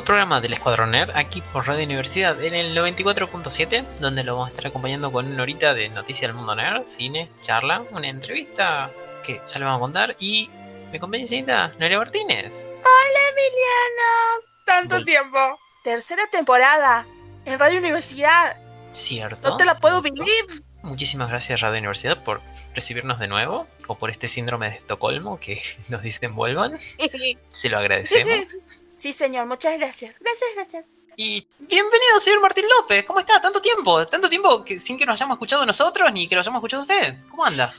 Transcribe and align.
Nuevo 0.00 0.04
programa 0.06 0.40
del 0.40 0.54
Escuadrón 0.54 0.92
Nerd, 0.92 1.10
aquí 1.14 1.42
por 1.52 1.66
Radio 1.66 1.84
Universidad 1.84 2.42
en 2.42 2.54
el 2.54 2.74
94.7, 2.74 3.84
donde 4.00 4.24
lo 4.24 4.32
vamos 4.34 4.48
a 4.48 4.50
estar 4.50 4.66
acompañando 4.66 5.12
con 5.12 5.26
una 5.26 5.42
horita 5.42 5.74
de 5.74 5.90
noticias 5.90 6.28
del 6.28 6.34
mundo 6.36 6.54
nerd, 6.54 6.86
cine, 6.86 7.30
charla, 7.42 7.84
una 7.90 8.08
entrevista 8.08 8.90
que 9.22 9.42
ya 9.44 9.58
le 9.58 9.66
vamos 9.66 9.76
a 9.76 9.80
contar 9.80 10.16
y 10.18 10.48
mi 10.90 10.98
compañerita 10.98 11.72
Noelia 11.78 11.98
Martínez. 11.98 12.68
Hola 12.68 13.20
Emiliano, 13.30 14.46
tanto 14.64 14.96
Vol- 14.96 15.04
tiempo. 15.04 15.38
Tercera 15.84 16.22
temporada 16.32 17.06
en 17.44 17.58
Radio 17.58 17.80
Universidad. 17.80 18.58
¿Cierto? 18.92 19.50
No 19.50 19.56
te 19.58 19.66
la 19.66 19.74
puedo 19.74 20.00
believe. 20.00 20.62
Muchísimas 20.82 21.28
gracias 21.28 21.60
Radio 21.60 21.76
Universidad 21.78 22.24
por 22.24 22.40
recibirnos 22.74 23.18
de 23.18 23.28
nuevo 23.28 23.66
o 23.86 23.98
por 23.98 24.08
este 24.08 24.28
síndrome 24.28 24.70
de 24.70 24.76
Estocolmo 24.76 25.38
que 25.38 25.60
nos 25.90 26.00
dicen 26.00 26.34
vuelvan. 26.34 26.78
Se 27.50 27.68
lo 27.68 27.76
agradecemos. 27.76 28.54
Sí, 29.00 29.14
señor, 29.14 29.46
muchas 29.46 29.78
gracias. 29.78 30.18
Gracias, 30.20 30.50
gracias. 30.54 30.84
Y 31.16 31.46
bienvenido, 31.58 32.20
señor 32.20 32.40
Martín 32.42 32.66
López. 32.78 33.02
¿Cómo 33.06 33.18
está? 33.18 33.40
Tanto 33.40 33.60
tiempo, 33.62 34.06
tanto 34.06 34.28
tiempo 34.28 34.62
que 34.62 34.78
sin 34.78 34.98
que 34.98 35.06
nos 35.06 35.14
hayamos 35.14 35.36
escuchado 35.36 35.64
nosotros 35.64 36.12
ni 36.12 36.28
que 36.28 36.34
lo 36.34 36.42
hayamos 36.42 36.58
escuchado 36.58 36.82
usted. 36.82 37.14
¿Cómo 37.30 37.44
anda? 37.46 37.72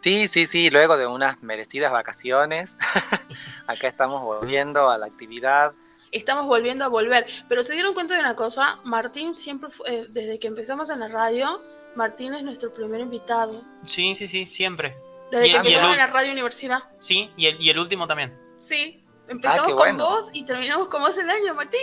Sí, 0.00 0.26
sí, 0.26 0.44
sí, 0.46 0.68
luego 0.70 0.96
de 0.96 1.06
unas 1.06 1.40
merecidas 1.40 1.92
vacaciones, 1.92 2.76
acá 3.68 3.86
estamos 3.86 4.22
volviendo 4.22 4.90
a 4.90 4.98
la 4.98 5.06
actividad. 5.06 5.72
estamos 6.10 6.46
volviendo 6.46 6.84
a 6.84 6.88
volver. 6.88 7.26
Pero 7.48 7.62
se 7.62 7.74
dieron 7.74 7.94
cuenta 7.94 8.14
de 8.14 8.20
una 8.20 8.34
cosa, 8.34 8.80
Martín 8.84 9.36
siempre 9.36 9.70
fue, 9.70 9.86
eh, 9.88 10.06
desde 10.10 10.40
que 10.40 10.48
empezamos 10.48 10.90
en 10.90 10.98
la 10.98 11.08
radio, 11.08 11.60
Martín 11.94 12.34
es 12.34 12.42
nuestro 12.42 12.74
primer 12.74 13.00
invitado. 13.00 13.62
Sí, 13.84 14.16
sí, 14.16 14.26
sí, 14.26 14.46
siempre. 14.46 14.96
Desde 15.30 15.46
Y- 15.46 15.50
que 15.52 15.56
empezamos 15.58 15.90
en 15.92 15.96
la 15.98 16.06
radio 16.08 16.32
universidad. 16.32 16.80
Sí, 16.98 17.30
y 17.36 17.46
el, 17.46 17.62
y 17.62 17.70
el 17.70 17.78
último 17.78 18.08
también. 18.08 18.36
Sí, 18.58 19.02
empezamos 19.28 19.60
Ah, 19.60 19.62
qué 19.66 19.72
con 19.74 19.78
bueno. 19.78 20.04
vos 20.06 20.30
y 20.32 20.44
terminamos 20.44 20.88
con 20.88 21.02
vos 21.02 21.16
el 21.18 21.28
año, 21.30 21.54
Martín. 21.54 21.80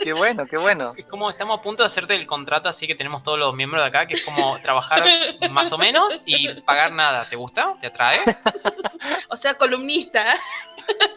Qué 0.00 0.12
bueno, 0.12 0.46
qué 0.46 0.56
bueno. 0.58 0.92
Es 0.98 1.06
como 1.06 1.30
estamos 1.30 1.58
a 1.58 1.62
punto 1.62 1.82
de 1.82 1.86
hacerte 1.86 2.14
el 2.14 2.26
contrato 2.26 2.68
así 2.68 2.86
que 2.86 2.94
tenemos 2.94 3.22
todos 3.22 3.38
los 3.38 3.54
miembros 3.54 3.82
de 3.82 3.88
acá, 3.88 4.06
que 4.06 4.14
es 4.14 4.22
como 4.24 4.58
trabajar 4.60 5.04
más 5.50 5.72
o 5.72 5.78
menos 5.78 6.20
y 6.26 6.60
pagar 6.62 6.92
nada. 6.92 7.28
¿Te 7.28 7.36
gusta? 7.36 7.74
¿Te 7.80 7.86
atrae? 7.88 8.18
O 9.28 9.36
sea, 9.36 9.54
columnista. 9.54 10.24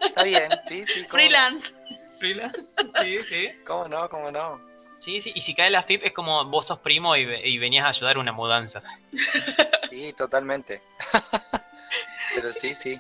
Está 0.02 0.24
bien, 0.24 0.50
sí, 0.68 0.84
sí. 0.88 1.02
¿cómo 1.04 1.10
freelance. 1.10 1.74
Freelance. 2.18 2.60
Sí, 3.02 3.24
sí. 3.24 3.50
¿Cómo 3.66 3.88
no? 3.88 4.10
¿Cómo 4.10 4.32
no? 4.32 4.60
Sí, 4.98 5.22
sí. 5.22 5.32
Y 5.36 5.42
si 5.42 5.54
cae 5.56 5.70
la 5.70 5.84
FIP 5.84 6.06
es 6.06 6.12
como 6.12 6.44
vos 6.46 6.66
sos 6.68 6.80
primo 6.80 7.16
y, 7.16 7.22
y 7.22 7.58
venías 7.60 7.86
a 7.86 7.90
ayudar 7.90 8.18
a 8.18 8.20
una 8.20 8.32
mudanza. 8.32 8.82
Sí, 9.90 10.12
totalmente. 10.14 10.82
Pero 12.36 12.52
sí, 12.52 12.76
sí. 12.76 13.00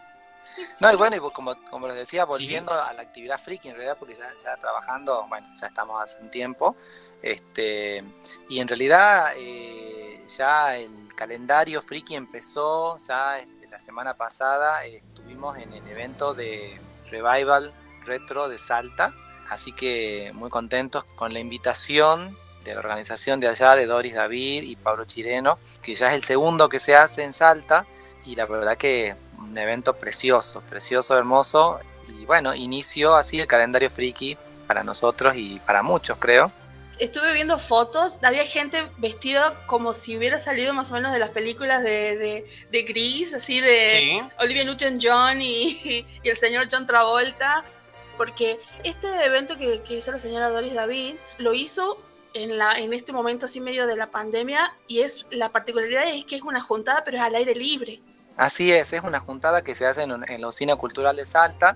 No, 0.79 0.91
y 0.91 0.95
bueno, 0.95 1.15
y 1.15 1.19
como, 1.31 1.55
como 1.69 1.87
les 1.87 1.95
decía, 1.95 2.25
volviendo 2.25 2.71
a 2.71 2.93
la 2.93 3.01
actividad 3.01 3.39
friki 3.39 3.69
en 3.69 3.75
realidad, 3.75 3.97
porque 3.97 4.15
ya, 4.15 4.29
ya 4.43 4.55
trabajando, 4.57 5.25
bueno, 5.27 5.47
ya 5.59 5.67
estamos 5.67 6.01
hace 6.01 6.21
un 6.21 6.29
tiempo. 6.29 6.75
Este, 7.21 8.03
y 8.47 8.59
en 8.59 8.67
realidad 8.67 9.33
eh, 9.35 10.23
ya 10.37 10.77
el 10.77 11.13
calendario 11.15 11.81
friki 11.81 12.15
empezó 12.15 12.97
ya 12.97 13.39
este, 13.39 13.67
la 13.69 13.79
semana 13.79 14.13
pasada, 14.13 14.85
eh, 14.85 15.03
estuvimos 15.07 15.57
en 15.57 15.73
el 15.73 15.85
evento 15.87 16.33
de 16.33 16.79
Revival 17.11 17.73
Retro 18.05 18.47
de 18.47 18.57
Salta, 18.57 19.13
así 19.49 19.73
que 19.73 20.31
muy 20.33 20.49
contentos 20.49 21.03
con 21.03 21.33
la 21.33 21.39
invitación 21.39 22.37
de 22.63 22.73
la 22.73 22.79
organización 22.79 23.39
de 23.39 23.47
allá, 23.47 23.75
de 23.75 23.85
Doris 23.85 24.13
David 24.13 24.63
y 24.63 24.75
Pablo 24.75 25.05
Chireno, 25.05 25.59
que 25.81 25.95
ya 25.95 26.09
es 26.09 26.15
el 26.15 26.23
segundo 26.23 26.69
que 26.69 26.79
se 26.79 26.95
hace 26.95 27.23
en 27.23 27.33
Salta, 27.33 27.85
y 28.25 28.35
la 28.35 28.45
verdad 28.45 28.77
que 28.77 29.15
un 29.41 29.57
evento 29.57 29.95
precioso, 29.95 30.61
precioso, 30.69 31.17
hermoso, 31.17 31.79
y 32.07 32.25
bueno, 32.25 32.53
inició 32.55 33.15
así 33.15 33.39
el 33.39 33.47
calendario 33.47 33.89
friki 33.89 34.37
para 34.67 34.83
nosotros 34.83 35.35
y 35.35 35.59
para 35.59 35.81
muchos, 35.83 36.17
creo. 36.17 36.51
Estuve 36.99 37.33
viendo 37.33 37.57
fotos, 37.59 38.17
había 38.21 38.45
gente 38.45 38.87
vestida 38.97 39.65
como 39.67 39.93
si 39.93 40.17
hubiera 40.17 40.37
salido 40.37 40.73
más 40.73 40.91
o 40.91 40.95
menos 40.95 41.13
de 41.13 41.19
las 41.19 41.29
películas 41.29 41.81
de, 41.81 42.17
de, 42.17 42.49
de 42.69 42.83
Gris, 42.83 43.33
así 43.33 43.61
de 43.61 44.19
Sí. 44.21 44.29
Olivia 44.39 44.65
Newton-John 44.65 45.41
y, 45.41 46.05
y 46.23 46.29
el 46.29 46.35
señor 46.35 46.67
John 46.69 46.85
Travolta, 46.85 47.63
porque 48.17 48.59
este 48.83 49.07
evento 49.23 49.55
que, 49.57 49.81
que 49.81 49.95
hizo 49.95 50.11
la 50.11 50.19
señora 50.19 50.49
Doris 50.49 50.73
David 50.73 51.15
lo 51.37 51.53
hizo 51.53 51.97
en, 52.33 52.57
la, 52.57 52.73
en 52.73 52.91
este 52.93 53.13
momento 53.13 53.45
así 53.45 53.61
medio 53.61 53.87
de 53.87 53.95
la 53.95 54.07
pandemia 54.11 54.75
y 54.87 54.99
es 54.99 55.25
la 55.31 55.49
particularidad 55.49 56.03
es 56.09 56.25
que 56.25 56.35
es 56.35 56.41
una 56.41 56.61
juntada 56.61 57.03
pero 57.05 57.17
es 57.17 57.23
al 57.23 57.33
aire 57.35 57.55
libre. 57.55 58.01
Así 58.39 58.71
es, 58.71 58.93
es 58.93 59.03
una 59.03 59.19
juntada 59.19 59.63
que 59.63 59.75
se 59.75 59.85
hace 59.85 60.03
en, 60.03 60.41
la 60.41 60.47
Usina 60.47 60.77
Cultural 60.77 61.13
de 61.13 61.25
Salta. 61.25 61.75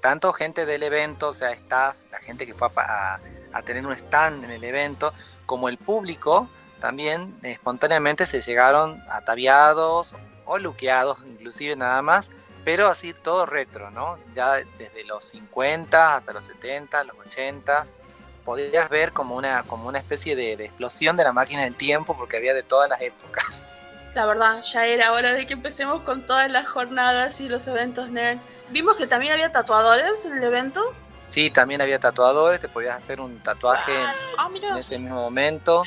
Tanto 0.00 0.32
gente 0.32 0.64
del 0.64 0.84
evento, 0.84 1.30
o 1.30 1.32
sea, 1.32 1.50
staff, 1.50 1.96
la 2.12 2.20
gente 2.20 2.46
que 2.46 2.54
fue 2.54 2.68
a, 2.76 3.18
tener 3.64 3.84
un 3.84 3.92
stand 3.94 4.44
en 4.44 4.52
el 4.52 4.62
evento, 4.62 5.12
como 5.44 5.68
el 5.68 5.76
público, 5.76 6.48
también 6.78 7.36
espontáneamente 7.42 8.26
se 8.26 8.42
llegaron 8.42 9.02
ataviados 9.10 10.14
o 10.44 10.56
luqueados, 10.58 11.18
inclusive 11.26 11.74
nada 11.74 12.00
más, 12.00 12.30
pero 12.64 12.86
así 12.86 13.12
todo 13.12 13.44
retro, 13.44 13.90
¿no? 13.90 14.16
Ya 14.36 14.58
desde 14.78 15.02
los 15.02 15.24
50 15.24 16.18
hasta 16.18 16.32
los 16.32 16.44
70, 16.44 17.02
los 17.02 17.16
80, 17.26 17.86
podías 18.44 18.88
ver 18.88 19.12
como 19.12 19.34
una, 19.34 19.64
como 19.64 19.88
una 19.88 19.98
especie 19.98 20.36
de, 20.36 20.56
de 20.56 20.66
explosión 20.66 21.16
de 21.16 21.24
la 21.24 21.32
máquina 21.32 21.64
del 21.64 21.74
tiempo 21.74 22.16
porque 22.16 22.36
había 22.36 22.54
de 22.54 22.62
todas 22.62 22.88
las 22.88 23.00
épocas. 23.00 23.66
La 24.14 24.26
verdad, 24.26 24.62
ya 24.62 24.86
era 24.86 25.12
hora 25.12 25.32
de 25.32 25.46
que 25.46 25.54
empecemos 25.54 26.02
con 26.02 26.24
todas 26.24 26.50
las 26.50 26.68
jornadas 26.68 27.40
y 27.40 27.48
los 27.48 27.66
eventos 27.66 28.10
nerd. 28.10 28.38
Vimos 28.70 28.96
que 28.96 29.06
también 29.06 29.32
había 29.32 29.50
tatuadores 29.50 30.24
en 30.24 30.36
el 30.38 30.44
evento. 30.44 30.94
Sí, 31.30 31.50
también 31.50 31.82
había 31.82 31.98
tatuadores, 31.98 32.60
te 32.60 32.68
podías 32.68 32.96
hacer 32.96 33.20
un 33.20 33.40
tatuaje 33.40 33.92
Ah, 34.38 34.46
en 34.46 34.52
mira. 34.52 34.78
ese 34.78 34.98
mismo 34.98 35.16
momento. 35.16 35.82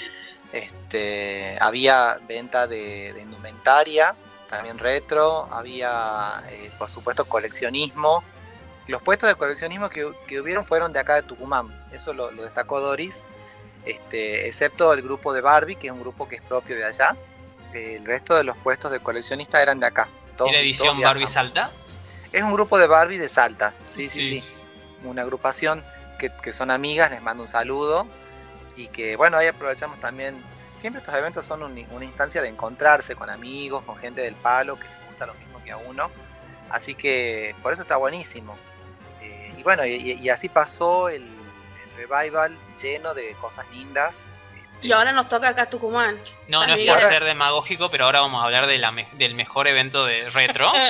Este, 0.52 1.58
había 1.62 2.20
venta 2.28 2.68
de, 2.68 3.14
de 3.14 3.22
indumentaria, 3.22 4.16
también 4.50 4.78
retro, 4.78 5.48
había 5.52 6.44
eh, 6.50 6.70
por 6.78 6.90
supuesto 6.90 7.26
coleccionismo. 7.26 8.24
Los 8.88 9.02
puestos 9.02 9.28
de 9.30 9.36
coleccionismo 9.36 9.90
que, 9.90 10.10
que 10.28 10.40
hubieron 10.42 10.66
fueron 10.66 10.92
de 10.94 11.00
acá 11.00 11.16
de 11.16 11.24
Tucumán, 11.24 11.68
eso 11.92 12.14
lo, 12.14 12.32
lo 12.32 12.44
destacó 12.44 12.80
Doris, 12.80 13.24
este, 13.86 14.48
excepto 14.48 14.94
el 14.94 15.02
grupo 15.02 15.34
de 15.34 15.42
Barbie, 15.42 15.76
que 15.76 15.88
es 15.88 15.94
un 15.94 16.00
grupo 16.02 16.28
que 16.28 16.38
es 16.38 16.42
propio 16.42 16.76
de 16.78 16.86
allá. 16.86 17.16
El 17.74 18.06
resto 18.06 18.36
de 18.36 18.44
los 18.44 18.58
puestos 18.58 18.92
de 18.92 19.00
coleccionista 19.00 19.62
eran 19.62 19.80
de 19.80 19.86
acá. 19.88 20.08
Todos- 20.36 20.52
¿Y 20.52 20.54
la 20.54 20.60
edición. 20.60 21.00
Barbie 21.02 21.28
Salta? 21.28 21.72
Es 22.32 22.44
un 22.44 22.54
grupo 22.54 22.78
de 22.78 22.88
Barbie 22.88 23.18
de 23.18 23.30
Salta, 23.30 23.74
sí, 23.88 24.10
sí, 24.10 24.22
sí 24.42 24.44
una 25.06 25.22
agrupación 25.22 25.84
que, 26.20 26.32
que 26.42 26.52
son 26.52 26.72
amigas, 26.72 27.10
les 27.12 27.22
mando 27.22 27.44
un 27.44 27.48
saludo 27.48 28.08
y 28.76 28.88
que 28.88 29.16
bueno, 29.16 29.38
ahí 29.38 29.48
aprovechamos 29.48 30.00
también, 30.00 30.36
siempre 30.76 31.00
estos 31.02 31.16
eventos 31.16 31.46
son 31.46 31.64
un- 31.64 31.86
una 31.92 32.04
instancia 32.06 32.42
de 32.42 32.50
encontrarse 32.50 33.16
con 33.16 33.30
amigos, 33.30 33.84
con 33.86 33.98
gente 33.98 34.22
del 34.22 34.36
palo 34.36 34.78
que 34.78 34.84
les 34.86 35.08
gusta 35.08 35.26
lo 35.28 35.34
mismo 35.36 35.64
que 35.64 35.72
a 35.72 35.78
uno, 35.78 36.10
así 36.70 36.96
que 36.96 37.56
por 37.64 37.72
eso 37.74 37.82
está 37.84 37.96
buenísimo. 37.98 38.58
Eh, 39.22 39.54
y 39.58 39.64
bueno, 39.64 39.86
y, 39.86 39.94
y- 39.96 40.14
y 40.20 40.30
así 40.30 40.50
pasó 40.50 41.10
el, 41.10 41.22
el 41.24 42.08
revival 42.08 42.58
lleno 42.82 43.14
de 43.14 43.32
cosas 43.40 43.66
lindas. 43.72 44.26
Y 44.82 44.92
ahora 44.92 45.12
nos 45.12 45.28
toca 45.28 45.50
acá 45.50 45.70
Tucumán. 45.70 46.18
No, 46.48 46.60
San 46.60 46.68
no 46.70 46.74
es 46.76 46.80
Miguel. 46.82 46.94
por 47.00 47.04
ser 47.04 47.24
demagógico, 47.24 47.90
pero 47.90 48.06
ahora 48.06 48.22
vamos 48.22 48.42
a 48.42 48.46
hablar 48.46 48.68
de 48.68 48.78
la 48.78 48.92
me- 48.92 49.08
del 49.14 49.34
mejor 49.36 49.68
evento 49.68 50.06
de 50.06 50.30
retro. 50.30 50.72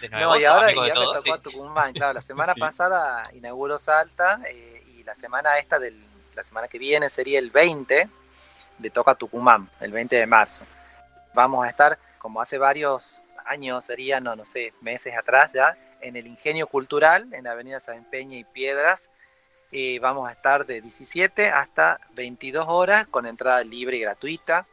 De 0.00 0.10
nuevo, 0.10 0.34
No, 0.34 0.40
y 0.40 0.44
ahora 0.44 0.70
ya 0.72 0.82
me 0.82 0.90
tocó 0.92 1.22
sí. 1.22 1.30
a 1.30 1.38
Tucumán, 1.38 1.92
claro, 1.94 2.12
la 2.14 2.20
semana 2.22 2.52
Sí. 2.54 2.60
pasada 2.60 3.22
inauguró 3.32 3.78
Salta 3.78 4.38
eh, 4.50 4.84
y 4.88 5.04
la 5.04 5.14
semana 5.14 5.56
esta 5.58 5.78
del, 5.78 5.98
la 6.34 6.44
semana 6.44 6.68
que 6.68 6.78
viene 6.78 7.08
sería 7.08 7.38
el 7.38 7.50
20 7.50 8.08
de 8.78 8.90
Toca 8.90 9.14
Tucumán, 9.14 9.70
el 9.80 9.92
20 9.92 10.16
de 10.16 10.26
marzo. 10.26 10.64
Vamos 11.32 11.64
a 11.64 11.68
estar, 11.70 11.98
como 12.18 12.40
hace 12.42 12.58
varios 12.58 13.22
años, 13.46 13.84
serían, 13.86 14.24
no, 14.24 14.36
no 14.36 14.44
sé, 14.44 14.74
meses 14.82 15.16
atrás 15.16 15.52
ya, 15.54 15.74
en 16.02 16.16
el 16.16 16.26
Ingenio 16.26 16.66
Cultural, 16.66 17.32
en 17.32 17.44
la 17.44 17.52
Avenida 17.52 17.80
San 17.80 18.04
Peña 18.04 18.36
y 18.36 18.44
Piedras. 18.44 19.10
Eh, 19.72 19.98
vamos 20.00 20.28
a 20.28 20.32
estar 20.32 20.64
de 20.64 20.80
17 20.80 21.48
hasta 21.48 22.00
22 22.14 22.66
horas 22.68 23.06
con 23.08 23.26
entrada 23.26 23.62
libre 23.64 23.96
y 23.96 24.00
gratuita. 24.00 24.66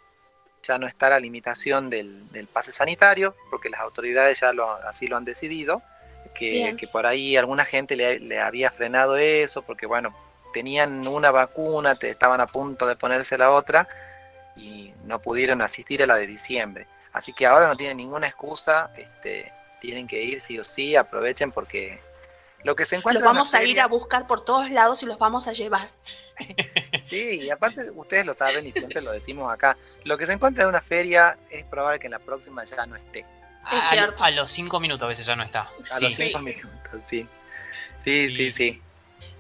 Ya 0.63 0.77
no 0.77 0.87
está 0.87 1.09
la 1.09 1.19
limitación 1.19 1.89
del, 1.89 2.31
del 2.31 2.47
pase 2.47 2.71
sanitario, 2.71 3.35
porque 3.49 3.69
las 3.69 3.81
autoridades 3.81 4.39
ya 4.39 4.53
lo, 4.53 4.71
así 4.71 5.07
lo 5.07 5.17
han 5.17 5.25
decidido. 5.25 5.81
Que, 6.33 6.75
por 6.91 7.05
ahí 7.05 7.35
alguna 7.37 7.63
gente 7.63 7.95
le, 7.95 8.19
le 8.19 8.39
había 8.39 8.71
frenado 8.71 9.17
eso, 9.17 9.61
porque 9.61 9.85
bueno, 9.85 10.15
tenían 10.53 11.05
una 11.07 11.31
vacuna, 11.31 11.95
te, 11.95 12.09
estaban 12.09 12.39
a 12.39 12.47
punto 12.47 12.87
de 12.87 12.95
ponerse 12.95 13.37
la 13.37 13.51
otra 13.51 13.87
y 14.55 14.93
no 15.05 15.19
pudieron 15.19 15.61
asistir 15.61 16.01
a 16.01 16.05
la 16.05 16.15
de 16.15 16.27
diciembre. 16.27 16.87
Así 17.11 17.33
que 17.33 17.45
ahora 17.45 17.67
no 17.67 17.75
tienen 17.75 17.97
ninguna 17.97 18.27
excusa, 18.27 18.91
este, 18.97 19.51
tienen 19.81 20.07
que 20.07 20.23
ir 20.23 20.39
sí 20.39 20.57
o 20.57 20.63
sí, 20.63 20.95
aprovechen 20.95 21.51
porque 21.51 21.99
lo 22.63 22.75
que 22.75 22.85
se 22.85 22.95
encuentra... 22.95 23.23
Los 23.23 23.33
vamos 23.33 23.53
a 23.53 23.63
ir 23.63 23.79
a 23.79 23.87
buscar 23.87 24.27
por 24.27 24.43
todos 24.43 24.69
lados 24.69 25.03
y 25.03 25.05
los 25.05 25.17
vamos 25.17 25.47
a 25.47 25.53
llevar. 25.53 25.89
sí, 26.99 27.41
y 27.41 27.49
aparte 27.49 27.91
ustedes 27.91 28.25
lo 28.25 28.33
saben 28.33 28.65
y 28.65 28.71
siempre 28.71 29.01
lo 29.01 29.11
decimos 29.11 29.51
acá, 29.53 29.77
lo 30.03 30.17
que 30.17 30.25
se 30.25 30.33
encuentra 30.33 30.63
en 30.63 30.69
una 30.69 30.81
feria 30.81 31.37
es 31.49 31.65
probable 31.65 31.99
que 31.99 32.07
en 32.07 32.11
la 32.11 32.19
próxima 32.19 32.63
ya 32.63 32.85
no 32.85 32.95
esté. 32.95 33.25
Es 33.71 33.89
cierto. 33.89 34.23
A, 34.23 34.31
los 34.31 34.51
cinco 34.51 34.79
minutos 34.79 35.05
a 35.05 35.07
veces 35.07 35.25
ya 35.25 35.35
no 35.35 35.43
está. 35.43 35.69
A 35.91 35.99
los 35.99 36.13
cinco 36.13 36.39
minutos, 36.39 36.69
sí. 36.97 37.27
Sí, 37.95 38.29
sí, 38.29 38.49
sí. 38.49 38.81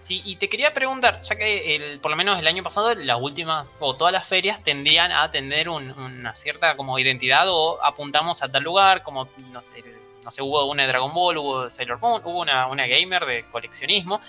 Sí, 0.03 0.21
y 0.25 0.35
te 0.35 0.49
quería 0.49 0.73
preguntar, 0.73 1.21
ya 1.21 1.35
que 1.37 1.75
el, 1.75 1.99
por 1.99 2.11
lo 2.11 2.17
menos 2.17 2.37
el 2.37 2.45
año 2.45 2.61
pasado 2.61 2.93
las 2.93 3.21
últimas 3.21 3.77
o 3.79 3.95
todas 3.95 4.11
las 4.11 4.27
ferias 4.27 4.61
tendían 4.61 5.13
a 5.13 5.31
tener 5.31 5.69
una 5.69 6.35
cierta 6.35 6.75
como 6.75 6.99
identidad 6.99 7.45
o 7.49 7.81
apuntamos 7.81 8.43
a 8.43 8.51
tal 8.51 8.63
lugar, 8.63 9.03
como 9.03 9.29
no 9.37 9.61
sé, 9.61 9.81
no 10.23 10.31
sé 10.31 10.41
hubo 10.41 10.65
una 10.65 10.83
de 10.83 10.89
Dragon 10.89 11.13
Ball, 11.13 11.37
hubo 11.37 11.69
Sailor 11.69 11.99
Moon, 11.99 12.21
hubo 12.25 12.39
una, 12.39 12.67
una 12.67 12.87
gamer 12.87 13.25
de 13.25 13.45
coleccionismo 13.51 14.21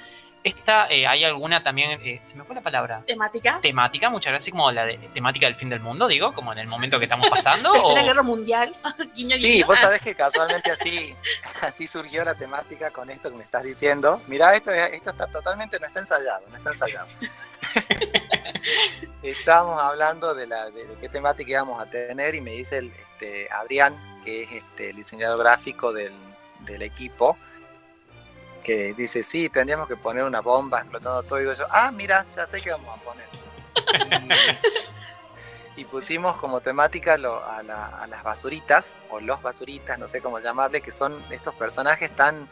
esta, 0.44 0.88
eh, 0.90 1.06
¿hay 1.06 1.24
alguna 1.24 1.62
también, 1.62 1.98
eh, 2.02 2.20
se 2.22 2.36
me 2.36 2.44
fue 2.44 2.54
la 2.54 2.60
palabra? 2.60 3.02
¿Temática? 3.06 3.58
Temática, 3.62 4.10
muchas 4.10 4.30
gracias, 4.30 4.52
como 4.52 4.70
la 4.70 4.84
de, 4.84 4.98
temática 5.14 5.46
del 5.46 5.54
fin 5.54 5.70
del 5.70 5.80
mundo, 5.80 6.06
digo, 6.06 6.34
como 6.34 6.52
en 6.52 6.58
el 6.58 6.68
momento 6.68 6.98
que 6.98 7.06
estamos 7.06 7.30
pasando. 7.30 7.72
Tercera 7.72 8.02
Guerra 8.02 8.22
Mundial, 8.22 8.76
guiño, 9.16 9.36
Sí, 9.36 9.62
vos 9.62 9.78
sabés 9.78 10.00
que 10.02 10.14
casualmente 10.14 10.70
así, 10.70 11.16
así 11.62 11.86
surgió 11.86 12.26
la 12.26 12.34
temática 12.34 12.90
con 12.90 13.08
esto 13.08 13.30
que 13.30 13.36
me 13.38 13.44
estás 13.44 13.62
diciendo. 13.62 14.20
Mirá, 14.26 14.54
esto, 14.54 14.70
esto 14.70 15.10
está 15.10 15.26
totalmente, 15.28 15.80
no 15.80 15.86
está 15.86 16.00
ensayado, 16.00 16.46
no 16.50 16.56
está 16.58 16.72
ensayado. 16.72 17.08
Estábamos 19.22 19.82
hablando 19.82 20.34
de, 20.34 20.46
la, 20.46 20.66
de, 20.70 20.86
qué 21.00 21.08
temática 21.08 21.52
íbamos 21.52 21.80
a 21.80 21.86
tener 21.86 22.34
y 22.34 22.42
me 22.42 22.50
dice 22.50 22.76
el, 22.76 22.92
este, 23.14 23.50
Adrián, 23.50 23.96
que 24.24 24.44
es 24.44 24.52
este, 24.52 24.90
el 24.90 24.96
diseñador 24.96 25.38
gráfico 25.38 25.92
del, 25.92 26.12
del 26.60 26.82
equipo, 26.82 27.36
que 28.64 28.94
dice, 28.94 29.22
sí, 29.22 29.48
tendríamos 29.48 29.86
que 29.86 29.96
poner 29.96 30.24
una 30.24 30.40
bomba 30.40 30.80
explotando 30.80 31.22
todo. 31.22 31.38
Y 31.38 31.42
digo 31.42 31.52
yo, 31.52 31.66
ah, 31.70 31.92
mira, 31.92 32.24
ya 32.24 32.46
sé 32.46 32.60
qué 32.60 32.70
vamos 32.70 32.98
a 32.98 33.02
poner. 33.02 33.28
y, 35.76 35.84
pusimos 35.84 36.36
como 36.36 36.60
temática 36.60 37.14
a, 37.14 37.62
las 37.62 38.22
basuritas, 38.24 38.96
o 39.10 39.20
los 39.20 39.40
basuritas, 39.42 39.98
no 39.98 40.08
sé 40.08 40.20
cómo 40.20 40.40
llamarle, 40.40 40.80
que 40.80 40.90
son 40.90 41.22
estos 41.30 41.54
personajes 41.54 42.10
tan... 42.16 42.48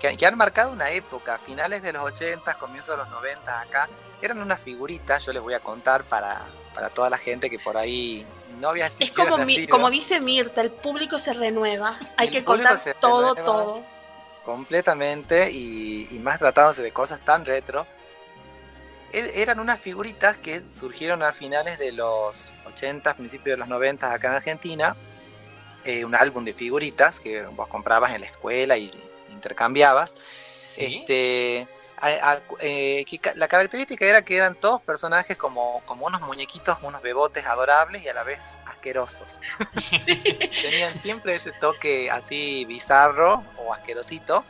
Que, 0.00 0.26
han 0.26 0.36
marcado 0.36 0.72
una 0.72 0.90
época, 0.90 1.38
finales 1.38 1.80
de 1.82 1.92
los 1.92 2.02
80, 2.02 2.54
comienzos 2.54 2.96
de 2.96 3.04
los 3.04 3.10
90 3.10 3.60
acá. 3.60 3.88
Eran 4.20 4.40
unas 4.40 4.60
figuritas, 4.60 5.24
yo 5.24 5.32
les 5.32 5.42
voy 5.42 5.54
a 5.54 5.60
contar 5.60 6.04
para, 6.04 6.44
para 6.74 6.88
toda 6.88 7.08
la 7.08 7.18
gente 7.18 7.48
que 7.48 7.60
por 7.60 7.76
ahí 7.76 8.26
no 8.62 8.68
había 8.68 8.86
Es 8.86 9.10
como, 9.10 9.36
como 9.68 9.90
dice 9.90 10.20
Mirta, 10.20 10.60
el 10.60 10.70
público 10.70 11.18
se 11.18 11.32
renueva. 11.32 11.98
Hay 12.16 12.30
que 12.30 12.44
contar 12.44 12.78
todo, 13.00 13.34
todo 13.34 13.84
completamente 14.44 15.50
y, 15.50 16.06
más 16.22 16.38
tratándose 16.38 16.80
de 16.80 16.92
cosas 16.92 17.20
tan 17.20 17.44
retro. 17.44 17.88
E, 19.12 19.42
eran 19.42 19.58
unas 19.58 19.80
figuritas 19.80 20.36
que 20.36 20.62
surgieron 20.70 21.24
a 21.24 21.32
finales 21.32 21.76
de 21.80 21.90
los 21.90 22.54
80, 22.66 23.14
principios 23.14 23.54
de 23.54 23.56
los 23.58 23.68
90 23.68 24.14
acá 24.14 24.28
en 24.28 24.34
Argentina. 24.34 24.96
Eh, 25.84 26.04
un 26.04 26.14
álbum 26.14 26.44
de 26.44 26.54
figuritas 26.54 27.18
que 27.18 27.42
vos 27.42 27.66
comprabas 27.66 28.12
en 28.12 28.20
la 28.20 28.28
escuela 28.28 28.78
y 28.78 28.92
intercambiabas. 29.30 30.14
Este, 30.76 31.66
eh, 32.60 33.04
la 33.36 33.48
característica 33.48 34.04
era 34.04 34.22
que 34.22 34.36
eran 34.36 34.54
todos 34.54 34.80
personajes 34.80 35.36
como, 35.36 35.82
como 35.84 36.06
unos 36.06 36.20
muñequitos, 36.22 36.78
unos 36.82 37.02
bebotes 37.02 37.46
adorables 37.46 38.02
y 38.02 38.08
a 38.08 38.14
la 38.14 38.24
vez 38.24 38.58
asquerosos. 38.66 39.40
Tenían 40.62 41.00
siempre 41.00 41.36
ese 41.36 41.52
toque 41.52 42.10
así 42.10 42.64
bizarro 42.64 43.44
o 43.58 43.72
asquerosito. 43.72 44.44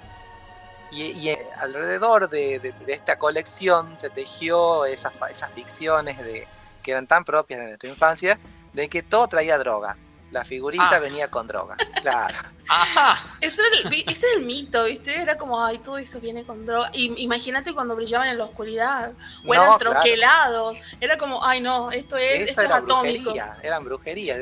Y, 0.91 1.31
eh, 1.31 1.39
alrededor 1.59 2.29
de, 2.29 2.75
esta 2.87 3.19
colección 3.19 3.97
se 3.97 4.11
tejió 4.11 4.85
esas, 4.85 5.15
esas 5.31 5.51
ficciones 5.53 6.19
de, 6.19 6.47
que 6.83 6.91
eran 6.91 7.07
tan 7.07 7.25
propias 7.25 7.61
de 7.61 7.69
nuestra 7.69 7.89
infancia, 7.89 8.39
de 8.75 8.89
que 8.89 9.03
todo 9.03 9.27
traía 9.27 9.57
droga 9.57 9.97
la 10.33 10.45
figurita 10.45 10.89
ah. 10.93 10.99
venía 10.99 11.29
con 11.29 11.47
droga, 11.47 11.77
claro. 12.01 12.37
Ajá. 12.69 13.23
Ese 13.41 13.61
era, 13.61 13.91
el, 14.35 14.47
mito, 14.47 14.85
¿viste? 14.85 15.21
Era 15.21 15.37
como, 15.37 15.63
ay, 15.63 15.79
todo 15.79 15.99
eso 15.99 16.21
viene 16.21 16.43
con 16.45 16.65
droga. 16.65 16.91
Y 16.95 17.23
imagínate 17.23 17.75
cuando 17.75 17.95
brillaban 17.95 18.29
en 18.29 18.39
la 18.39 18.45
oscuridad, 18.45 19.13
o 19.47 19.53
eran 19.53 19.79
troquelados. 19.79 20.79
Era 20.99 21.19
como, 21.19 21.45
ay, 21.45 21.61
no, 21.61 21.91
esto 21.91 22.17
es, 22.17 22.49
esto 22.49 22.63
es 22.63 22.71
atómico. 22.71 23.35
Eran 23.63 23.85
brujerías. 23.85 24.39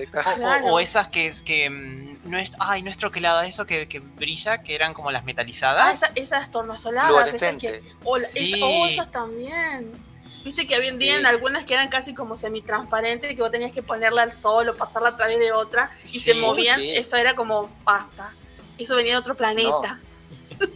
O, 0.65 0.79
esas 0.79 1.09
que, 1.09 1.33
que 1.45 1.69
mm, 1.69 2.31
no 2.31 2.39
es, 2.39 2.53
ay, 2.61 2.83
no 2.83 2.91
es 2.91 2.97
troquelada, 2.97 3.45
eso 3.47 3.67
que, 3.67 3.89
que 3.89 3.99
brilla, 3.99 4.63
que 4.63 4.77
eran 4.77 4.95
como 4.95 5.11
las 5.11 5.25
metalizadas. 5.25 6.05
Ah, 6.05 6.13
esas 6.15 6.51
tornasoladas, 6.53 7.35
esas 7.35 7.57
que. 7.57 7.83
O, 8.05 8.17
oh, 8.63 8.87
esas 8.87 9.11
también. 9.11 10.10
Viste 10.45 10.67
que 10.67 10.75
había 10.75 10.91
en 10.91 11.27
algunas 11.27 11.67
que 11.67 11.75
eran 11.75 11.89
casi 11.89 12.15
como 12.15 12.35
semitransparentes, 12.35 13.35
que 13.37 13.43
vos 13.43 13.51
tenías 13.51 13.73
que 13.73 13.83
ponerla 13.83 14.23
al 14.23 14.33
sol 14.33 14.71
o 14.71 14.77
pasarla 14.77 15.11
a 15.11 15.17
través 15.17 15.39
de 15.39 15.53
otra 15.53 15.91
y 16.13 16.21
se 16.21 16.35
movían. 16.35 16.81
Eso 16.81 17.17
era 17.17 17.35
como 17.35 17.71
pasta. 17.85 18.33
Eso 18.79 18.97
venía 18.97 19.13
de 19.13 19.19
otro 19.19 19.35
planeta. 19.37 20.01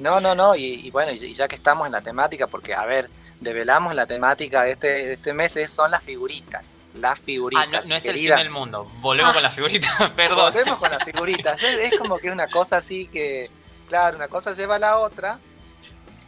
No, 0.00 0.20
no, 0.20 0.34
no. 0.34 0.54
Y, 0.54 0.90
bueno, 0.90 1.12
y 1.12 1.34
ya 1.34 1.48
que 1.48 1.56
estamos 1.56 1.86
en 1.86 1.92
la 1.92 2.02
temática, 2.02 2.46
porque 2.46 2.74
a 2.74 2.84
ver, 2.84 3.08
develamos 3.40 3.94
la 3.94 4.06
temática 4.06 4.64
de 4.64 4.72
este, 4.72 4.88
de 4.88 5.12
este 5.14 5.32
mes, 5.32 5.58
son 5.68 5.90
las 5.90 6.02
figuritas. 6.02 6.78
Las 6.94 7.18
figuritas. 7.18 7.68
Ah, 7.72 7.82
no, 7.86 7.96
es 7.96 8.04
el 8.04 8.18
fin 8.18 8.36
del 8.36 8.50
mundo. 8.50 8.90
Volvemos 9.00 9.32
con 9.32 9.42
las 9.42 9.54
figuritas, 9.54 10.10
perdón. 10.16 10.52
Volvemos 10.52 10.76
con 10.78 10.90
las 10.90 11.04
figuritas. 11.04 11.62
es 11.62 11.96
como 11.98 12.18
que 12.18 12.30
una 12.30 12.48
cosa 12.48 12.78
así 12.78 13.06
que, 13.06 13.50
claro, 13.88 14.16
una 14.16 14.28
cosa 14.28 14.52
lleva 14.52 14.76
a 14.76 14.78
la 14.78 14.98
otra 14.98 15.38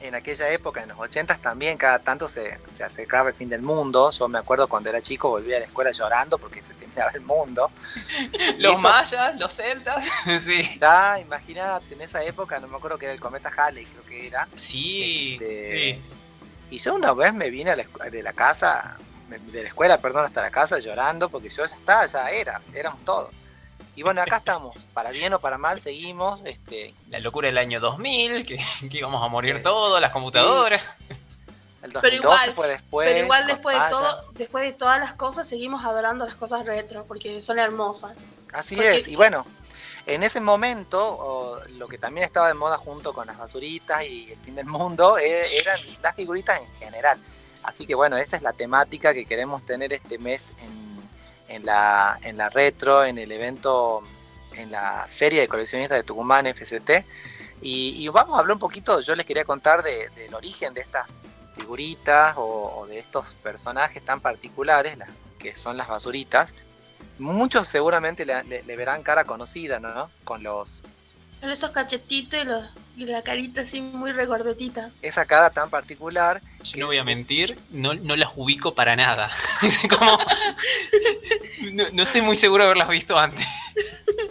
en 0.00 0.14
aquella 0.14 0.50
época, 0.50 0.82
en 0.82 0.90
los 0.90 0.98
80 0.98 1.38
también, 1.38 1.78
cada 1.78 1.98
tanto 1.98 2.28
se, 2.28 2.58
se, 2.68 2.84
acercaba 2.84 3.30
el 3.30 3.34
fin 3.34 3.48
del 3.48 3.62
mundo. 3.62 4.10
Yo 4.10 4.28
me 4.28 4.38
acuerdo 4.38 4.68
cuando 4.68 4.90
era 4.90 5.00
chico, 5.00 5.30
volvía 5.30 5.56
a 5.56 5.60
la 5.60 5.66
escuela 5.66 5.90
llorando 5.90 6.38
porque 6.38 6.62
se 6.62 6.74
terminaba 6.74 7.10
el 7.12 7.22
mundo. 7.22 7.70
los 8.58 8.80
mayas, 8.80 9.36
los 9.36 9.54
celtas, 9.54 10.06
sí. 10.40 10.76
Da, 10.78 11.18
imagínate, 11.18 11.94
en 11.94 12.02
esa 12.02 12.22
época, 12.24 12.58
no 12.60 12.68
me 12.68 12.76
acuerdo 12.76 12.98
que 12.98 13.06
era 13.06 13.14
el 13.14 13.20
cometa 13.20 13.50
Halley, 13.56 13.86
creo 13.86 14.04
que 14.04 14.26
era. 14.26 14.48
Sí, 14.54 15.34
este, 15.34 16.00
Y 16.70 16.78
yo 16.78 16.94
una 16.94 17.12
vez 17.14 17.32
me 17.32 17.50
vine 17.50 17.70
a 17.70 17.76
la, 17.76 17.84
de 18.10 18.22
la 18.22 18.32
casa, 18.32 18.98
de 19.28 19.62
la 19.62 19.68
escuela, 19.68 19.98
perdón, 19.98 20.24
hasta 20.24 20.42
la 20.42 20.50
casa 20.50 20.78
llorando 20.78 21.28
porque 21.28 21.48
yo 21.48 21.64
ya 21.64 21.74
estaba, 21.74 22.06
ya 22.06 22.30
era, 22.30 22.60
éramos 22.74 23.04
todos. 23.04 23.30
Y 23.96 24.02
bueno, 24.02 24.20
acá 24.20 24.36
estamos, 24.36 24.76
para 24.92 25.10
bien 25.10 25.32
o 25.32 25.40
para 25.40 25.56
mal, 25.56 25.80
seguimos. 25.80 26.40
Este... 26.44 26.94
La 27.08 27.18
locura 27.18 27.48
del 27.48 27.56
año 27.56 27.80
2000, 27.80 28.44
que, 28.44 28.58
íbamos 28.90 29.24
a 29.24 29.28
morir 29.28 29.62
todos, 29.62 30.00
las 30.00 30.12
computadoras. 30.12 30.82
El 31.82 31.92
2012 31.92 32.00
pero 32.02 32.16
igual, 32.16 32.52
fue 32.52 32.68
después. 32.68 33.08
Pero 33.08 33.24
igual 33.24 33.46
después 33.46 33.82
de, 33.82 33.88
todo, 33.88 34.32
después 34.32 34.64
de 34.64 34.72
todas 34.72 35.00
las 35.00 35.14
cosas, 35.14 35.48
seguimos 35.48 35.84
adorando 35.84 36.26
las 36.26 36.34
cosas 36.34 36.66
retro, 36.66 37.04
porque 37.06 37.40
son 37.40 37.58
hermosas. 37.58 38.30
Así 38.52 38.78
es, 38.78 39.08
y 39.08 39.16
bueno, 39.16 39.46
en 40.04 40.22
ese 40.22 40.40
momento, 40.40 41.62
lo 41.78 41.88
que 41.88 41.96
también 41.96 42.24
estaba 42.24 42.48
de 42.48 42.54
moda 42.54 42.76
junto 42.76 43.14
con 43.14 43.26
las 43.26 43.38
basuritas 43.38 44.04
y 44.04 44.30
el 44.30 44.38
fin 44.38 44.54
del 44.56 44.66
mundo, 44.66 45.16
e, 45.16 45.58
eran 45.58 45.78
las 46.02 46.14
figuritas 46.14 46.60
en 46.60 46.72
general. 46.74 47.18
Así 47.62 47.86
que 47.86 47.94
bueno, 47.94 48.16
esa 48.16 48.36
es 48.36 48.42
la 48.42 48.52
temática 48.52 49.14
que 49.14 49.24
queremos 49.24 49.64
tener 49.64 49.92
este 49.92 50.18
mes 50.18 50.52
en 50.60 50.85
en 51.48 51.64
la, 51.64 52.18
en 52.22 52.36
la 52.36 52.48
retro, 52.48 53.04
en 53.04 53.18
el 53.18 53.32
evento, 53.32 54.02
en 54.54 54.70
la 54.70 55.06
Feria 55.08 55.40
de 55.40 55.48
Coleccionistas 55.48 55.98
de 55.98 56.04
Tucumán, 56.04 56.46
FCT. 56.46 57.04
Y, 57.62 58.06
vamos 58.08 58.36
a 58.36 58.40
hablar 58.40 58.54
un 58.54 58.60
poquito, 58.60 59.00
yo 59.00 59.14
les 59.16 59.26
quería 59.26 59.44
contar 59.44 59.82
del 59.82 60.34
origen 60.34 60.74
de 60.74 60.82
estas 60.82 61.06
figuritas 61.54 62.34
o, 62.36 62.86
de 62.88 62.98
estos 62.98 63.34
personajes 63.34 64.04
tan 64.04 64.20
particulares, 64.20 64.98
que 65.38 65.56
son 65.56 65.76
las 65.76 65.88
basuritas. 65.88 66.54
Muchos 67.18 67.66
seguramente 67.68 68.26
le, 68.26 68.76
verán 68.76 69.02
cara 69.02 69.24
conocida, 69.24 69.80
¿no? 69.80 70.10
Con 70.24 70.42
los... 70.42 70.82
Con 71.40 71.50
esos 71.50 71.70
cachetitos 71.70 72.38
y, 72.40 72.44
la 73.04 73.22
carita 73.22 73.62
así 73.62 73.80
muy 73.80 74.12
regordetita. 74.12 74.90
Esa 75.02 75.26
cara 75.26 75.50
tan 75.50 75.68
particular. 75.70 76.40
Yo 76.62 76.80
no 76.80 76.86
voy 76.86 76.98
a 76.98 77.04
mentir, 77.04 77.58
no, 77.70 77.94
no 77.94 78.16
las 78.16 78.30
ubico 78.36 78.74
para 78.74 78.96
nada. 78.96 79.30
Como, 79.88 80.18
no, 81.92 82.02
estoy 82.02 82.22
muy 82.22 82.36
seguro 82.36 82.64
de 82.64 82.70
haberlas 82.70 82.88
visto 82.88 83.18
antes. 83.18 83.46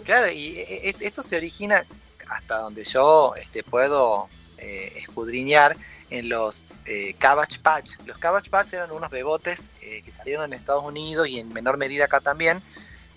Claro, 0.04 0.30
y 0.30 0.58
e, 0.58 0.90
e, 0.90 0.96
esto 1.00 1.22
se 1.22 1.36
origina 1.36 1.84
hasta 2.28 2.58
donde 2.58 2.84
yo 2.84 3.34
este, 3.36 3.62
puedo 3.62 4.28
eh, 4.58 4.92
escudriñar 4.96 5.76
en 6.10 6.28
los 6.28 6.82
eh, 6.86 7.14
Cabbage 7.18 7.60
Patch. 7.60 7.96
Los 8.04 8.18
Cabbage 8.18 8.50
Patch 8.50 8.72
eran 8.74 8.90
unos 8.90 9.10
bebotes 9.10 9.70
eh, 9.82 10.02
que 10.04 10.10
salieron 10.10 10.44
en 10.44 10.58
Estados 10.58 10.84
Unidos 10.84 11.28
y 11.28 11.38
en 11.38 11.52
menor 11.52 11.76
medida 11.76 12.06
acá 12.06 12.20
también, 12.20 12.62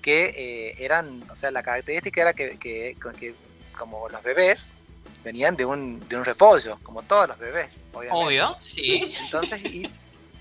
que 0.01 0.75
eran, 0.79 1.23
o 1.29 1.35
sea, 1.35 1.51
la 1.51 1.61
característica 1.61 2.21
era 2.21 2.33
que, 2.33 2.57
que, 2.57 2.95
como 3.77 4.09
los 4.09 4.23
bebés 4.23 4.71
venían 5.23 5.55
de 5.55 5.65
un, 5.65 6.07
de 6.07 6.15
un 6.17 6.25
repollo, 6.25 6.77
como 6.83 7.03
todos 7.03 7.27
los 7.27 7.37
bebés, 7.37 7.83
obviamente. 7.93 8.25
Obvio, 8.25 8.55
sí. 8.59 9.13
Entonces, 9.19 9.61
y, 9.61 9.89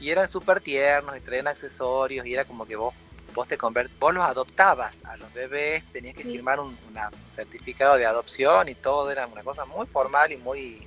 y 0.00 0.10
eran 0.10 0.28
súper 0.28 0.60
tiernos 0.60 1.16
y 1.16 1.20
traían 1.20 1.48
accesorios 1.48 2.24
y 2.26 2.34
era 2.34 2.44
como 2.44 2.66
que 2.66 2.76
vos, 2.76 2.94
vos 3.34 3.46
te 3.48 3.58
convert, 3.58 3.90
vos 3.98 4.14
los 4.14 4.24
adoptabas 4.24 5.04
a 5.04 5.16
los 5.16 5.32
bebés, 5.34 5.84
tenías 5.92 6.14
que 6.14 6.22
Sí. 6.22 6.32
firmar 6.32 6.60
un 6.60 6.76
una- 6.90 7.08
un 7.08 7.32
certificado 7.32 7.96
de 7.96 8.06
adopción 8.06 8.68
y 8.68 8.74
todo, 8.74 9.10
era 9.10 9.26
una 9.26 9.42
cosa 9.42 9.64
muy 9.64 9.86
formal 9.86 10.32
y 10.32 10.36
muy 10.36 10.86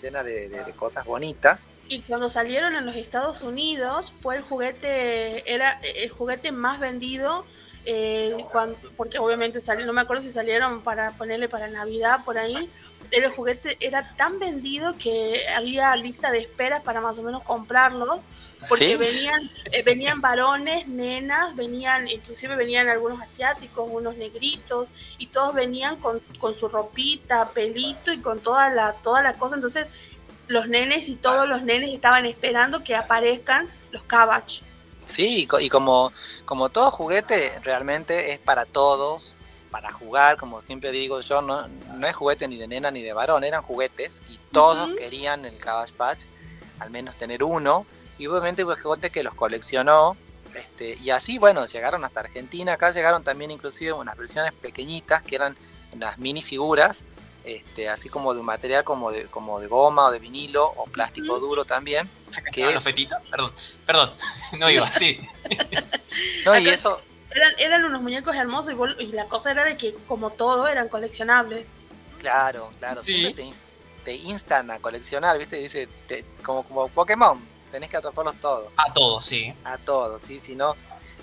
llena 0.00 0.22
de, 0.22 0.48
de- 0.48 0.64
de 0.64 0.72
cosas 0.72 1.04
bonitas. 1.04 1.66
Y 1.88 2.02
cuando 2.02 2.28
salieron 2.28 2.74
en 2.74 2.84
los 2.86 2.94
Estados 2.96 3.42
Unidos 3.42 4.12
fue 4.12 4.36
el 4.36 4.42
juguete, 4.42 5.50
era 5.52 5.80
el 5.82 6.10
juguete 6.10 6.52
más 6.52 6.78
vendido, 6.78 7.44
eh, 7.84 8.44
cuan- 8.52 8.76
porque 8.96 9.18
obviamente 9.18 9.60
salió, 9.60 9.86
no 9.86 9.92
me 9.92 10.02
acuerdo 10.02 10.22
si 10.22 10.30
salieron 10.30 10.82
para 10.82 11.12
ponerle 11.12 11.48
para 11.48 11.68
Navidad 11.68 12.20
por 12.24 12.36
ahí, 12.38 12.70
el 13.10 13.30
juguete 13.30 13.76
era 13.80 14.14
tan 14.16 14.38
vendido 14.38 14.96
que 14.98 15.40
había 15.56 15.94
lista 15.96 16.30
de 16.30 16.38
esperas 16.38 16.82
para 16.82 17.00
más 17.00 17.18
o 17.18 17.22
menos 17.22 17.42
comprarlos, 17.42 18.26
porque 18.68 18.88
Sí. 18.88 18.96
venían, 18.96 19.50
eh, 19.72 19.82
venían 19.82 20.20
varones, 20.20 20.86
nenas, 20.88 21.56
venían, 21.56 22.08
inclusive 22.08 22.56
venían 22.56 22.88
algunos 22.88 23.20
asiáticos, 23.22 23.88
unos 23.90 24.16
negritos, 24.16 24.90
y 25.16 25.28
todos 25.28 25.54
venían 25.54 25.96
con, 25.96 26.20
con 26.38 26.54
su 26.54 26.68
ropita, 26.68 27.50
pelito 27.50 28.12
y 28.12 28.18
con 28.18 28.40
toda 28.40 28.68
la, 28.70 28.92
toda 28.92 29.22
la 29.22 29.34
cosa, 29.34 29.54
entonces 29.54 29.90
los 30.48 30.68
nenes 30.68 31.08
y 31.08 31.16
todos 31.16 31.48
los 31.48 31.62
nenes 31.62 31.94
estaban 31.94 32.26
esperando 32.26 32.82
que 32.82 32.96
aparezcan 32.96 33.68
los 33.90 34.02
Cabbage. 34.02 34.62
Sí, 35.06 35.48
y 35.60 35.68
como, 35.70 36.12
como 36.44 36.68
todo 36.68 36.90
juguete 36.90 37.52
realmente 37.62 38.32
es 38.32 38.38
para 38.38 38.66
todos, 38.66 39.36
para 39.70 39.92
jugar, 39.92 40.36
como 40.36 40.60
siempre 40.60 40.92
digo 40.92 41.20
yo, 41.20 41.42
no, 41.42 41.68
no 41.68 42.06
es 42.06 42.14
juguete 42.14 42.48
ni 42.48 42.56
de 42.56 42.68
nena 42.68 42.90
ni 42.90 43.02
de 43.02 43.12
varón, 43.12 43.44
eran 43.44 43.62
juguetes 43.62 44.22
y 44.28 44.38
todos 44.52 44.90
querían 44.96 45.44
el 45.44 45.56
Cabbage 45.60 45.92
Patch, 45.92 46.20
al 46.80 46.90
menos 46.90 47.16
tener 47.16 47.42
uno, 47.42 47.86
y 48.18 48.26
obviamente 48.26 48.64
hubo 48.64 48.74
gente 48.74 49.10
que 49.10 49.22
los 49.22 49.34
coleccionó, 49.34 50.16
este, 50.54 50.96
y 51.02 51.10
así, 51.10 51.38
bueno, 51.38 51.66
llegaron 51.66 52.04
hasta 52.04 52.20
Argentina, 52.20 52.72
acá 52.72 52.90
llegaron 52.90 53.22
también 53.22 53.50
inclusive 53.50 53.92
unas 53.92 54.16
versiones 54.16 54.52
pequeñitas 54.52 55.22
que 55.22 55.36
eran 55.36 55.56
unas 55.92 56.18
minifiguras, 56.18 57.04
este, 57.44 57.88
así 57.88 58.08
como 58.08 58.34
de 58.34 58.40
un 58.40 58.46
material 58.46 58.84
como 58.84 59.10
de, 59.10 59.24
como 59.24 59.60
de 59.60 59.68
goma 59.68 60.06
o 60.06 60.10
de 60.10 60.18
vinilo 60.18 60.66
o 60.66 60.84
plástico 60.84 61.38
duro 61.40 61.64
también. 61.64 62.08
Fetitas, 62.82 63.22
perdón, 63.30 63.52
perdón, 63.86 64.12
no 64.58 64.70
iba, 64.70 64.90
sí. 64.92 65.18
No, 66.44 66.58
y 66.58 66.68
eso, 66.68 67.00
Eran, 67.30 67.52
eran 67.58 67.84
unos 67.84 68.00
muñecos 68.02 68.34
hermosos 68.36 68.72
y, 68.72 68.76
vos- 68.76 68.96
y 68.98 69.06
la 69.08 69.24
cosa 69.26 69.50
era 69.50 69.64
de 69.64 69.76
que 69.76 69.94
como 70.06 70.30
todo 70.30 70.66
eran 70.68 70.88
coleccionables. 70.88 71.68
Claro, 72.18 72.70
claro. 72.78 73.02
Sí. 73.02 73.14
Siempre 73.14 73.44
te, 73.44 73.52
te 74.04 74.14
instan 74.16 74.70
a 74.70 74.78
coleccionar, 74.78 75.38
¿viste? 75.38 75.56
Dice, 75.56 75.88
te- 76.06 76.24
como, 76.42 76.62
como 76.64 76.88
Pokémon, 76.88 77.38
tenés 77.70 77.90
que 77.90 77.96
atraparlos 77.98 78.36
todos. 78.40 78.72
A 78.76 78.92
todos, 78.92 79.24
sí. 79.26 79.52
A 79.64 79.76
todos, 79.78 80.22
¿sí? 80.22 80.38
Si 80.40 80.54
no. 80.56 80.74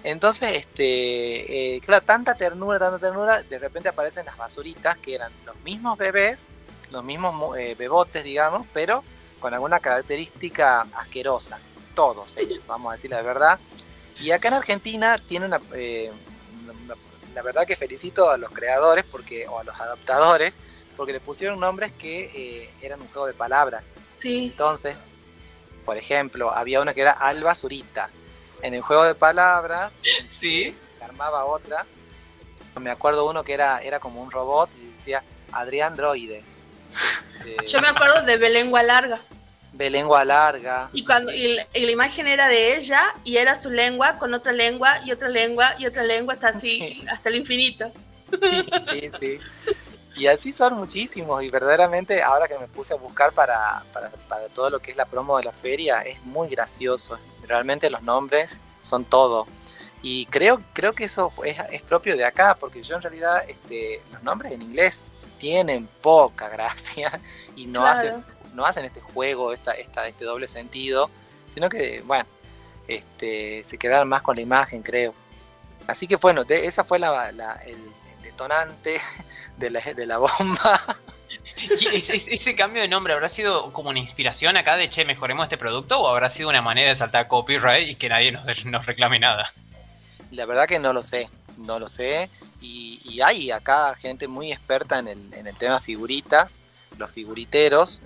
Entonces, 0.03 0.51
este, 0.53 1.75
eh, 1.75 1.81
claro, 1.81 2.05
tanta 2.05 2.35
ternura, 2.35 2.77
tanta 2.77 2.99
ternura, 2.99 3.41
de 3.41 3.57
repente 3.57 3.89
aparecen 3.89 4.25
las 4.27 4.37
basuritas 4.37 4.97
que 4.97 5.15
eran 5.15 5.31
los 5.45 5.55
mismos 5.61 5.97
bebés, 5.97 6.49
los 6.91 7.03
mismos 7.03 7.33
mo- 7.33 7.55
eh, 7.55 7.73
bebotes, 7.73 8.23
digamos, 8.23 8.67
pero 8.71 9.03
con 9.39 9.53
alguna 9.55 9.79
característica 9.79 10.81
asquerosa. 10.95 11.57
Todos 11.95 12.37
ellos, 12.37 12.59
vamos 12.67 12.89
a 12.89 12.95
decir 12.95 13.09
la 13.11 13.21
verdad. 13.23 13.59
Y 14.19 14.31
acá 14.31 14.47
en 14.49 14.53
Argentina 14.55 15.17
tiene 15.17 15.45
una, 15.45 15.59
eh, 15.73 16.11
una- 16.63 16.95
la 17.33 17.41
verdad 17.41 17.65
que 17.65 17.75
felicito 17.75 18.29
a 18.29 18.37
los 18.37 18.51
creadores 18.51 19.03
porque, 19.09 19.47
o 19.47 19.59
a 19.59 19.63
los 19.63 19.79
adaptadores, 19.79 20.53
porque 20.95 21.11
le 21.13 21.19
pusieron 21.19 21.59
nombres 21.59 21.91
que 21.91 22.31
eh, 22.33 22.69
eran 22.81 23.01
un 23.01 23.07
juego 23.07 23.27
de 23.27 23.33
palabras. 23.33 23.93
Sí, 24.17 24.45
Entonces, 24.45 24.95
por 25.83 25.97
ejemplo, 25.97 26.51
había 26.53 26.79
una 26.81 26.93
que 26.93 27.01
era 27.01 27.11
Alba 27.11 27.53
Zurita. 27.55 28.09
En 28.61 28.73
el 28.73 28.81
juego 28.81 29.03
de 29.05 29.15
palabras, 29.15 29.91
Sí. 30.31 30.75
armaba 31.01 31.45
otra. 31.45 31.85
Me 32.79 32.89
acuerdo 32.89 33.29
uno 33.29 33.43
que 33.43 33.53
era, 33.53 33.79
era 33.81 33.99
como 33.99 34.21
un 34.21 34.31
robot 34.31 34.69
y 34.81 34.93
decía 34.95 35.23
Adrián 35.51 35.95
Droide. 35.95 36.43
Yo 37.67 37.81
me 37.81 37.89
acuerdo 37.89 38.21
de 38.23 38.37
Belengua 38.37 38.81
Larga. 38.81 39.19
De 39.77 39.89
lengua 39.89 40.23
larga. 40.25 40.89
Y 40.93 41.03
cuando 41.03 41.31
Sí. 41.31 41.37
y 41.37 41.55
la, 41.55 41.67
y 41.73 41.85
la 41.85 41.91
imagen 41.91 42.27
era 42.27 42.47
de 42.47 42.75
ella 42.77 43.01
y 43.23 43.37
era 43.37 43.55
su 43.55 43.69
lengua 43.69 44.17
con 44.17 44.33
otra 44.33 44.51
lengua 44.53 44.99
y 45.05 45.11
otra 45.11 45.29
lengua 45.29 45.75
y 45.77 45.85
otra 45.85 46.03
lengua 46.03 46.33
hasta 46.35 46.49
así, 46.49 46.77
Sí. 46.79 47.05
hasta 47.09 47.29
el 47.29 47.35
infinito. 47.35 47.91
sí, 48.89 49.09
sí. 49.19 49.39
Y 50.17 50.27
así 50.27 50.53
son 50.53 50.75
muchísimos 50.75 51.43
y 51.43 51.49
verdaderamente 51.49 52.23
ahora 52.23 52.47
que 52.47 52.57
me 52.57 52.67
puse 52.67 52.93
a 52.93 52.97
buscar 52.97 53.33
para, 53.33 53.83
para, 53.91 54.09
para 54.29 54.47
todo 54.47 54.69
lo 54.69 54.79
que 54.79 54.91
es 54.91 54.97
la 54.97 55.05
promo 55.05 55.37
de 55.37 55.43
la 55.43 55.51
feria 55.51 56.01
es 56.03 56.21
muy 56.23 56.47
gracioso. 56.47 57.19
Realmente 57.45 57.89
los 57.89 58.01
nombres 58.01 58.59
son 58.81 59.03
todo. 59.03 59.45
Y 60.01 60.25
creo, 60.27 60.61
creo 60.71 60.93
que 60.93 61.03
eso 61.05 61.33
es, 61.43 61.57
es 61.71 61.81
propio 61.81 62.15
de 62.15 62.23
acá, 62.23 62.55
porque 62.57 62.81
yo 62.81 62.95
en 62.95 63.01
realidad 63.01 63.41
este, 63.49 64.01
los 64.13 64.23
nombres 64.23 64.53
en 64.53 64.61
inglés 64.61 65.05
tienen 65.37 65.85
poca 66.01 66.47
gracia 66.57 67.19
y 67.57 67.65
no, 67.65 67.81
Claro. 67.81 67.99
hacen, 67.99 68.25
no 68.55 68.65
hacen 68.65 68.85
este 68.85 69.01
juego, 69.01 69.53
esta, 69.53 69.73
esta, 69.73 70.07
este 70.07 70.25
doble 70.25 70.47
sentido, 70.47 71.09
sino 71.53 71.69
que, 71.69 72.01
bueno, 72.05 72.25
este, 72.87 73.63
se 73.63 73.77
quedaron 73.77 74.07
más 74.07 74.21
con 74.21 74.35
la 74.35 74.41
imagen, 74.41 74.81
creo. 74.81 75.13
Así 75.87 76.07
que 76.07 76.15
bueno, 76.15 76.43
de- 76.43 76.65
esa 76.65 76.83
fue 76.83 76.97
la, 76.99 77.31
la- 77.31 77.61
el, 77.65 77.73
el 77.75 78.21
detonante 78.23 78.99
de 79.57 79.69
la, 79.69 79.79
de 79.81 80.05
la 80.05 80.17
bomba. 80.17 80.97
¿Y 81.57 81.95
ese, 81.95 82.15
ese- 82.15 82.33
ese 82.33 82.55
cambio 82.55 82.81
de 82.81 82.87
nombre 82.87 83.13
habrá 83.13 83.29
sido 83.29 83.71
como 83.71 83.89
una 83.89 83.99
inspiración 83.99 84.57
acá 84.57 84.77
de 84.77 84.89
che, 84.89 85.05
mejoremos 85.05 85.43
este 85.45 85.57
producto 85.57 85.99
o 85.99 86.07
habrá 86.07 86.29
sido 86.29 86.49
una 86.49 86.61
manera 86.61 86.89
de 86.89 86.95
saltar 86.95 87.27
copyright 87.27 87.87
y 87.89 87.95
que 87.95 88.09
nadie 88.09 88.31
nos, 88.31 88.45
nos 88.65 88.85
reclame 88.85 89.19
nada? 89.19 89.51
La 90.31 90.45
verdad 90.45 90.67
que 90.67 90.79
no 90.79 90.91
lo 90.93 91.03
sé, 91.03 91.29
no 91.57 91.79
lo 91.79 91.87
sé. 91.87 92.29
Y, 92.61 92.99
y 93.03 93.21
hay 93.21 93.51
acá 93.51 93.93
gente 93.95 94.27
muy 94.27 94.51
experta 94.51 94.97
en 94.99 95.07
el, 95.07 95.33
en 95.33 95.45
el 95.47 95.55
tema 95.55 95.79
figuritas, 95.79 96.59
los 96.97 97.11
figuriteros, 97.11 98.01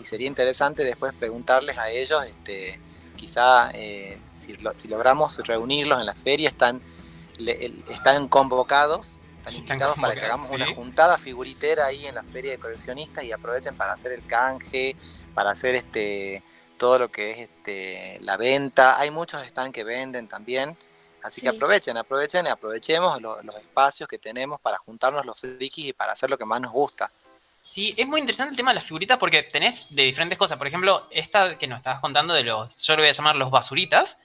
y 0.00 0.04
sería 0.04 0.26
interesante 0.26 0.84
después 0.84 1.12
preguntarles 1.14 1.76
a 1.78 1.90
ellos, 1.90 2.24
este, 2.24 2.78
quizá 3.16 3.70
eh, 3.74 4.18
si, 4.32 4.56
lo- 4.56 4.74
si 4.74 4.88
logramos 4.88 5.38
reunirlos 5.46 5.98
en 6.00 6.06
la 6.06 6.14
feria, 6.14 6.48
están, 6.48 6.80
le- 7.38 7.64
el- 7.64 7.84
están 7.90 8.28
convocados, 8.28 9.18
están 9.38 9.38
Están 9.38 9.54
invitados 9.54 9.96
para 9.98 10.14
que 10.14 10.20
hagamos 10.26 10.50
una 10.50 10.66
juntada 10.74 11.18
figuritera 11.18 11.86
ahí 11.86 12.06
en 12.06 12.14
la 12.14 12.22
feria 12.22 12.52
de 12.52 12.58
coleccionistas 12.58 13.24
y 13.24 13.32
aprovechen 13.32 13.76
para 13.76 13.92
hacer 13.92 14.12
el 14.12 14.22
canje, 14.22 14.94
para 15.34 15.50
hacer 15.50 15.74
este 15.74 16.42
todo 16.76 16.98
lo 16.98 17.10
que 17.10 17.32
es 17.32 17.38
este 17.40 18.18
la 18.20 18.36
venta. 18.36 19.00
Hay 19.00 19.10
muchos 19.10 19.44
stands 19.46 19.72
que 19.72 19.82
venden 19.84 20.28
también. 20.28 20.76
Así 21.24 21.40
que 21.40 21.48
aprovechen, 21.48 21.96
aprovechen 21.96 22.46
y 22.46 22.48
aprovechemos 22.48 23.20
lo- 23.20 23.42
los 23.42 23.56
espacios 23.56 24.08
que 24.08 24.18
tenemos 24.18 24.60
para 24.60 24.78
juntarnos 24.78 25.26
los 25.26 25.36
frikis 25.38 25.86
y 25.88 25.92
para 25.92 26.12
hacer 26.12 26.30
lo 26.30 26.38
que 26.38 26.44
más 26.44 26.60
nos 26.60 26.70
gusta. 26.72 27.10
Sí, 27.70 27.94
es 27.98 28.06
muy 28.06 28.20
interesante 28.20 28.52
el 28.52 28.56
tema 28.56 28.70
de 28.70 28.76
las 28.76 28.84
figuritas 28.84 29.18
porque 29.18 29.42
tenés 29.42 29.94
de 29.94 30.04
diferentes 30.04 30.38
cosas. 30.38 30.56
Por 30.56 30.66
ejemplo, 30.66 31.06
esta 31.10 31.58
que 31.58 31.66
nos 31.66 31.78
estabas 31.78 32.00
contando 32.00 32.32
de 32.32 32.42
los, 32.42 32.78
yo 32.80 32.96
lo 32.96 33.02
voy 33.02 33.10
a 33.10 33.12
llamar 33.12 33.36
los 33.36 33.50
basuritas, 33.50 34.18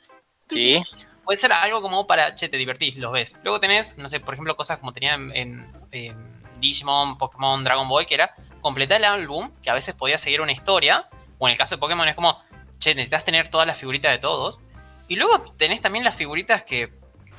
Sí, 0.49 0.81
puede 1.23 1.37
ser 1.37 1.51
algo 1.51 1.81
como 1.81 2.07
para, 2.07 2.35
che, 2.35 2.47
te 2.47 2.57
divertís, 2.57 2.95
los 2.97 3.11
ves. 3.11 3.39
Luego 3.43 3.59
tenés, 3.59 3.97
no 3.97 4.07
sé, 4.07 4.19
por 4.21 4.33
ejemplo, 4.33 4.55
cosas 4.55 4.77
como 4.77 4.93
tenía 4.93 5.15
en, 5.15 5.35
en- 5.35 5.65
en 5.91 6.43
Digimon, 6.59 7.17
Pokémon, 7.17 7.63
Dragon 7.63 7.87
Ball, 7.89 8.05
que 8.05 8.15
era 8.15 8.35
completar 8.61 8.99
el 8.99 9.05
álbum, 9.05 9.51
que 9.61 9.69
a 9.69 9.73
veces 9.73 9.93
podía 9.95 10.17
seguir 10.17 10.41
una 10.41 10.51
historia, 10.53 11.07
o 11.39 11.47
en 11.47 11.53
el 11.53 11.57
caso 11.57 11.75
de 11.75 11.79
Pokémon 11.79 12.07
es 12.07 12.15
como, 12.15 12.39
che, 12.79 12.95
necesitas 12.95 13.25
tener 13.25 13.49
todas 13.49 13.67
las 13.67 13.77
figuritas 13.77 14.11
de 14.11 14.19
todos. 14.19 14.61
Y 15.07 15.15
luego 15.15 15.53
tenés 15.57 15.81
también 15.81 16.05
las 16.05 16.15
figuritas 16.15 16.63
que, 16.63 16.93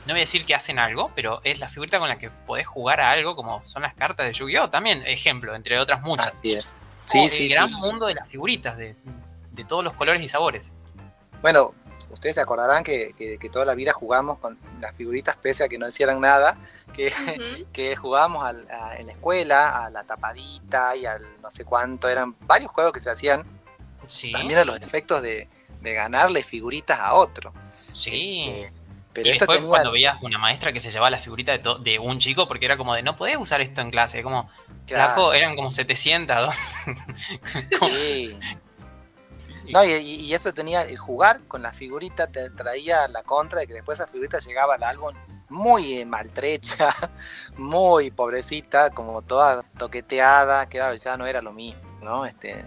no 0.07 0.13
voy 0.13 0.21
a 0.21 0.23
decir 0.23 0.45
que 0.45 0.55
hacen 0.55 0.79
algo, 0.79 1.11
pero 1.15 1.41
es 1.45 1.59
la 1.59 1.69
figurita 1.69 1.99
con 1.99 2.09
la 2.09 2.19
que 2.19 2.31
podés 2.31 2.67
jugar 2.67 3.01
a 3.01 3.11
algo, 3.11 3.35
como 3.37 3.65
son 3.65 3.83
las 3.83 3.95
cartas 3.95 4.27
de 4.27 4.33
Yu-Gi-Oh! 4.33 4.71
También, 4.71 5.03
ejemplo, 5.07 5.55
entre 5.55 5.79
otras 5.81 6.03
muchas. 6.03 6.35
así 6.35 6.53
es. 6.55 6.81
Como 7.11 7.29
Sí, 7.29 7.43
el 7.45 7.49
sí, 7.49 7.49
gran 7.55 7.69
sí. 7.69 7.75
mundo 7.77 8.07
de 8.07 8.15
las 8.15 8.29
figuritas, 8.29 8.77
de, 8.77 8.97
de 9.53 9.65
todos 9.65 9.83
los 9.85 9.93
colores 9.95 10.23
y 10.23 10.29
sabores. 10.29 10.73
Bueno, 11.43 11.75
ustedes 12.11 12.35
se 12.37 12.41
acordarán 12.41 12.83
que, 12.85 13.13
que- 13.17 13.39
que 13.39 13.51
toda 13.51 13.65
la 13.65 13.75
vida 13.75 13.93
jugamos 13.93 14.39
con 14.39 14.59
las 14.81 14.95
figuritas 14.95 15.37
pese 15.37 15.65
a 15.65 15.69
que 15.69 15.79
no 15.79 15.89
hicieran 15.89 16.21
nada, 16.21 16.57
que, 16.93 17.13
que 17.73 17.97
jugábamos 17.97 18.45
al- 18.45 18.67
a- 18.71 18.97
en 18.97 19.07
la 19.07 19.13
escuela, 19.13 19.85
a 19.85 19.91
la 19.91 20.05
tapadita 20.05 20.97
y 20.97 21.07
al 21.07 21.41
no 21.43 21.51
sé 21.51 21.65
cuánto, 21.65 22.09
eran 22.09 22.37
varios 22.41 22.71
juegos 22.71 22.93
que 22.93 23.01
se 23.01 23.11
hacían, 23.11 23.45
Sí, 24.07 24.33
también 24.33 24.59
a 24.59 24.65
los 24.65 24.81
efectos 24.83 25.23
de, 25.23 25.49
de 25.81 25.95
ganarle 25.95 26.43
figuritas 26.43 27.01
a 27.01 27.15
otro. 27.15 27.53
sí. 27.93 28.49
Este, 28.49 28.84
pero 29.15 29.29
y 29.29 29.33
después 29.33 29.59
tenía... 29.59 29.71
cuando 29.71 29.93
veías 29.93 30.21
una 30.23 30.39
maestra 30.39 30.73
que 30.73 30.81
se 30.81 30.91
llevaba 30.91 31.11
la 31.11 31.19
figurita 31.19 31.53
de, 31.53 31.61
to- 31.61 31.79
de 31.79 31.99
un 31.99 32.19
chico, 32.19 32.47
porque 32.47 32.67
era 32.67 32.77
como 32.77 32.95
de, 32.95 33.03
no 33.03 33.17
podés 33.17 33.37
usar 33.37 33.61
esto 33.61 33.81
en 33.81 33.91
clase, 33.91 34.23
como, 34.23 34.51
Claro, 34.87 35.15
flaco, 35.15 35.33
eran 35.33 35.57
como 35.57 35.71
700. 35.71 36.37
¿no? 36.37 36.53
Como- 37.79 37.95
sí. 37.95 38.37
No, 39.73 39.83
y, 39.85 40.33
eso 40.35 40.53
tenía, 40.53 40.83
el 40.83 40.99
jugar 40.99 41.41
con 41.49 41.63
la 41.63 41.73
figurita 41.73 42.27
te 42.27 42.51
traía 42.51 43.09
la 43.09 43.23
contra 43.23 43.61
de 43.61 43.67
que 43.67 43.73
después 43.73 43.99
esa 43.99 44.07
figurita 44.07 44.39
llegaba 44.39 44.75
al 44.75 44.83
álbum 44.83 45.15
muy 45.49 45.99
eh, 45.99 46.05
maltrecha, 46.05 46.95
muy 47.57 48.11
pobrecita, 48.11 48.91
como 48.91 49.23
toda 49.23 49.63
toqueteada, 49.79 50.69
que 50.69 50.79
claro, 50.79 50.95
ya 50.95 51.17
no 51.17 51.27
era 51.27 51.41
lo 51.41 51.53
mismo, 51.53 51.81
¿no? 52.03 52.27
Este, 52.27 52.65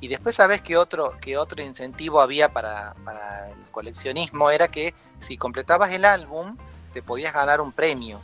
y 0.00 0.08
después 0.08 0.36
sabes 0.36 0.62
que 0.62 0.76
otro, 0.76 1.18
que 1.20 1.36
otro 1.36 1.62
incentivo 1.62 2.20
había 2.20 2.52
para, 2.52 2.94
para 3.04 3.50
el 3.50 3.70
coleccionismo 3.70 4.50
era 4.50 4.68
que 4.68 4.94
si 5.20 5.36
completabas 5.36 5.92
el 5.92 6.04
álbum, 6.04 6.56
te 6.92 7.02
podías 7.02 7.32
ganar 7.32 7.60
un 7.60 7.72
premio. 7.72 8.20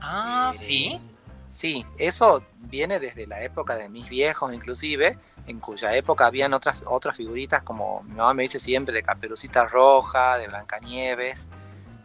Ah, 0.00 0.50
Eh, 0.52 0.58
sí. 0.58 1.00
Sí, 1.48 1.86
eso 1.98 2.42
viene 2.56 2.98
desde 2.98 3.26
la 3.26 3.42
época 3.42 3.76
de 3.76 3.88
mis 3.90 4.08
viejos 4.08 4.54
inclusive, 4.54 5.18
en 5.46 5.60
cuya 5.60 5.94
época 5.94 6.24
habían 6.24 6.54
otras, 6.54 6.82
otras 6.86 7.14
figuritas 7.14 7.62
como 7.62 8.02
mi 8.04 8.14
mamá 8.14 8.32
me 8.32 8.44
dice 8.44 8.58
siempre 8.58 8.94
de 8.94 9.02
Caperucita 9.02 9.66
Roja, 9.66 10.38
de 10.38 10.48
Blancanieves, 10.48 11.48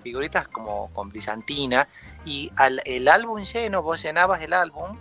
figuritas 0.03 0.50
como 0.50 0.91
con 0.91 1.10
brillantina, 1.10 1.88
y 2.25 2.51
al 2.57 2.81
el 2.86 3.07
álbum 3.07 3.39
lleno, 3.41 3.81
vos 3.81 4.01
llenabas 4.03 4.41
el 4.41 4.51
álbum, 4.51 4.98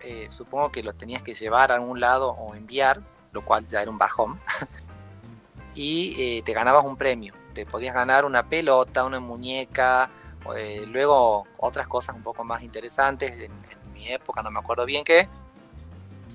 eh, 0.00 0.26
supongo 0.28 0.70
que 0.70 0.82
lo 0.82 0.92
tenías 0.92 1.22
que 1.22 1.32
llevar 1.34 1.72
a 1.72 1.76
algún 1.76 1.98
lado 1.98 2.32
o 2.32 2.54
enviar, 2.54 3.00
lo 3.32 3.44
cual 3.46 3.66
ya 3.66 3.80
era 3.80 3.90
un 3.90 3.96
bajón, 3.98 4.38
y 5.74 6.14
eh, 6.18 6.42
te 6.42 6.52
ganabas 6.52 6.84
un 6.84 6.96
premio, 6.98 7.32
te 7.56 7.64
podías 7.64 7.94
ganar 7.94 8.26
una 8.26 8.46
pelota, 8.46 9.04
una 9.04 9.18
muñeca, 9.18 10.10
eh, 10.54 10.84
luego 10.86 11.46
otras 11.56 11.88
cosas 11.88 12.14
un 12.14 12.22
poco 12.22 12.44
más 12.44 12.62
interesantes, 12.62 13.32
en, 13.32 13.44
en 13.44 13.92
mi 13.94 14.12
época 14.12 14.42
no 14.42 14.50
me 14.50 14.60
acuerdo 14.60 14.84
bien 14.84 15.02
qué, 15.04 15.26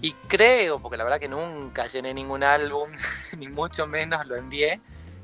y 0.01 0.13
creo, 0.27 0.79
porque 0.79 0.97
la 0.97 1.03
verdad 1.03 1.19
que 1.19 1.27
nunca 1.29 1.85
llené 1.85 2.11
ningún 2.15 2.43
álbum, 2.43 2.89
ni 3.37 3.47
mucho 3.49 3.85
menos 3.85 4.25
lo 4.25 4.35
envié, 4.35 4.81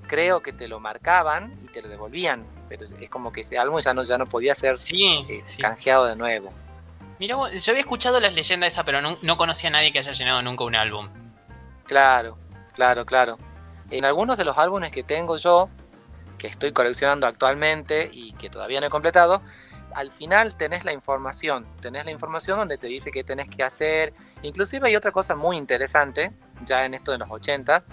creo 0.07 0.39
que 0.41 0.53
te 0.53 0.67
lo 0.67 0.79
marcaban 0.79 1.57
y 1.63 1.67
te 1.67 1.81
lo 1.81 1.89
devolvían, 1.89 2.45
pero 2.69 2.85
es 2.85 3.09
como 3.09 3.31
que 3.31 3.41
ese 3.41 3.57
álbum 3.57 3.79
ya 3.79 3.95
no, 3.95 4.03
ya 4.03 4.19
no 4.19 4.27
podía 4.27 4.53
ser 4.53 4.77
Sí. 4.77 5.25
eh, 5.27 5.43
sí. 5.49 5.61
canjeado 5.61 6.05
de 6.05 6.15
nuevo. 6.15 6.53
Mira, 7.19 7.35
yo 7.35 7.71
había 7.71 7.81
escuchado 7.81 8.19
las 8.19 8.33
leyendas 8.33 8.71
esa, 8.73 8.83
pero 8.83 9.01
no, 9.01 9.17
no 9.23 9.35
conocía 9.37 9.69
a 9.69 9.71
nadie 9.71 9.91
que 9.91 9.97
haya 9.97 10.11
llenado 10.11 10.43
nunca 10.43 10.63
un 10.63 10.75
álbum. 10.75 11.09
Claro, 11.85 12.37
claro, 12.75 13.03
claro. 13.07 13.39
En 13.89 14.03
algunos 14.05 14.37
de 14.37 14.43
los 14.45 14.57
álbumes 14.57 14.91
que 14.91 15.01
tengo 15.01 15.37
yo, 15.37 15.69
que 16.37 16.47
estoy 16.47 16.71
coleccionando 16.71 17.27
actualmente 17.27 18.09
y 18.13 18.33
que 18.33 18.49
todavía 18.49 18.79
no 18.81 18.87
he 18.87 18.89
completado, 18.89 19.41
al 19.95 20.11
final 20.11 20.55
tenés 20.57 20.85
la 20.85 20.93
información, 20.93 21.65
tenés 21.81 22.05
la 22.05 22.11
información 22.11 22.59
donde 22.59 22.77
te 22.77 22.87
dice 22.87 23.09
qué 23.11 23.23
tenés 23.23 23.47
que 23.49 23.63
hacer. 23.63 24.13
Inclusive 24.43 24.87
hay 24.87 24.95
otra 24.95 25.11
cosa 25.11 25.35
muy 25.35 25.57
interesante, 25.57 26.31
ya 26.63 26.85
en 26.85 26.93
esto 26.93 27.11
de 27.11 27.17
los 27.17 27.29
80, 27.31 27.83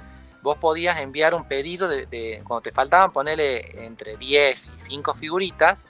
vos 0.43 0.59
podías 0.59 0.99
enviar 1.01 1.35
un 1.35 1.49
pedido 1.49 1.89
de, 1.89 2.05
de- 2.07 2.43
cuando 2.45 2.61
te 2.63 2.73
faltaban 2.73 3.13
ponerle 3.13 3.85
entre 3.87 4.17
10 4.17 4.67
y 4.67 4.71
5 4.81 5.15
figuritas, 5.15 5.87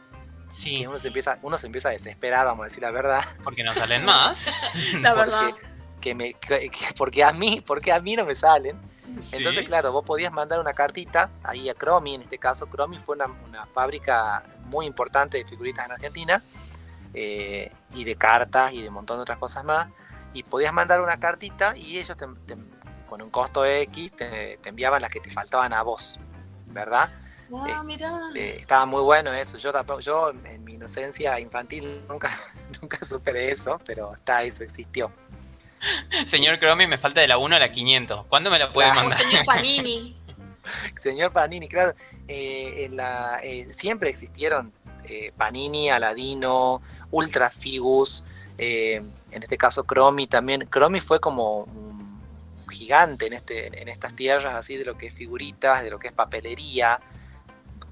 Sí, 0.50 0.82
que 0.82 0.86
uno 0.88 1.00
se 1.00 1.08
empieza, 1.08 1.38
uno 1.42 1.58
se 1.58 1.66
empieza 1.66 1.88
a 1.88 1.92
desesperar, 1.92 2.46
vamos 2.46 2.62
a 2.64 2.68
decir 2.68 2.80
la 2.84 2.92
verdad. 2.92 3.24
porque 3.42 3.64
no 3.64 3.74
salen 3.74 4.04
más. 4.04 4.46
La 5.00 5.12
porque, 5.14 5.30
verdad. 5.30 5.50
Que 6.00 6.14
me, 6.14 6.34
que- 6.34 6.68
que- 6.70 6.94
porque 6.96 7.24
a 7.24 7.32
mí, 7.32 7.60
porque 7.66 7.90
a 7.92 7.98
mí 7.98 8.14
no 8.14 8.24
me 8.24 8.36
salen. 8.36 8.78
Sí. 9.22 9.36
Entonces, 9.36 9.64
claro, 9.64 9.92
vos 9.92 10.04
podías 10.04 10.32
mandar 10.32 10.60
una 10.60 10.72
cartita 10.74 11.30
ahí 11.42 11.68
a 11.68 11.74
Cromi, 11.74 12.14
en 12.16 12.22
este 12.22 12.38
caso, 12.38 12.66
Cromi 12.66 12.98
fue 12.98 13.16
una, 13.16 13.26
una 13.26 13.66
fábrica 13.66 14.42
muy 14.64 14.86
importante 14.86 15.38
de 15.38 15.44
figuritas 15.44 15.86
en 15.86 15.92
Argentina, 15.92 16.42
eh, 17.14 17.70
y 17.92 18.04
de 18.04 18.16
cartas 18.16 18.72
y 18.72 18.82
de 18.82 18.88
un 18.88 18.94
montón 18.94 19.18
de 19.18 19.22
otras 19.22 19.38
cosas 19.38 19.64
más, 19.64 19.88
y 20.32 20.42
podías 20.42 20.72
mandar 20.72 21.00
una 21.00 21.18
cartita 21.18 21.76
y 21.76 21.98
ellos 21.98 22.16
te- 22.16 22.26
te- 22.46 22.56
con 23.08 23.22
un 23.22 23.30
costo 23.30 23.64
X 23.64 24.12
te, 24.16 24.58
te 24.60 24.68
enviaban 24.68 25.00
las 25.00 25.10
que 25.10 25.20
te 25.20 25.30
faltaban 25.30 25.72
a 25.72 25.82
vos, 25.82 26.18
¿verdad? 26.66 27.12
Ah, 27.72 27.82
mira. 27.84 28.10
Eh, 28.34 28.56
estaba 28.58 28.84
muy 28.86 29.02
bueno 29.02 29.32
eso, 29.32 29.58
yo, 29.58 30.30
en 30.30 30.64
mi 30.64 30.72
inocencia 30.74 31.38
infantil 31.38 32.02
nunca, 32.08 32.30
nunca 32.82 33.04
supe 33.04 33.32
de 33.32 33.52
eso, 33.52 33.80
pero 33.84 34.14
está, 34.14 34.42
eso 34.42 34.64
existió. 34.64 35.12
Señor 36.26 36.58
Cromi, 36.58 36.86
me 36.86 36.98
falta 36.98 37.20
de 37.20 37.28
la 37.28 37.38
1 37.38 37.56
a 37.56 37.58
la 37.58 37.68
500. 37.68 38.26
¿Cuándo 38.26 38.50
me 38.50 38.58
la 38.58 38.72
puede 38.72 38.88
Claro. 38.90 39.08
Mandar? 39.08 39.18
señor 39.18 39.44
Panini. 39.44 40.16
Señor 41.00 41.32
Panini, 41.32 41.68
claro, 41.68 41.94
eh, 42.26 42.84
en 42.84 42.96
la, 42.96 43.38
eh, 43.42 43.66
siempre 43.70 44.08
existieron 44.08 44.72
eh, 45.04 45.30
Panini, 45.36 45.90
Aladino, 45.90 46.80
Ultra 47.10 47.50
Figus, 47.50 48.24
eh, 48.56 49.02
en 49.30 49.42
este 49.42 49.58
caso 49.58 49.84
Cromi 49.84 50.26
también. 50.26 50.66
Cromi 50.70 51.00
fue 51.00 51.20
como 51.20 51.64
un 51.64 52.66
gigante 52.70 53.26
en, 53.26 53.34
este, 53.34 53.82
en 53.82 53.88
estas 53.88 54.16
tierras, 54.16 54.54
así 54.54 54.76
de 54.78 54.86
lo 54.86 54.96
que 54.96 55.08
es 55.08 55.14
figuritas, 55.14 55.82
de 55.82 55.90
lo 55.90 55.98
que 55.98 56.06
es 56.08 56.12
papelería. 56.14 56.98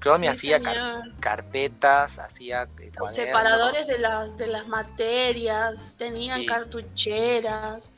Cromi 0.03 0.27
Sí, 0.27 0.31
hacía 0.53 0.61
car- 0.61 1.01
carpetas, 1.21 2.19
hacía 2.19 2.63
eh, 2.63 2.67
cuadernos. 2.91 3.15
separadores 3.15 3.87
de 3.87 3.97
las, 3.99 4.35
de 4.35 4.47
las 4.47 4.67
materias, 4.67 5.95
tenían 5.97 6.41
Sí. 6.41 6.45
cartucheras, 6.45 7.91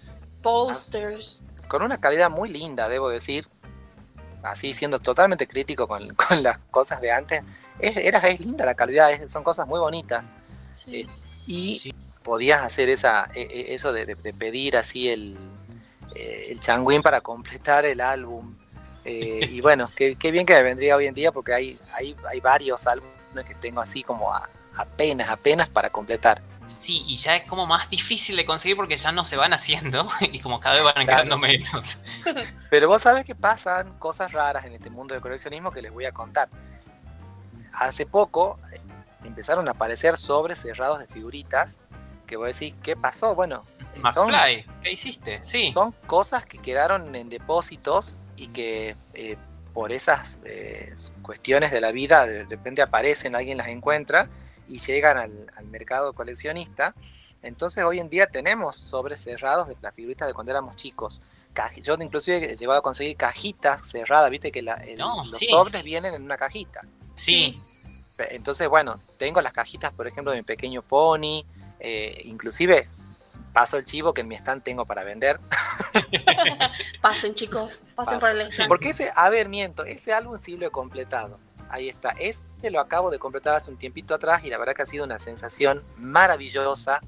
posters. 0.44 1.40
con 1.68 1.82
una 1.82 1.98
calidad 2.00 2.30
muy 2.30 2.48
linda, 2.50 2.88
debo 2.88 3.10
decir. 3.10 3.48
Así 4.44 4.76
siendo 4.76 5.00
totalmente 5.00 5.48
crítico 5.48 5.88
con, 5.88 6.14
con 6.16 6.44
las 6.44 6.60
cosas 6.70 7.02
de 7.02 7.12
antes. 7.12 7.42
Es, 7.80 7.98
era, 7.98 8.20
es 8.20 8.40
linda 8.40 8.64
la 8.66 8.76
calidad, 8.76 9.12
es- 9.12 9.32
son 9.32 9.44
cosas 9.44 9.66
muy 9.68 9.80
bonitas. 9.80 10.28
Sí. 10.74 11.02
Eh, 11.02 11.08
y 11.48 11.80
Sí. 11.80 11.96
podías 12.22 12.64
hacer 12.64 12.90
esa, 12.90 13.28
e- 13.34 13.42
e- 13.42 13.74
eso 13.74 13.92
de, 13.94 14.06
de- 14.06 14.14
de 14.14 14.34
pedir 14.34 14.78
así 14.78 15.10
el, 15.10 15.40
eh, 16.14 16.50
el 16.52 16.60
changuín 16.60 17.02
para 17.02 17.22
completar 17.22 17.84
el 17.86 18.00
álbum. 18.00 18.56
Eh, 19.06 19.48
y 19.52 19.62
bueno, 19.62 19.92
qué, 19.96 20.16
qué 20.18 20.32
bien 20.32 20.46
que 20.46 20.54
me 20.56 20.64
vendría 20.64 20.96
hoy 20.96 21.06
en 21.06 21.14
día 21.14 21.32
porque 21.32 21.54
hay, 21.54 21.80
hay, 21.94 22.16
hay 22.28 22.40
varios 22.40 22.88
álbumes 22.88 23.14
que 23.48 23.54
tengo 23.56 23.80
así 23.82 24.02
como 24.04 24.34
a- 24.34 24.50
apenas, 24.78 25.30
apenas 25.30 25.70
para 25.70 25.90
completar. 25.90 26.42
Sí, 26.80 27.04
y 27.06 27.16
ya 27.18 27.36
es 27.36 27.44
como 27.44 27.68
más 27.68 27.88
difícil 27.92 28.36
de 28.36 28.46
conseguir 28.46 28.76
porque 28.76 28.98
ya 28.98 29.12
no 29.12 29.24
se 29.24 29.38
van 29.38 29.54
haciendo 29.54 30.08
y 30.22 30.40
como 30.40 30.60
cada 30.60 30.76
vez 30.76 30.84
van 30.84 30.94
Claro. 30.94 31.08
quedando 31.08 31.38
menos. 31.38 31.98
Pero 32.72 32.88
vos 32.88 33.04
sabés 33.04 33.26
que 33.26 33.36
pasan 33.36 33.98
cosas 34.00 34.32
raras 34.32 34.66
en 34.66 34.74
este 34.74 34.90
mundo 34.90 35.14
del 35.14 35.22
coleccionismo 35.22 35.72
que 35.72 35.82
les 35.84 35.92
voy 35.94 36.06
a 36.06 36.12
contar. 36.12 36.50
Hace 37.74 38.06
poco 38.06 38.60
eh, 38.74 38.80
empezaron 39.24 39.68
a 39.68 39.72
aparecer 39.72 40.18
sobres 40.18 40.60
cerrados 40.60 41.00
de 41.00 41.08
figuritas 41.08 41.82
que 42.26 42.38
vos 42.38 42.48
decís, 42.48 42.74
¿qué 42.82 42.96
pasó? 42.96 43.36
Bueno, 43.36 43.64
son, 44.14 44.32
McFly, 44.32 44.66
¿qué 44.84 44.92
hiciste? 44.92 45.40
Sí. 45.44 45.72
son 45.72 45.92
cosas 46.08 46.46
que 46.46 46.58
quedaron 46.60 47.16
en 47.16 47.30
depósitos 47.30 48.18
y 48.36 48.48
que 48.48 48.96
eh, 49.14 49.38
por 49.74 49.92
esas 49.92 50.40
eh, 50.46 50.94
cuestiones 51.22 51.72
de 51.72 51.82
la 51.82 51.92
vida 51.92 52.26
de 52.26 52.44
repente 52.46 52.82
aparecen, 52.82 53.36
alguien 53.36 53.58
las 53.58 53.68
encuentra 53.68 54.30
y 54.68 54.80
llegan 54.80 55.18
al, 55.18 55.52
al 55.56 55.66
mercado 55.66 56.14
coleccionista. 56.14 56.96
Entonces 57.42 57.84
hoy 57.84 58.00
en 58.00 58.10
día 58.10 58.28
tenemos 58.28 58.76
sobres 58.78 59.22
cerrados 59.22 59.68
de 59.68 59.76
las 59.82 59.94
figuritas 59.94 60.28
de 60.28 60.34
cuando 60.34 60.52
éramos 60.52 60.76
chicos. 60.76 61.22
Caji- 61.54 61.82
Yo 61.84 61.96
inclusive 62.00 62.52
he 62.52 62.56
llegado 62.58 62.80
a 62.80 62.82
conseguir 62.82 63.16
cajitas 63.16 63.88
cerradas, 63.90 64.30
viste 64.32 64.52
que 64.52 64.62
la- 64.62 64.76
el- 64.76 64.98
No, 64.98 65.26
los 65.26 65.38
sí. 65.38 65.48
sobres 65.48 65.84
vienen 65.84 66.14
en 66.16 66.24
una 66.24 66.38
cajita. 66.38 66.82
Sí. 67.16 67.62
Entonces, 68.18 68.68
bueno, 68.70 69.02
tengo 69.20 69.42
las 69.42 69.52
cajitas, 69.54 69.92
por 69.94 70.08
ejemplo, 70.08 70.32
de 70.32 70.38
mi 70.38 70.44
pequeño 70.44 70.82
pony, 70.82 71.44
eh, 71.80 72.22
inclusive 72.26 72.88
paso 73.56 73.78
el 73.78 73.86
chivo 73.86 74.14
que 74.14 74.22
en 74.22 74.28
mi 74.28 74.36
stand 74.36 74.62
tengo 74.64 74.86
para 74.86 75.04
vender. 75.06 75.40
Pasen, 77.02 77.34
chicos. 77.34 77.82
Pasen 77.96 78.20
Pasen. 78.20 78.20
por 78.20 78.32
el 78.32 78.42
stand. 78.52 78.68
Porque 78.68 78.90
ese, 78.90 79.12
a 79.16 79.30
ver, 79.30 79.50
miento, 79.50 79.86
ese 79.86 80.14
álbum 80.14 80.38
sí 80.38 80.58
lo 80.58 80.68
he 80.68 80.72
completado. 80.72 81.40
Ahí 81.70 81.90
está. 81.90 82.10
Este 82.20 82.70
lo 82.70 82.80
acabo 82.80 83.10
de 83.10 83.18
completar 83.18 83.56
hace 83.56 83.72
un 83.72 83.78
tiempito 83.78 84.14
atrás 84.14 84.44
y 84.44 84.50
la 84.50 84.58
verdad 84.58 84.76
que 84.76 84.84
ha 84.84 84.86
sido 84.86 85.06
una 85.06 85.18
sensación 85.20 85.84
maravillosa. 85.98 87.02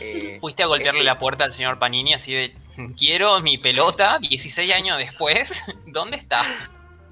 Eh, 0.00 0.38
Fuiste 0.40 0.62
a 0.62 0.66
golpearle 0.66 1.00
este- 1.00 1.06
la 1.06 1.18
puerta 1.18 1.44
al 1.44 1.52
señor 1.52 1.78
Panini 1.80 2.14
así 2.14 2.32
de, 2.32 2.54
quiero 2.96 3.40
mi 3.40 3.58
pelota 3.58 4.18
16 4.20 4.72
años 4.74 4.98
después. 4.98 5.62
¿Dónde 5.86 6.16
está? 6.18 6.42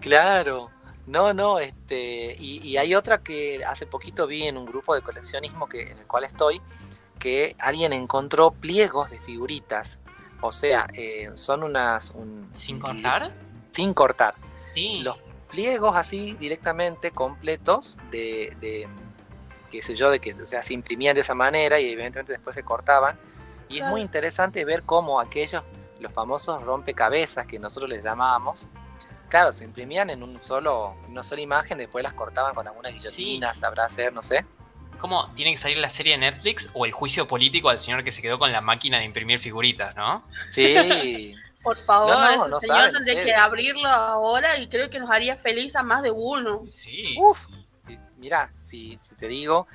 claro. 0.00 0.70
No, 1.06 1.32
no, 1.32 1.58
este. 1.58 2.36
Y, 2.38 2.60
y 2.62 2.76
hay 2.76 2.94
otra 2.94 3.22
que 3.22 3.62
hace 3.66 3.86
poquito 3.86 4.26
vi 4.26 4.42
en 4.46 4.58
un 4.58 4.66
grupo 4.66 4.94
de 4.94 5.00
coleccionismo 5.00 5.66
que, 5.66 5.80
en 5.90 5.96
el 5.96 6.06
cual 6.06 6.24
estoy, 6.24 6.60
que 7.18 7.54
alguien 7.58 7.92
encontró 7.92 8.50
pliegos 8.52 9.10
de 9.10 9.20
figuritas. 9.20 10.00
O 10.40 10.52
sea, 10.52 10.86
eh, 10.94 11.30
son 11.34 11.62
unas. 11.62 12.10
un- 12.12 12.50
¿Sin 12.56 12.78
cortar? 12.78 13.32
Sin 13.72 13.94
cortar. 13.94 14.34
Sí. 14.74 15.00
los 15.02 15.16
pliegos 15.50 15.96
así 15.96 16.34
directamente 16.34 17.10
completos 17.10 17.96
de, 18.10 18.54
de 18.60 18.86
qué 19.70 19.82
sé 19.82 19.94
yo, 19.96 20.10
de 20.10 20.20
que 20.20 20.34
o 20.34 20.46
sea, 20.46 20.62
se 20.62 20.74
imprimían 20.74 21.14
de 21.14 21.22
esa 21.22 21.34
manera 21.34 21.80
y 21.80 21.90
evidentemente 21.90 22.32
después 22.32 22.54
se 22.54 22.62
cortaban. 22.62 23.18
Y 23.68 23.74
es 23.76 23.78
Claro. 23.80 23.92
muy 23.92 24.02
interesante 24.02 24.64
ver 24.64 24.82
cómo 24.84 25.20
aquellos, 25.20 25.62
los 26.00 26.12
famosos 26.12 26.62
rompecabezas 26.62 27.46
que 27.46 27.58
nosotros 27.58 27.90
les 27.90 28.04
llamábamos, 28.04 28.68
claro, 29.28 29.52
se 29.52 29.64
imprimían 29.64 30.10
en 30.10 30.22
un 30.22 30.38
solo, 30.44 30.94
en 31.06 31.12
una 31.12 31.22
sola 31.22 31.40
imagen, 31.40 31.76
después 31.78 32.02
las 32.04 32.12
cortaban 32.14 32.54
con 32.54 32.68
alguna 32.68 32.90
guillotina, 32.90 33.52
sabrá 33.54 33.86
hacer, 33.86 34.12
no 34.12 34.22
sé. 34.22 34.44
¿Cómo 34.98 35.30
tiene 35.34 35.52
que 35.52 35.56
salir 35.56 35.78
la 35.78 35.90
serie 35.90 36.12
de 36.12 36.18
Netflix 36.18 36.68
o 36.74 36.84
el 36.84 36.92
juicio 36.92 37.26
político 37.28 37.68
al 37.68 37.78
señor 37.78 38.04
que 38.04 38.12
se 38.12 38.22
quedó 38.22 38.38
con 38.38 38.52
la 38.52 38.60
máquina 38.60 38.98
de 38.98 39.04
imprimir 39.04 39.38
figuritas, 39.38 39.94
no? 39.96 40.24
Sí, 40.50 41.34
Por 41.62 41.76
favor, 41.76 42.10
No, 42.10 42.20
no, 42.20 42.30
ese 42.30 42.48
no 42.50 42.60
señor 42.60 42.92
tendría 42.92 43.14
ustedes. 43.14 43.24
que 43.24 43.34
abrirlo 43.34 43.88
ahora 43.88 44.58
y 44.58 44.68
creo 44.68 44.88
que 44.88 44.98
nos 44.98 45.10
haría 45.10 45.36
feliz 45.36 45.76
a 45.76 45.82
más 45.82 46.02
de 46.02 46.10
uno. 46.10 46.62
Sí. 46.68 47.16
Uf, 47.18 47.46
mira, 48.16 48.52
si, 48.56 48.96
si 48.98 49.14
te 49.16 49.28
digo, 49.28 49.66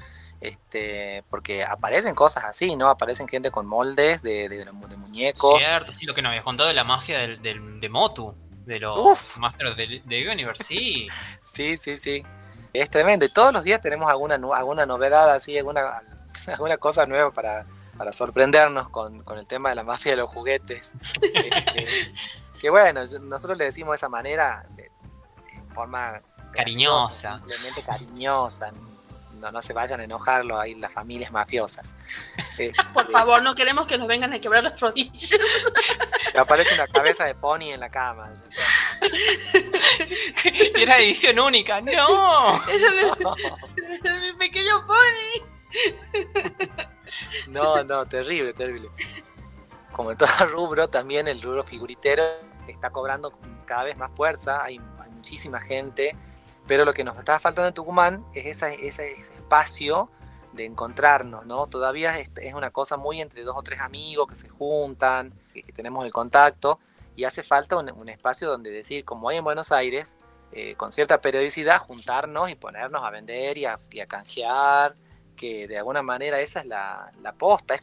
este, 0.41 1.23
porque 1.29 1.63
aparecen 1.63 2.15
cosas 2.15 2.45
así, 2.45 2.75
¿no? 2.75 2.89
Aparecen 2.89 3.27
gente 3.27 3.51
con 3.51 3.65
moldes 3.65 4.21
de, 4.23 4.49
de, 4.49 4.71
muñecos. 4.97 5.61
Cierto, 5.61 5.93
sí, 5.93 6.05
lo 6.05 6.13
que 6.13 6.21
nos 6.21 6.29
habías 6.29 6.43
contado 6.43 6.67
de 6.67 6.75
la 6.75 6.83
mafia 6.83 7.19
del, 7.19 7.79
de 7.79 7.89
Motu, 7.89 8.35
de 8.65 8.79
los 8.79 9.37
Masters 9.37 9.75
de, 9.77 10.01
de 10.05 10.29
Universe, 10.29 10.63
sí. 10.63 11.07
sí, 11.43 11.77
sí, 11.77 11.97
sí. 11.97 12.23
Es 12.73 12.89
tremendo. 12.89 13.25
Y 13.25 13.29
todos 13.29 13.53
los 13.53 13.63
días 13.63 13.79
tenemos 13.81 14.09
alguna, 14.09 14.35
alguna 14.35 14.85
novedad 14.85 15.31
así, 15.31 15.57
alguna, 15.57 16.01
alguna 16.47 16.77
cosa 16.77 17.05
nueva 17.05 17.31
para, 17.31 17.65
para 17.97 18.11
sorprendernos 18.11 18.89
con, 18.89 19.23
con, 19.23 19.37
el 19.37 19.45
tema 19.45 19.69
de 19.69 19.75
la 19.75 19.83
mafia 19.83 20.13
de 20.13 20.17
los 20.17 20.29
juguetes. 20.29 20.93
Este, 21.21 22.13
que 22.59 22.69
bueno, 22.69 23.01
nosotros 23.23 23.57
le 23.57 23.65
decimos 23.65 23.91
de 23.91 23.97
esa 23.97 24.09
manera, 24.09 24.63
de, 24.71 24.89
forma 25.73 26.21
cariñosa. 26.53 27.39
Simplemente 27.39 27.81
cariñosa. 27.81 28.71
No, 29.43 29.51
no 29.51 29.61
se 29.61 29.73
vayan 29.73 29.99
a 29.99 30.05
enojarlo 30.05 30.57
ahí 30.57 30.73
las 30.75 30.93
familias 30.93 31.29
mafiosas. 31.29 31.93
Por 32.93 33.07
favor, 33.09 33.43
no 33.43 33.53
queremos 33.55 33.85
que 33.87 33.97
nos 33.97 34.07
vengan 34.07 34.31
a 34.31 34.39
quebrar 34.39 34.63
las 34.63 34.79
rodillas. 34.79 35.37
Aparece 36.37 36.75
una 36.75 36.87
cabeza 36.87 37.25
de 37.25 37.35
pony 37.35 37.73
en 37.73 37.81
la 37.81 37.89
cama. 37.89 38.31
Era 40.75 40.97
edición 40.99 41.37
única, 41.39 41.81
no. 41.81 42.65
Era 42.69 42.91
mi, 42.91 44.31
mi 44.31 44.33
pequeño 44.39 44.87
pony. 44.87 45.45
No, 47.47 47.83
no, 47.83 48.05
terrible, 48.05 48.53
terrible. 48.53 48.89
Como 49.91 50.11
en 50.11 50.17
todo 50.17 50.29
rubro, 50.45 50.87
también 50.87 51.27
el 51.27 51.41
rubro 51.41 51.65
figuritero 51.65 52.23
está 52.65 52.91
cobrando 52.91 53.37
cada 53.65 53.83
vez 53.83 53.97
más 53.97 54.09
fuerza. 54.15 54.63
Hay, 54.63 54.79
muchísima 55.23 55.61
gente 55.61 56.17
pero 56.67 56.85
lo 56.85 56.93
que 56.93 57.03
nos 57.03 57.17
estaba 57.17 57.39
faltando 57.39 57.67
en 57.67 57.73
Tucumán 57.73 58.25
es 58.33 58.61
ese, 58.61 58.87
ese 58.87 59.11
espacio 59.13 60.09
de 60.53 60.65
encontrarnos, 60.65 61.45
¿no? 61.45 61.67
Todavía 61.67 62.17
es, 62.19 62.53
una 62.53 62.69
cosa 62.71 62.97
muy 62.97 63.21
entre 63.21 63.43
dos 63.43 63.55
o 63.57 63.63
tres 63.63 63.81
amigos 63.81 64.27
que 64.27 64.35
se 64.35 64.49
juntan, 64.49 65.33
que, 65.53 65.63
tenemos 65.73 66.05
el 66.05 66.11
contacto, 66.11 66.79
y 67.15 67.25
hace 67.25 67.43
falta 67.43 67.77
un, 67.77 68.09
espacio 68.09 68.49
donde 68.49 68.69
decir, 68.69 69.03
como 69.03 69.29
hay 69.29 69.37
en 69.37 69.43
Buenos 69.43 69.71
Aires, 69.71 70.17
eh, 70.51 70.75
con 70.75 70.91
cierta 70.91 71.19
periodicidad, 71.21 71.79
juntarnos 71.79 72.49
y 72.49 72.55
ponernos 72.55 73.03
a 73.03 73.09
vender 73.09 73.57
y 73.57 73.65
a, 73.65 73.77
canjear, 74.07 74.95
que 75.35 75.67
de 75.67 75.79
alguna 75.79 76.03
manera 76.03 76.39
esa 76.39 76.59
es 76.61 76.67
la, 76.67 77.11
la 77.21 77.33
posta. 77.33 77.79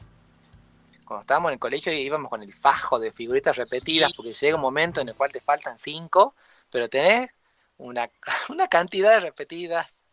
Cuando 1.05 1.23
estábamos 1.23 1.51
en 1.51 1.55
el 1.55 1.59
colegio 1.59 1.93
íbamos 1.93 2.31
con 2.31 2.43
el 2.43 2.55
fajo 2.55 3.01
de 3.01 3.11
figuritas 3.11 3.57
repetidas, 3.57 4.13
porque 4.15 4.33
llega 4.33 4.55
un 4.55 4.63
momento 4.63 5.01
en 5.01 5.09
el 5.09 5.17
cual 5.17 5.33
te 5.33 5.41
faltan 5.41 5.77
cinco, 5.77 6.37
pero 6.71 6.89
tenés 6.89 7.35
una, 7.81 8.11
una 8.49 8.69
cantidad 8.69 9.11
de 9.13 9.21
repetidas. 9.21 10.07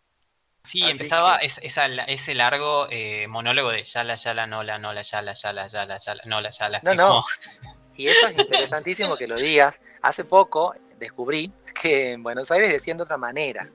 Sí, 0.64 0.84
empezaba 0.84 1.38
ese 1.38 2.36
largo 2.36 2.88
eh, 2.90 3.26
monólogo 3.28 3.72
de 3.72 3.86
yala, 3.86 4.16
yala, 4.16 4.48
nola, 4.48 4.78
nola, 4.78 5.02
yala, 5.02 5.34
yala, 5.34 5.68
yala, 5.70 5.98
yala, 5.98 6.22
nola, 6.26 6.50
yala. 6.50 6.82
No, 6.84 6.94
no. 6.94 7.24
Y 7.96 8.08
eso 8.08 8.28
es 8.28 8.38
interesantísimo 8.38 9.16
que 9.16 9.28
lo 9.28 9.38
digas. 9.38 9.80
Hace 10.02 10.26
poco 10.26 10.74
descubrí 11.00 11.54
que 11.82 12.12
en 12.12 12.24
Buenos 12.24 12.52
Aires 12.52 12.70
decían 12.70 12.98
de 12.98 13.04
otra 13.04 13.18
manera. 13.18 13.72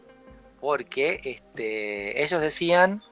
Porque 0.61 1.19
este, 1.25 2.23
ellos 2.23 2.43
decían 2.43 3.03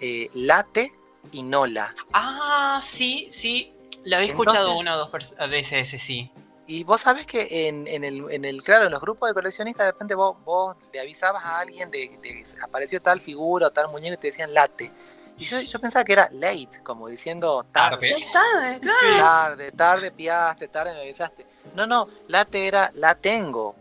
eh, 0.00 0.28
late 0.34 0.90
y 1.30 1.44
nola. 1.44 1.94
Ah, 2.12 2.80
sí, 2.82 3.28
sí. 3.30 3.72
La 4.02 4.16
había 4.16 4.30
escuchado 4.30 4.76
una 4.76 4.96
o 4.96 4.98
dos 4.98 5.36
veces, 5.48 5.90
sí. 6.02 6.32
Y 6.72 6.84
vos 6.84 7.02
sabés 7.02 7.26
que 7.26 7.68
en, 7.68 7.86
el, 7.86 8.30
en 8.30 8.46
el, 8.46 8.62
claro, 8.62 8.86
en 8.86 8.92
los 8.92 9.02
grupos 9.02 9.28
de 9.28 9.34
coleccionistas, 9.34 9.84
de 9.84 9.92
repente 9.92 10.14
vos, 10.14 10.42
vos 10.42 10.74
le 10.90 11.00
avisabas 11.00 11.44
a 11.44 11.58
alguien 11.58 11.90
de 11.90 12.08
que 12.08 12.42
apareció 12.62 13.02
tal 13.02 13.20
figura 13.20 13.66
o 13.66 13.70
tal 13.70 13.90
muñeco 13.90 14.14
y 14.14 14.16
te 14.16 14.28
decían 14.28 14.54
late. 14.54 14.90
Y 15.36 15.44
yo, 15.44 15.60
yo 15.60 15.78
pensaba 15.78 16.02
que 16.02 16.14
era 16.14 16.30
late, 16.32 16.82
como 16.82 17.08
diciendo 17.08 17.66
tarde. 17.72 18.08
Ya 18.08 18.16
es 18.16 18.32
tarde, 18.32 18.80
claro. 18.80 19.18
Tarde, 19.18 19.72
tarde 19.72 20.12
piaste, 20.12 20.66
tarde 20.68 20.94
me 20.94 21.02
avisaste. 21.02 21.44
No, 21.74 21.86
no, 21.86 22.08
late 22.28 22.66
era 22.66 22.90
la 22.94 23.16
tengo. 23.16 23.76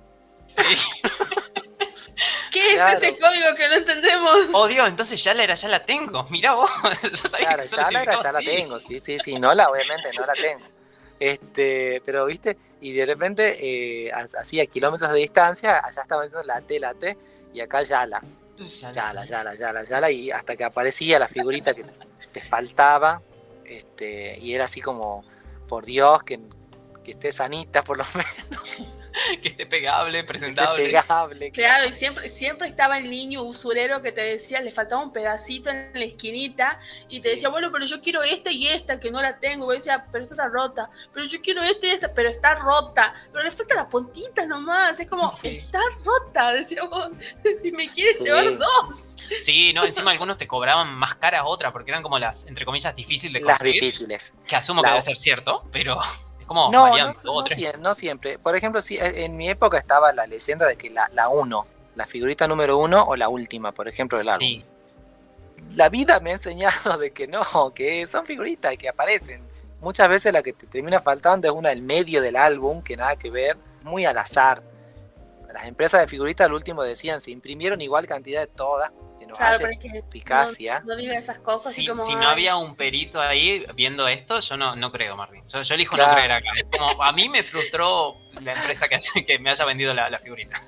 ¿Qué 2.51 2.75
es 2.75 2.93
ese 2.95 3.15
código 3.15 3.55
que 3.55 3.69
no 3.69 3.75
entendemos? 3.75 4.49
Oh 4.51 4.67
Dios, 4.67 4.89
entonces 4.89 5.23
ya 5.23 5.33
la 5.33 5.45
era, 5.45 5.55
ya 5.55 5.69
la 5.69 5.85
tengo. 5.85 6.25
Mirá 6.25 6.55
vos. 6.55 6.69
Yo 7.03 7.29
sabía 7.29 7.53
claro, 7.53 7.63
ya 7.63 7.89
la 7.89 8.01
era, 8.01 8.21
ya 8.21 8.31
la 8.33 8.39
tengo. 8.39 8.81
Sí, 8.81 8.99
sí, 8.99 9.17
sí. 9.17 9.39
No 9.39 9.53
la, 9.53 9.69
obviamente 9.69 10.09
no 10.17 10.25
la 10.25 10.33
tengo. 10.33 10.80
Este, 11.21 12.01
pero 12.03 12.25
viste, 12.25 12.57
y 12.81 12.93
de 12.93 13.05
repente, 13.05 13.55
eh, 13.61 14.11
así 14.11 14.59
a 14.59 14.65
kilómetros 14.65 15.13
de 15.13 15.19
distancia, 15.19 15.77
allá 15.85 16.01
estaba 16.01 16.23
diciendo 16.23 16.47
late, 16.47 16.79
late, 16.79 17.17
y 17.53 17.61
acá 17.61 17.83
yala. 17.83 18.23
Yala, 18.57 19.25
yala, 19.25 19.53
yala, 19.53 19.83
yala, 19.83 20.09
y 20.09 20.31
hasta 20.31 20.55
que 20.55 20.63
aparecía 20.63 21.19
la 21.19 21.27
figurita 21.27 21.75
que 21.75 21.85
te 22.31 22.41
faltaba, 22.41 23.21
este, 23.65 24.39
y 24.39 24.55
era 24.55 24.65
así 24.65 24.81
como, 24.81 25.23
por 25.67 25.85
Dios, 25.85 26.23
que, 26.23 26.39
que 27.03 27.11
esté 27.11 27.31
sanita 27.31 27.83
por 27.83 27.99
lo 27.99 28.03
menos. 28.15 28.91
que 29.41 29.49
esté 29.49 29.65
pegable, 29.65 30.23
presentable. 30.23 30.91
pegable, 30.91 31.51
claro. 31.51 31.87
y 31.87 31.93
siempre, 31.93 32.29
siempre 32.29 32.67
estaba 32.67 32.97
el 32.97 33.09
niño 33.09 33.43
usurero 33.43 34.01
que 34.01 34.11
te 34.11 34.21
decía, 34.21 34.61
le 34.61 34.71
faltaba 34.71 35.03
un 35.03 35.13
pedacito 35.13 35.69
en 35.69 35.91
la 35.93 36.03
esquinita 36.03 36.79
y 37.09 37.19
te 37.19 37.29
decía, 37.29 37.49
bueno, 37.49 37.71
pero 37.71 37.85
yo 37.85 38.01
quiero 38.01 38.23
esta 38.23 38.51
y 38.51 38.67
esta 38.67 38.99
que 38.99 39.11
no 39.11 39.21
la 39.21 39.39
tengo. 39.39 39.71
Y 39.71 39.77
decía, 39.77 40.05
pero 40.11 40.23
esta 40.23 40.35
está 40.35 40.47
rota, 40.47 40.89
pero 41.13 41.25
yo 41.25 41.41
quiero 41.41 41.61
esta 41.61 41.87
y 41.87 41.89
esta, 41.89 42.13
pero 42.13 42.29
está 42.29 42.55
rota, 42.55 43.13
pero 43.31 43.43
le 43.43 43.51
falta 43.51 43.75
la 43.75 43.89
puntita 43.89 44.45
nomás. 44.45 44.99
Es 44.99 45.07
como, 45.07 45.31
está 45.43 45.79
rota, 46.03 46.51
decíamos, 46.51 47.09
y 47.63 47.71
me 47.71 47.87
quieres 47.89 48.19
llevar 48.19 48.57
dos. 48.57 49.17
Sí, 49.39 49.73
no, 49.73 49.85
encima 49.85 50.11
algunos 50.11 50.37
te 50.37 50.47
cobraban 50.47 50.93
más 50.93 51.15
caras 51.15 51.43
otras 51.45 51.71
porque 51.71 51.91
eran 51.91 52.03
como 52.03 52.19
las, 52.19 52.45
entre 52.45 52.65
comillas, 52.65 52.95
difíciles 52.95 53.41
de 53.41 53.47
conseguir. 53.47 53.75
Las 53.75 53.81
difíciles. 53.81 54.33
Que 54.47 54.55
asumo 54.55 54.81
que 54.83 54.89
debe 54.89 55.01
ser 55.01 55.17
cierto, 55.17 55.67
pero 55.71 55.99
no, 56.53 56.71
no, 57.79 57.95
siempre. 57.95 58.39
Por 58.39 58.55
ejemplo, 58.55 58.81
sí, 58.81 58.97
eh, 58.97 59.25
en 59.25 59.37
mi 59.37 59.49
época 59.49 59.77
estaba 59.77 60.11
la 60.13 60.27
leyenda 60.27 60.67
de 60.67 60.75
que 60.75 60.89
la, 60.89 61.09
la 61.13 61.29
uno, 61.29 61.65
la 61.95 62.05
figurita 62.05 62.47
número 62.47 62.77
uno 62.77 63.03
o 63.03 63.15
la 63.15 63.29
última, 63.29 63.71
por 63.71 63.87
ejemplo, 63.87 64.17
del 64.17 64.29
álbum. 64.29 64.61
La 65.75 65.89
vida 65.89 66.19
me 66.19 66.31
ha 66.31 66.33
enseñado 66.33 66.97
de 66.97 67.11
que 67.11 67.27
no, 67.27 67.41
que 67.73 68.07
son 68.07 68.25
figuritas 68.25 68.75
que 68.77 68.89
aparecen. 68.89 69.41
Muchas 69.79 70.09
veces 70.09 70.31
la 70.31 70.43
que 70.43 70.53
te 70.53 70.67
termina 70.67 70.99
faltando 70.99 71.47
es 71.47 71.53
una 71.53 71.69
del 71.69 71.81
medio 71.81 72.21
del 72.21 72.35
álbum, 72.35 72.83
que 72.83 72.95
nada 72.95 73.15
que 73.15 73.31
ver, 73.31 73.57
muy 73.81 74.05
al 74.05 74.17
azar. 74.17 74.61
Las 75.51 75.65
empresas 75.65 76.01
de 76.01 76.07
figuritas 76.07 76.45
al 76.45 76.53
último 76.53 76.83
decían, 76.83 77.19
se 77.19 77.31
imprimieron 77.31 77.81
igual 77.81 78.07
cantidad 78.07 78.41
de 78.41 78.47
todas, 78.47 78.91
claro, 79.35 79.59
pero 79.61 79.79
que 79.79 79.97
eficacia. 79.99 80.81
No, 80.85 80.95
diga 80.95 81.17
esas 81.17 81.39
cosas. 81.39 81.73
Si, 81.73 81.85
como, 81.85 82.05
si 82.05 82.15
no 82.15 82.27
había 82.27 82.55
un 82.57 82.75
perito 82.75 83.21
ahí 83.21 83.65
viendo 83.75 84.07
esto, 84.07 84.39
yo 84.39 84.57
no, 84.57 84.75
no 84.75 84.91
creo, 84.91 85.15
Martín. 85.15 85.43
Yo, 85.47 85.61
elijo 85.73 85.97
no 85.97 86.11
creer 86.13 86.31
acá. 86.31 86.49
como, 86.71 87.03
a 87.03 87.11
mí 87.11 87.29
me 87.29 87.43
frustró 87.43 88.17
la 88.41 88.53
empresa 88.53 88.87
que, 88.87 88.99
que 89.25 89.39
me 89.39 89.49
haya 89.49 89.65
vendido 89.65 89.93
la, 89.93 90.17
figurita. 90.19 90.61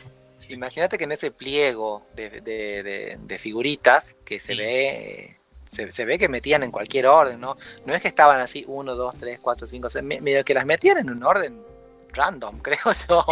Imagínate 0.49 0.97
que 0.97 1.05
en 1.05 1.13
ese 1.13 1.31
pliego 1.31 2.05
de, 2.15 3.37
figuritas 3.39 4.15
que 4.25 4.39
se 4.39 4.55
ve 4.55 5.37
se, 5.65 6.05
ve 6.05 6.19
que 6.19 6.29
metían 6.29 6.63
en 6.63 6.71
cualquier 6.71 7.07
orden, 7.07 7.39
¿no? 7.39 7.57
No 7.85 7.95
es 7.95 8.01
que 8.01 8.07
estaban 8.07 8.39
así, 8.39 8.63
1, 8.67 8.95
2, 8.95 9.15
3, 9.17 9.39
4, 9.41 9.67
5, 9.67 9.89
6, 9.89 10.03
medio 10.21 10.45
que 10.45 10.53
las 10.53 10.65
metían 10.65 10.97
en 10.97 11.09
un 11.09 11.23
orden 11.23 11.63
random, 12.09 12.59
creo 12.61 12.93
yo. 13.07 13.25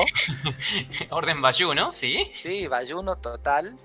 orden 1.12 1.42
bayuno, 1.42 1.92
¿sí? 1.92 2.32
Sí, 2.34 2.68
bayuno 2.68 3.16
total 3.18 3.78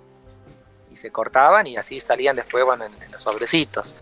se 0.96 1.10
cortaban 1.10 1.66
y 1.66 1.76
así 1.76 2.00
salían 2.00 2.36
después 2.36 2.64
bueno, 2.64 2.84
en, 2.84 3.12
los 3.12 3.22
sobrecitos. 3.22 3.96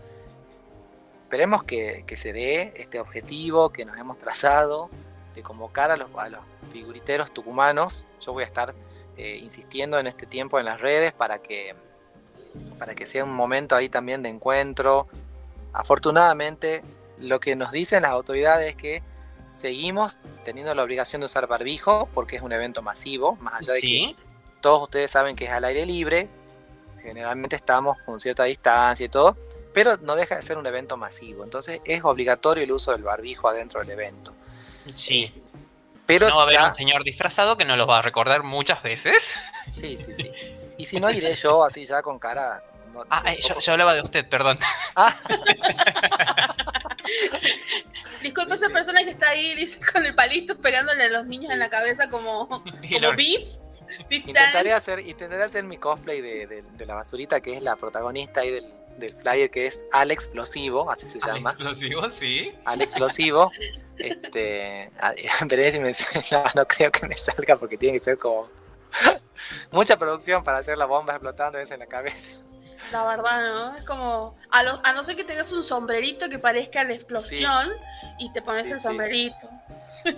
Esperemos 1.23 1.63
que, 1.63 2.05
se 2.15 2.33
dé 2.33 2.73
este 2.75 2.99
objetivo 2.99 3.71
que 3.71 3.85
nos 3.85 3.97
hemos 3.97 4.17
trazado 4.17 4.89
de 5.33 5.41
convocar 5.41 5.91
a 5.91 5.97
los, 5.97 6.09
a 6.17 6.29
los 6.29 6.41
figuriteros 6.71 7.31
tucumanos. 7.33 8.05
Yo 8.21 8.33
voy 8.33 8.43
a 8.43 8.47
estar 8.47 8.73
eh, 9.17 9.39
insistiendo 9.41 9.97
en 9.97 10.07
este 10.07 10.25
tiempo 10.25 10.59
en 10.59 10.65
las 10.65 10.79
redes 10.79 11.13
para 11.13 11.39
que, 11.39 11.75
para 12.77 12.95
que 12.95 13.05
sea 13.05 13.23
un 13.23 13.33
momento 13.33 13.75
ahí 13.75 13.89
también 13.89 14.21
de 14.23 14.29
encuentro. 14.29 15.07
Afortunadamente, 15.73 16.83
lo 17.17 17.39
que 17.39 17.55
nos 17.55 17.71
dicen 17.71 18.03
las 18.03 18.11
autoridades 18.11 18.69
es 18.69 18.75
que 18.75 19.03
seguimos 19.47 20.19
teniendo 20.43 20.73
la 20.73 20.83
obligación 20.83 21.21
de 21.21 21.25
usar 21.25 21.47
barbijo 21.47 22.09
porque 22.13 22.35
es 22.35 22.41
un 22.41 22.51
evento 22.51 22.81
masivo, 22.81 23.35
más 23.37 23.55
allá 23.55 23.73
de 23.73 23.81
que 23.81 24.15
todos 24.61 24.81
ustedes 24.81 25.11
saben 25.11 25.35
que 25.35 25.45
es 25.45 25.51
al 25.51 25.63
aire 25.63 25.85
libre, 25.85 26.29
generalmente 27.01 27.55
estamos 27.55 27.97
con 28.05 28.19
cierta 28.19 28.43
distancia 28.43 29.05
y 29.05 29.09
todo, 29.09 29.37
pero 29.73 29.97
no 29.97 30.15
deja 30.15 30.35
de 30.35 30.41
ser 30.41 30.57
un 30.57 30.65
evento 30.65 30.97
masivo. 30.97 31.43
Entonces 31.43 31.81
es 31.85 32.03
obligatorio 32.03 32.63
el 32.63 32.71
uso 32.71 32.91
del 32.91 33.03
barbijo 33.03 33.47
adentro 33.49 33.81
del 33.81 33.91
evento. 33.91 34.33
Sí. 34.93 35.33
Eh, 35.35 35.41
pero 36.05 36.29
no 36.29 36.37
va 36.37 36.43
a 36.43 36.45
haber 36.45 36.61
un 36.61 36.73
señor 36.73 37.03
disfrazado 37.03 37.57
que 37.57 37.65
nos 37.65 37.77
lo 37.77 37.87
va 37.87 37.99
a 37.99 38.01
recordar 38.01 38.43
muchas 38.43 38.81
veces. 38.83 39.29
Sí, 39.79 39.97
sí, 39.97 40.13
sí. 40.13 40.31
Y 40.77 40.85
si 40.85 40.99
no, 40.99 41.09
iré 41.09 41.33
yo 41.35 41.63
así 41.63 41.85
ya 41.85 42.01
con 42.01 42.19
cara. 42.19 42.61
ah, 43.09 43.23
eh, 43.31 43.39
yo, 43.39 43.71
hablaba 43.71 43.93
de 43.93 44.01
usted, 44.01 44.27
perdón. 44.27 44.57
Ah. 44.95 45.15
Disculpe 48.21 48.55
esa 48.55 48.69
persona 48.69 49.03
que 49.03 49.11
está 49.11 49.29
ahí 49.29 49.55
dice, 49.55 49.79
con 49.91 50.05
el 50.05 50.15
palito 50.15 50.57
pegándole 50.57 51.03
a 51.03 51.09
los 51.09 51.25
niños 51.27 51.51
en 51.51 51.59
la 51.59 51.69
cabeza 51.69 52.09
como, 52.09 52.47
como 52.47 52.63
beef. 53.15 53.59
intentaré 54.09 54.73
hacer, 54.73 54.99
intentaré 54.99 55.43
hacer 55.43 55.63
mi 55.63 55.77
cosplay 55.77 56.21
de, 56.21 56.47
de, 56.47 56.85
la 56.85 56.95
basurita, 56.95 57.41
que 57.41 57.53
es 57.53 57.61
la 57.61 57.75
protagonista 57.75 58.41
ahí 58.41 58.51
del, 58.51 58.73
del 58.97 59.13
flyer, 59.13 59.49
que 59.49 59.65
es 59.65 59.83
Al 59.91 60.11
Explosivo, 60.11 60.89
así 60.89 61.07
se 61.07 61.19
llama. 61.19 61.51
Al 61.51 61.55
Explosivo, 61.55 62.09
sí. 62.09 62.51
Al 62.65 62.81
Explosivo. 62.81 63.51
este, 63.97 64.91
pero 65.49 65.71
si 65.71 65.79
me, 65.79 65.91
no, 66.31 66.43
no 66.55 66.67
creo 66.67 66.91
que 66.91 67.07
me 67.07 67.17
salga 67.17 67.55
porque 67.57 67.77
tiene 67.77 67.97
que 67.97 68.03
ser 68.03 68.17
como 68.17 68.49
mucha 69.71 69.97
producción 69.97 70.43
para 70.43 70.59
hacer 70.59 70.77
la 70.77 70.85
bomba 70.85 71.13
explotando 71.13 71.59
en 71.59 71.79
la 71.79 71.87
cabeza. 71.87 72.31
La 72.91 73.05
verdad, 73.05 73.41
¿no? 73.53 73.77
Es 73.77 73.85
como, 73.85 74.37
a, 74.51 74.59
a 74.59 74.93
no 74.93 75.03
ser 75.03 75.15
que 75.15 75.23
tengas 75.23 75.51
un 75.51 75.63
sombrerito 75.63 76.29
que 76.29 76.39
parezca 76.39 76.83
la 76.83 76.93
explosión 76.93 77.69
y 78.17 78.31
te 78.31 78.41
pones 78.41 78.71
el 78.71 78.79
sombrerito. 78.79 79.49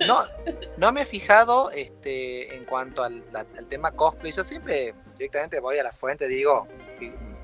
No, 0.05 0.23
no 0.77 0.91
me 0.91 1.01
he 1.01 1.05
fijado 1.05 1.71
este, 1.71 2.55
en 2.55 2.65
cuanto 2.65 3.03
al, 3.03 3.23
tema 3.69 3.91
cosplay. 3.91 4.31
Yo 4.31 4.43
siempre 4.43 4.93
directamente 5.17 5.59
voy 5.59 5.77
a 5.77 5.83
la 5.83 5.91
fuente, 5.91 6.27
digo, 6.27 6.67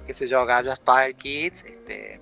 qué 0.06 0.14
sé 0.14 0.28
yo, 0.28 0.46
Gallo 0.46 0.76
Spy 0.76 1.14
Kids, 1.16 1.64
este, 1.64 2.22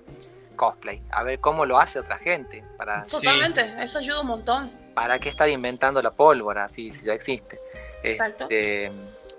cosplay. 0.56 1.02
A 1.10 1.22
ver 1.22 1.40
cómo 1.40 1.66
lo 1.66 1.78
hace 1.78 1.98
otra 1.98 2.18
gente. 2.18 2.64
Para, 2.76 3.04
Totalmente, 3.06 3.74
eso 3.80 3.98
ayuda 3.98 4.20
un 4.20 4.28
montón. 4.28 4.70
¿Para 4.94 5.18
qué 5.18 5.28
estar 5.28 5.48
inventando 5.48 6.00
la 6.02 6.10
pólvora 6.10 6.68
si, 6.68 6.90
si 6.90 7.06
ya 7.06 7.14
existe? 7.14 7.58
Exacto. 8.02 8.48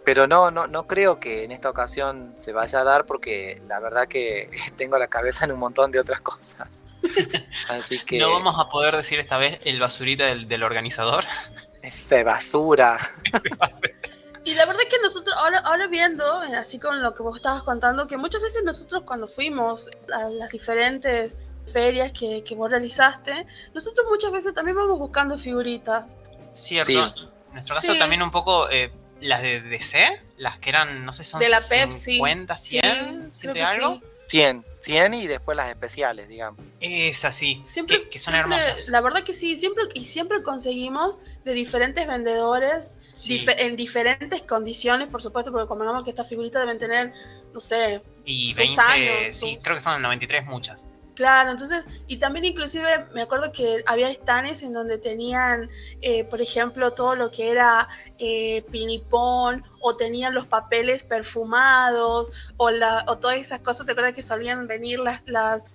Pero 0.05 0.27
no, 0.27 0.51
no, 0.51 0.67
no 0.67 0.85
creo 0.87 1.19
que 1.19 1.43
en 1.43 1.51
esta 1.51 1.69
ocasión 1.69 2.33
se 2.35 2.51
vaya 2.51 2.81
a 2.81 2.83
dar 2.83 3.05
porque 3.05 3.61
la 3.67 3.79
verdad 3.79 4.07
que 4.07 4.49
tengo 4.75 4.97
la 4.97 5.07
cabeza 5.07 5.45
en 5.45 5.51
un 5.51 5.59
montón 5.59 5.91
de 5.91 5.99
otras 5.99 6.21
cosas. 6.21 6.69
Así 7.69 7.99
que. 7.99 8.17
No 8.17 8.31
vamos 8.31 8.55
a 8.59 8.69
poder 8.69 8.95
decir 8.95 9.19
esta 9.19 9.37
vez 9.37 9.59
el 9.65 9.79
basurita 9.79 10.25
del, 10.25 10.47
del 10.47 10.63
organizador. 10.63 11.23
Ese 11.81 12.23
basura. 12.23 12.97
Y 14.45 14.53
la 14.55 14.65
verdad 14.65 14.81
que 14.89 14.97
nosotros, 15.01 15.35
ahora, 15.37 15.59
ahora 15.59 15.87
viendo, 15.87 16.25
así 16.57 16.79
con 16.79 17.01
lo 17.01 17.13
que 17.13 17.23
vos 17.23 17.35
estabas 17.35 17.63
contando, 17.63 18.07
que 18.07 18.15
muchas 18.17 18.41
veces 18.41 18.63
nosotros 18.63 19.03
cuando 19.05 19.27
fuimos 19.27 19.89
a 20.13 20.29
las 20.29 20.49
diferentes 20.49 21.37
ferias 21.71 22.11
que, 22.11 22.43
que 22.43 22.55
vos 22.55 22.69
realizaste, 22.69 23.45
nosotros 23.73 24.05
muchas 24.09 24.31
veces 24.31 24.53
también 24.53 24.75
vamos 24.75 24.97
buscando 24.99 25.37
figuritas. 25.37 26.17
Cierto. 26.53 26.91
En 26.91 27.53
nuestro 27.53 27.75
caso 27.75 27.95
también 27.95 28.21
un 28.21 28.31
poco 28.31 28.69
eh, 28.69 28.91
las 29.23 29.41
de 29.41 29.62
DC, 29.62 30.21
las 30.38 30.59
que 30.59 30.69
eran, 30.69 31.05
no 31.05 31.13
sé, 31.13 31.23
son 31.23 31.39
de 31.39 31.49
la 31.49 31.59
Pepsi. 31.69 32.15
50, 32.15 32.57
100, 32.57 33.33
sí, 33.33 33.47
algo. 33.59 34.01
100, 34.27 34.65
100 34.79 35.13
y 35.13 35.27
después 35.27 35.55
las 35.55 35.69
especiales, 35.69 36.27
digamos. 36.27 36.59
Es 36.79 37.23
así, 37.23 37.62
siempre, 37.65 38.09
que, 38.09 38.17
son 38.17 38.36
hermosas. 38.36 38.88
La 38.88 39.01
verdad 39.01 39.23
que 39.23 39.33
sí, 39.33 39.55
siempre 39.57 39.83
y 39.93 40.03
siempre 40.03 40.41
conseguimos 40.41 41.19
de 41.45 41.53
diferentes 41.53 42.07
vendedores 42.07 42.99
en 43.29 43.75
diferentes 43.75 44.41
condiciones, 44.41 45.07
por 45.07 45.21
supuesto, 45.21 45.51
porque 45.51 45.67
convengamos 45.67 46.03
que 46.03 46.09
estas 46.09 46.27
figuritas 46.27 46.62
deben 46.63 46.79
tener, 46.79 47.13
no 47.53 47.59
sé, 47.59 48.01
y 48.25 48.53
20, 48.53 49.33
sí, 49.33 49.59
creo 49.62 49.75
que 49.75 49.81
son 49.81 50.01
93 50.01 50.45
muchas. 50.45 50.86
Claro, 51.15 51.52
entonces, 51.52 51.88
y 52.08 52.17
también 52.17 52.45
inclusive 52.45 53.06
me 53.13 53.21
acuerdo 53.21 53.52
que 53.52 53.84
había 53.86 54.10
estanes 54.10 54.63
en 54.63 54.73
donde 54.73 54.97
tenían, 54.97 55.69
eh, 56.02 56.23
por 56.23 56.41
ejemplo, 56.41 56.93
todo 56.93 57.15
lo 57.15 57.30
que 57.30 57.52
era 57.52 57.88
eh, 58.17 58.63
pinipón, 58.71 59.63
o 59.80 59.95
tenían 59.95 60.34
los 60.34 60.47
papeles 60.47 61.04
perfumados, 61.04 62.32
o, 62.58 62.71
la, 62.71 63.06
o 63.08 63.17
todas 63.19 63.38
esas 63.38 63.60
cosas, 63.60 63.86
¿te 63.86 63.91
acuerdas 63.91 64.15
que 64.15 64.23
solían 64.23 64.65
venir 64.65 64.99
las, 64.99 65.28
las, 65.28 65.67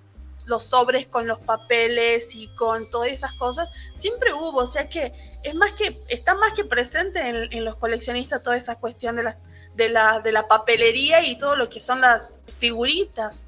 los 0.49 0.65
sobres 0.65 1.07
con 1.07 1.29
los 1.29 1.39
papeles 1.41 2.35
y 2.35 2.49
con 2.57 2.91
todas 2.91 3.11
esas 3.11 3.33
cosas? 3.35 3.73
Siempre 3.95 4.33
hubo, 4.33 4.59
o 4.59 4.67
sea 4.67 4.89
que 4.89 5.13
es 5.45 5.55
más 5.55 5.73
que, 5.75 5.97
está 6.09 6.35
más 6.35 6.53
que 6.53 6.65
presente 6.65 7.21
en, 7.21 7.53
en 7.53 7.65
los 7.65 7.77
coleccionistas 7.77 8.43
toda 8.43 8.57
esa 8.57 8.75
cuestión 8.75 9.15
de 9.15 9.23
la, 9.23 9.39
de, 9.77 9.89
la, 9.89 10.19
de 10.19 10.33
la 10.33 10.49
papelería 10.49 11.23
y 11.23 11.39
todo 11.39 11.55
lo 11.55 11.69
que 11.69 11.81
son 11.81 12.01
las 12.01 12.41
figuritas. 12.49 13.47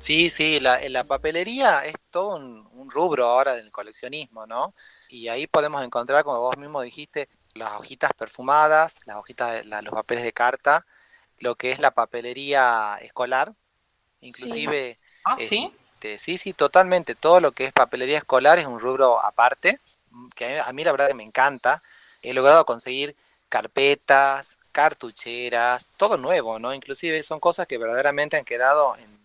Sí, 0.00 0.30
sí, 0.30 0.60
la, 0.60 0.80
la 0.88 1.04
papelería 1.04 1.84
es 1.84 1.94
todo 2.10 2.36
un, 2.36 2.90
rubro 2.90 3.26
ahora 3.26 3.54
del 3.54 3.70
coleccionismo, 3.70 4.46
¿no? 4.46 4.74
Y 5.08 5.28
ahí 5.28 5.46
podemos 5.46 5.84
encontrar, 5.84 6.24
como 6.24 6.40
vos 6.40 6.56
mismo 6.56 6.82
dijiste, 6.82 7.28
las 7.54 7.74
hojitas 7.74 8.10
perfumadas, 8.14 8.96
las 9.04 9.16
hojitas, 9.16 9.64
los 9.64 9.94
papeles 9.94 10.24
de 10.24 10.32
carta, 10.32 10.84
lo 11.38 11.54
que 11.54 11.70
es 11.70 11.78
la 11.78 11.92
papelería 11.92 12.98
escolar, 13.00 13.52
inclusive... 14.22 14.94
Sí. 14.94 15.00
Ah, 15.24 15.36
sí. 15.38 15.72
Este, 15.94 16.18
sí, 16.18 16.38
sí, 16.38 16.52
totalmente. 16.54 17.14
Todo 17.14 17.40
lo 17.40 17.52
que 17.52 17.66
es 17.66 17.72
papelería 17.72 18.18
escolar 18.18 18.58
es 18.58 18.64
un 18.64 18.80
rubro 18.80 19.24
aparte, 19.24 19.78
que 20.34 20.58
a 20.58 20.72
mí, 20.72 20.82
la 20.82 20.92
verdad 20.92 21.08
que 21.08 21.14
me 21.14 21.24
encanta. 21.24 21.82
He 22.22 22.32
logrado 22.32 22.64
conseguir 22.64 23.14
carpetas, 23.50 24.58
cartucheras, 24.72 25.88
todo 25.96 26.16
nuevo, 26.16 26.58
¿no? 26.58 26.72
Inclusive 26.72 27.22
son 27.22 27.38
cosas 27.38 27.66
que 27.66 27.78
verdaderamente 27.78 28.36
han 28.38 28.44
quedado 28.44 28.96
en 28.96 29.19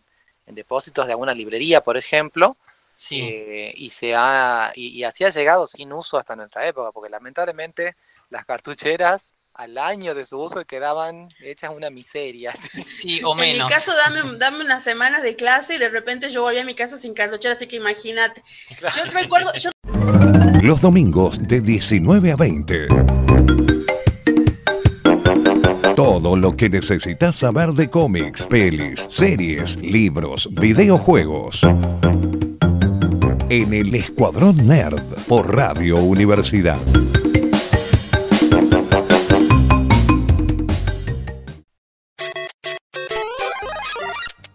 en 0.45 0.55
depósitos 0.55 1.05
de 1.05 1.13
alguna 1.13 1.33
librería, 1.33 1.81
por 1.81 1.97
ejemplo. 1.97 2.57
Sí. 2.93 3.21
Eh, 3.21 3.73
y, 3.75 3.89
se 3.89 4.15
ha, 4.15 4.71
y, 4.75 5.03
así 5.03 5.23
ha 5.25 5.29
llegado 5.29 5.67
sin 5.67 5.91
uso 5.91 6.17
hasta 6.17 6.35
nuestra 6.35 6.65
época, 6.65 6.91
porque 6.91 7.09
lamentablemente 7.09 7.95
las 8.29 8.45
cartucheras 8.45 9.33
al 9.53 9.77
año 9.77 10.13
de 10.15 10.25
su 10.25 10.39
uso 10.39 10.63
quedaban 10.65 11.29
hechas 11.41 11.71
una 11.75 11.89
miseria. 11.89 12.53
Sí, 12.53 13.21
o 13.23 13.35
menos. 13.35 13.59
En 13.59 13.65
mi 13.65 13.71
caso, 13.71 13.91
dame, 13.95 14.37
dame 14.37 14.63
unas 14.63 14.83
semanas 14.83 15.23
de 15.23 15.35
clase 15.35 15.75
y 15.75 15.77
de 15.77 15.89
repente 15.89 16.29
yo 16.29 16.41
volví 16.41 16.59
a 16.59 16.65
mi 16.65 16.75
casa 16.75 16.97
sin 16.97 17.13
cartuchera, 17.13 17.53
así 17.53 17.67
que 17.67 17.77
imagínate. 17.77 18.43
Yo 18.95 19.05
recuerdo... 19.11 19.51
Los 20.61 20.81
domingos 20.81 21.37
de 21.47 21.61
19 21.61 22.31
a 22.31 22.35
20. 22.35 23.24
Todo 25.95 26.35
lo 26.35 26.57
que 26.57 26.69
necesitas 26.69 27.37
saber 27.37 27.71
de 27.71 27.89
cómics, 27.89 28.47
pelis, 28.47 29.07
series, 29.09 29.77
libros, 29.77 30.53
videojuegos. 30.53 31.63
En 33.49 33.73
el 33.73 33.95
Escuadrón 33.95 34.67
Nerd 34.67 35.01
por 35.29 35.55
Radio 35.55 35.95
Universidad. 35.99 36.79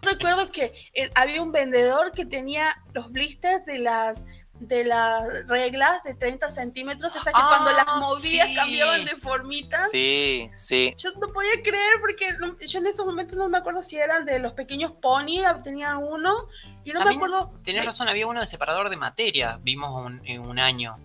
Recuerdo 0.03 0.51
que 0.51 0.73
eh, 0.93 1.09
había 1.15 1.41
un 1.41 1.51
vendedor 1.51 2.11
que 2.11 2.27
tenía 2.27 2.75
los 2.93 3.11
blisters 3.11 3.65
de 3.65 3.79
las 3.79 4.27
de 4.61 4.85
las 4.85 5.47
reglas 5.47 6.03
de 6.03 6.13
30 6.13 6.47
centímetros, 6.47 7.15
esas 7.15 7.33
que 7.33 7.41
cuando 7.41 7.71
las 7.71 7.85
ah, 7.87 7.99
movías 7.99 8.49
cambiaban 8.55 9.05
de 9.05 9.15
formita. 9.15 9.79
Sí, 9.81 10.49
sí. 10.53 10.93
Yo 10.97 11.09
no 11.19 11.33
podía 11.33 11.61
creer 11.63 11.99
porque 11.99 12.27
yo 12.67 12.79
en 12.79 12.87
esos 12.87 13.05
momentos 13.05 13.37
no 13.37 13.49
me 13.49 13.57
acuerdo 13.57 13.81
si 13.81 13.97
eran 13.97 14.23
de 14.23 14.37
los 14.37 14.53
pequeños 14.53 14.91
pony, 14.91 15.41
tenía 15.63 15.97
uno, 15.97 16.47
y 16.83 16.91
no 16.91 17.03
me 17.03 17.15
acuerdo. 17.15 17.51
Tenés 17.63 17.85
razón, 17.85 18.07
había 18.07 18.27
uno 18.27 18.39
de 18.39 18.45
separador 18.45 18.89
de 18.89 18.97
materia, 18.97 19.59
vimos 19.61 20.11
en 20.25 20.41
un 20.41 20.59
año. 20.59 20.97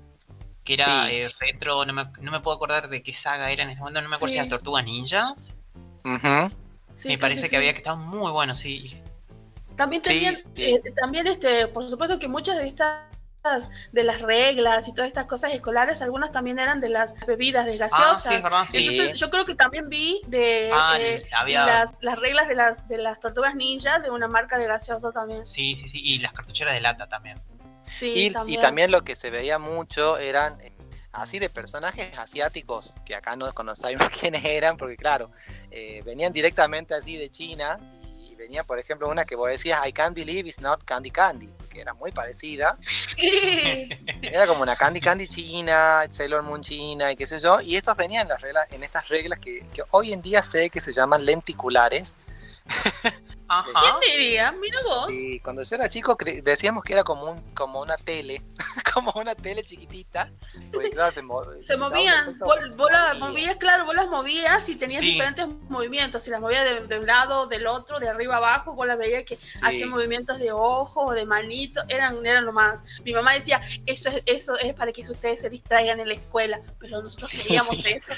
Que 0.63 0.75
era 0.75 1.11
eh, 1.11 1.31
retro, 1.39 1.85
no 1.85 1.93
me, 1.93 2.07
no 2.21 2.33
me, 2.33 2.41
puedo 2.41 2.57
acordar 2.57 2.89
de 2.89 3.01
qué 3.01 3.13
saga 3.13 3.53
era 3.53 3.63
en 3.63 3.71
ese 3.71 3.81
momento, 3.81 4.03
no 4.03 4.09
me 4.09 4.17
acuerdo 4.17 4.33
si 4.33 4.39
era 4.39 4.49
Tortugas 4.49 4.85
Ninjas. 4.85 5.57
me 6.03 7.19
parece 7.19 7.49
que, 7.49 7.57
había 7.57 7.73
que 7.73 7.79
estar 7.79 7.97
muy 7.97 8.33
bueno, 8.33 8.55
sí. 8.55 9.01
También 9.77 10.03
tenían, 10.03 10.35
eh, 10.57 10.83
también 10.97 11.27
este, 11.29 11.69
por 11.69 11.89
supuesto 11.89 12.19
que 12.19 12.29
muchas 12.29 12.59
de 12.59 12.67
estas 12.67 13.16
de 13.93 14.05
las 14.05 14.23
reglas 14.23 14.89
y 14.89 14.95
todas 14.95 15.09
estas 15.09 15.27
cosas 15.27 15.53
escolares, 15.53 16.03
algunas 16.03 16.33
también 16.33 16.59
eran 16.59 16.81
de 16.81 16.89
las 16.89 17.15
bebidas 17.27 17.67
de 17.67 17.73
ah, 17.75 17.89
gaseosas. 17.89 18.43
Entonces 18.75 19.19
yo 19.19 19.31
creo 19.31 19.45
que 19.45 19.55
también 19.55 19.89
vi 19.89 20.21
de 20.27 20.71
ah, 20.73 20.97
eh, 20.99 21.27
las, 21.49 22.03
las, 22.03 22.19
reglas 22.19 22.49
de 22.49 22.55
las, 22.55 22.89
de 22.89 22.99
las 22.99 23.21
tortugas 23.21 23.55
ninja 23.55 23.99
de 23.99 24.11
una 24.11 24.29
marca 24.29 24.59
de 24.59 24.67
gaseosa 24.67 25.13
también. 25.13 25.45
Sí, 25.47 25.77
sí, 25.77 25.89
sí, 25.89 26.01
y 26.03 26.19
las 26.19 26.33
cartucheras 26.33 26.75
de 26.75 26.81
lata 26.81 27.09
también. 27.09 27.41
Sí, 27.87 28.13
y 28.15 28.31
también. 28.31 28.59
y 28.59 28.63
también 28.63 28.91
lo 28.91 29.05
que 29.05 29.15
se 29.15 29.31
veía 29.31 29.59
mucho 29.59 30.19
eran 30.19 30.61
eh, 30.61 30.73
así 31.13 31.39
de 31.39 31.49
personajes 31.49 32.17
asiáticos, 32.19 32.97
que 33.05 33.15
acá 33.15 33.37
no 33.37 33.53
conocemos 33.55 34.09
quiénes 34.21 34.45
eran, 34.45 34.77
porque 34.77 34.97
claro, 34.97 35.31
eh, 35.71 36.03
venían 36.05 36.33
directamente 36.33 36.95
así 36.95 37.17
de 37.17 37.31
China 37.31 37.79
venía, 38.47 38.63
por 38.63 38.79
ejemplo, 38.79 39.09
una 39.09 39.25
que 39.25 39.35
vos 39.35 39.51
decías, 39.51 39.85
I 39.85 39.93
can't 39.93 40.15
believe 40.15 40.49
it's 40.49 40.61
not 40.61 40.85
Candy 40.85 41.11
Candy, 41.11 41.49
que 41.69 41.81
era 41.81 41.95
muy 41.95 42.13
parecida. 42.13 42.79
era 44.23 44.47
como 44.47 44.63
una 44.63 44.77
Candy 44.77 45.01
Candy 45.01 45.27
china, 45.27 46.05
Sailor 46.09 46.45
Moon 46.45 46.63
china 46.63 47.11
y 47.11 47.17
qué 47.17 47.27
sé 47.27 47.41
yo. 47.41 47.61
Y 47.61 47.75
estos 47.75 47.97
venían 47.97 48.23
en, 48.23 48.29
las 48.29 48.41
reglas, 48.41 48.69
en 48.71 48.85
estas 48.85 49.09
reglas 49.09 49.41
que, 49.41 49.67
que 49.75 49.83
hoy 49.91 50.13
en 50.13 50.23
día 50.23 50.45
sé 50.45 50.71
que 50.71 50.81
se 50.81 50.93
llaman 50.93 51.25
lenticulares. 51.25 52.17
¿Quién 53.49 53.95
diría? 54.17 54.53
Mira 54.53 54.79
vos. 54.85 55.09
Y 55.13 55.39
cuando 55.41 55.63
yo 55.63 55.77
era 55.77 55.89
chico 55.89 56.17
decíamos 56.43 56.83
que 56.83 56.93
era 56.95 57.05
como, 57.05 57.31
un, 57.31 57.55
como 57.55 57.81
una 57.81 57.97
tele, 57.97 58.43
como 58.95 59.13
una 59.15 59.35
tele 59.35 59.63
chiquitita. 59.63 60.33
se, 61.61 61.77
movían, 61.77 62.39
vos, 62.39 62.91
las 62.91 63.19
movías, 63.19 63.57
claro, 63.57 63.85
vos 63.85 63.95
las 63.95 64.09
movías 64.09 64.69
y 64.69 64.77
tenías 64.77 65.01
diferentes 65.01 65.47
movimientos. 65.69 66.23
Si 66.23 66.31
las 66.31 66.41
movías 66.41 66.89
de, 66.89 66.99
un 66.99 67.07
lado, 67.07 67.47
del 67.47 67.67
otro, 67.67 68.01
de 68.01 68.09
arriba 68.09 68.37
abajo, 68.37 68.75
vos 68.75 68.87
las 68.87 68.99
veías 68.99 69.25
que 69.25 69.39
hacían 69.63 69.91
movimientos 69.91 70.39
de 70.39 70.51
ojos, 70.51 71.15
de 71.15 71.25
manito, 71.25 71.83
eran, 71.89 72.25
eran 72.27 72.45
lo 72.45 72.53
más. 72.53 72.85
Mi 73.05 73.13
mamá 73.13 73.35
decía, 73.35 73.61
eso 73.87 74.09
es, 74.11 74.23
eso 74.27 74.59
es 74.59 74.75
para 74.75 74.93
que 74.93 75.03
ustedes 75.03 75.41
se 75.41 75.51
distraigan 75.51 76.01
en 76.01 76.09
la 76.09 76.15
escuela, 76.15 76.61
pero 76.81 77.01
nosotros 77.01 77.31
queríamos 77.31 77.85
eso. 77.85 78.15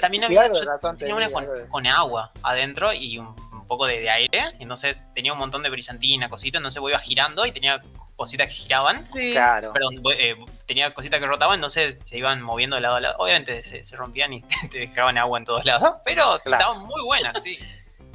También 0.00 0.24
había 0.24 0.50
tenía 0.98 1.14
una 1.14 1.30
con, 1.68 1.86
agua 1.86 2.32
adentro 2.42 2.92
y 2.92 3.18
un, 3.18 3.34
poco 3.66 3.86
de, 3.86 4.08
aire. 4.10 4.52
Entonces 4.58 5.08
tenía 5.14 5.32
un 5.32 5.38
montón 5.38 5.62
de 5.62 5.70
brillantina, 5.70 6.28
cositas. 6.28 6.58
Entonces 6.58 6.82
iba 6.82 6.98
girando 6.98 7.46
y 7.46 7.52
tenía 7.52 7.82
cositas 8.16 8.48
que 8.48 8.54
giraban. 8.54 9.04
Sí. 9.04 9.32
Claro. 9.32 9.72
Perdón, 9.72 10.02
eh, 10.18 10.36
tenía 10.66 10.92
cositas 10.94 11.20
que 11.20 11.26
rotaban, 11.26 11.56
entonces 11.56 12.00
se 12.00 12.18
iban 12.18 12.42
moviendo 12.42 12.76
de 12.76 12.82
lado 12.82 12.96
a 12.96 13.00
lado. 13.00 13.16
Obviamente 13.18 13.62
se, 13.62 13.96
rompían 13.96 14.32
y 14.32 14.42
te 14.70 14.78
dejaban 14.78 15.18
agua 15.18 15.38
en 15.38 15.44
todos 15.44 15.64
lados, 15.64 15.96
pero 16.04 16.36
estaban 16.44 16.86
muy 16.86 17.02
buenas, 17.02 17.42
sí. 17.42 17.58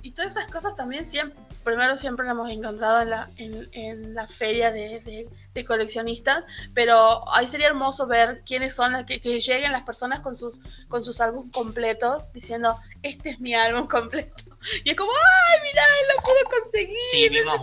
Y 0.03 0.11
todas 0.11 0.31
esas 0.35 0.47
cosas 0.47 0.75
también 0.75 1.05
siempre, 1.05 1.39
primero 1.63 1.95
siempre 1.95 2.25
las 2.25 2.33
hemos 2.33 2.49
encontrado 2.49 3.01
en 3.01 3.09
la, 3.11 3.29
en, 3.37 4.15
la 4.15 4.27
feria 4.27 4.71
de, 4.71 5.27
de, 5.53 5.65
coleccionistas, 5.65 6.47
pero 6.73 7.31
ahí 7.31 7.47
sería 7.47 7.67
hermoso 7.67 8.07
ver 8.07 8.41
quiénes 8.45 8.73
son 8.73 8.93
las 8.93 9.05
que, 9.05 9.19
lleguen 9.19 9.71
las 9.71 9.83
personas 9.83 10.21
con 10.21 10.33
sus, 10.33 10.59
con 10.87 11.03
sus 11.03 11.21
álbumes 11.21 11.51
completos 11.53 12.33
diciendo, 12.33 12.77
este 13.03 13.31
es 13.31 13.39
mi 13.39 13.53
álbum 13.53 13.87
completo. 13.87 14.50
Y 14.83 14.89
es 14.91 14.95
como, 14.95 15.11
¡ay, 15.11 15.59
mira, 15.63 15.83
lo 16.15 16.21
puedo 16.23 16.59
conseguir! 16.59 16.97
Sí, 17.11 17.29
vimos 17.29 17.59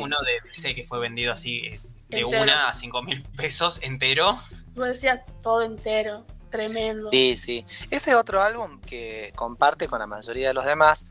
uno 0.00 0.16
de 0.20 0.48
DC 0.48 0.74
que 0.74 0.84
fue 0.84 0.98
vendido 0.98 1.32
así 1.32 1.66
eh, 1.66 1.80
de 2.10 2.24
una 2.24 2.68
a 2.68 2.74
cinco 2.74 3.02
mil 3.02 3.22
pesos 3.36 3.80
entero. 3.82 4.38
Tú 4.74 4.82
decías 4.82 5.22
todo 5.42 5.62
entero, 5.62 6.26
tremendo. 6.50 7.10
Sí, 7.10 7.36
sí. 7.36 7.66
Ese 7.90 8.14
otro 8.14 8.42
álbum 8.42 8.80
que 8.80 9.32
comparte 9.34 9.88
con 9.88 9.98
la 9.98 10.06
mayoría 10.06 10.48
de 10.48 10.54
los 10.54 10.64
demás 10.64 11.06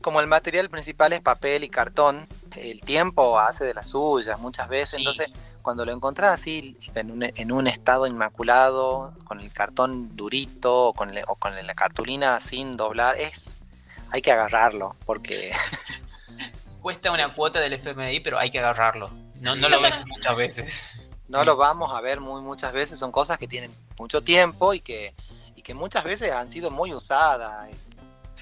como 0.00 0.20
el 0.20 0.26
material 0.26 0.68
principal 0.68 1.12
es 1.12 1.20
papel 1.20 1.64
y 1.64 1.68
cartón, 1.68 2.26
el 2.56 2.80
tiempo 2.80 3.38
hace 3.38 3.64
de 3.64 3.74
las 3.74 3.88
suyas 3.88 4.38
muchas 4.40 4.68
veces, 4.68 4.98
entonces 4.98 5.28
cuando 5.62 5.84
lo 5.84 5.92
encontrás 5.92 6.32
así 6.32 6.76
en 6.94 7.52
un, 7.52 7.66
estado 7.66 8.06
inmaculado, 8.06 9.14
con 9.24 9.40
el 9.40 9.52
cartón 9.52 10.16
durito 10.16 10.86
o 10.88 10.94
con, 10.94 11.14
la 11.14 11.74
cartulina 11.74 12.40
sin 12.40 12.76
doblar, 12.76 13.16
es 13.16 13.56
hay 14.10 14.22
que 14.22 14.32
agarrarlo 14.32 14.96
porque 15.04 15.52
cuesta 16.80 17.10
una 17.10 17.34
cuota 17.34 17.60
del 17.60 17.74
FMI, 17.74 18.20
pero 18.20 18.38
hay 18.38 18.50
que 18.50 18.58
agarrarlo. 18.58 19.10
No, 19.40 19.54
no 19.56 19.68
lo 19.68 19.80
ves 19.80 20.04
muchas 20.06 20.36
veces. 20.36 20.82
No 21.28 21.44
lo 21.44 21.56
vamos 21.56 21.94
a 21.94 22.00
ver 22.00 22.20
muy 22.20 22.42
muchas 22.42 22.72
veces, 22.72 22.98
son 22.98 23.12
cosas 23.12 23.38
que 23.38 23.46
tienen 23.46 23.72
mucho 23.98 24.22
tiempo 24.22 24.74
y 24.74 24.80
que, 24.80 25.14
y 25.54 25.62
que 25.62 25.74
muchas 25.74 26.02
veces 26.04 26.32
han 26.32 26.50
sido 26.50 26.70
muy 26.70 26.92
usadas. 26.92 27.70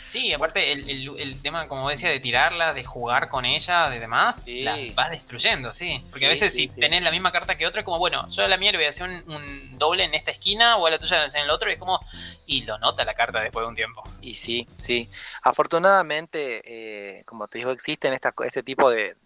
Sí, 0.09 0.33
aparte 0.33 0.72
el, 0.72 1.42
tema, 1.42 1.68
como 1.68 1.90
decía, 1.90 2.09
de 2.09 2.18
tirarla, 2.18 2.72
de 2.72 2.83
jugar 2.83 3.28
con 3.28 3.44
ella, 3.44 3.90
de 3.90 4.00
demás, 4.00 4.42
la 4.46 4.78
vas 4.94 5.11
destruyendo, 5.11 5.74
sí. 5.74 6.02
Porque 6.11 6.24
a 6.24 6.28
veces 6.31 6.54
si 6.54 6.68
tenés 6.68 7.02
la 7.02 7.11
misma 7.11 7.31
carta 7.31 7.59
que 7.59 7.66
otra, 7.66 7.81
es 7.81 7.85
como, 7.85 7.98
bueno, 7.98 8.26
yo 8.28 8.44
a 8.44 8.48
la 8.48 8.57
mía 8.57 8.72
le 8.72 8.78
voy 8.78 8.87
a 8.87 8.90
hacer 8.90 9.07
un, 9.07 9.78
doble 9.78 10.04
en 10.04 10.14
esta 10.14 10.31
esquina 10.31 10.76
o 10.76 10.87
a 10.87 10.90
la 10.90 10.98
tuya 10.98 11.24
en 11.24 11.44
el 11.44 11.50
otro, 11.50 11.68
y 11.68 11.74
es 11.74 11.78
como, 11.78 12.00
y 12.48 12.62
lo 12.62 12.78
nota 12.78 13.04
la 13.04 13.14
carta 13.14 13.40
después 13.40 13.62
de 13.62 13.68
un 13.68 13.74
tiempo. 13.74 14.02
Y 14.22 14.34
sí, 14.34 14.66
sí. 14.76 15.08
Afortunadamente, 15.42 16.62
eh, 16.64 17.22
como 17.26 17.46
te 17.46 17.58
digo, 17.58 17.70
existen 17.70 18.14
esta, 18.14 18.34
este 18.44 18.62
tipo 18.62 18.90
de, 18.90 19.16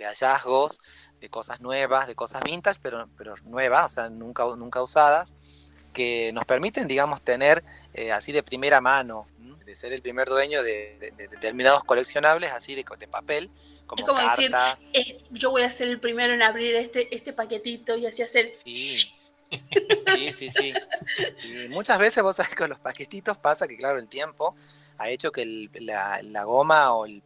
hallazgos, 0.00 0.80
de 1.20 1.28
cosas 1.28 1.60
nuevas, 1.60 2.06
de 2.06 2.14
cosas 2.14 2.42
vintage, 2.42 2.80
pero, 2.82 3.08
pero 3.16 3.34
nuevas, 3.44 3.84
o 3.84 3.88
sea, 3.90 4.08
nunca, 4.08 4.44
nunca 4.56 4.82
usadas, 4.82 5.34
que 5.92 6.32
nos 6.32 6.46
permiten, 6.46 6.88
digamos, 6.88 7.20
tener 7.20 7.62
eh, 7.92 8.12
así 8.12 8.32
de 8.32 8.42
primera 8.42 8.80
mano 8.80 9.26
de 9.68 9.76
ser 9.76 9.92
el 9.92 10.00
primer 10.00 10.28
dueño 10.28 10.62
de, 10.62 11.12
determinados 11.18 11.84
coleccionables 11.84 12.50
así 12.52 12.74
de, 12.74 12.84
papel, 12.84 13.50
como, 13.86 14.00
es 14.00 14.08
como 14.08 14.22
decir, 14.22 14.50
eh, 14.94 15.18
yo 15.30 15.50
voy 15.50 15.60
a 15.60 15.70
ser 15.70 15.88
el 15.88 16.00
primero 16.00 16.32
en 16.32 16.42
abrir 16.42 16.74
este, 16.76 17.14
este 17.14 17.34
paquetito 17.34 17.96
y 17.98 18.06
así 18.06 18.22
hacer... 18.22 18.50
Sí. 18.54 19.12
Sí, 20.14 20.32
sí, 20.32 20.50
sí. 20.50 20.74
Y 21.44 21.68
muchas 21.68 21.98
veces 21.98 22.22
vos 22.22 22.36
sabés 22.36 22.54
con 22.54 22.70
los 22.70 22.78
paquetitos 22.78 23.38
pasa 23.38 23.66
que, 23.68 23.76
claro, 23.76 23.98
el 23.98 24.08
tiempo 24.08 24.54
ha 24.98 25.08
hecho 25.10 25.32
que 25.32 25.68
la, 25.80 26.44
goma 26.44 26.92
o 26.92 27.06
el 27.06 27.22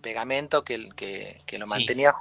pegamento 0.00 0.64
que, 0.64 0.88
que, 0.90 1.40
que 1.44 1.58
lo 1.58 1.66
mantenía 1.66 2.14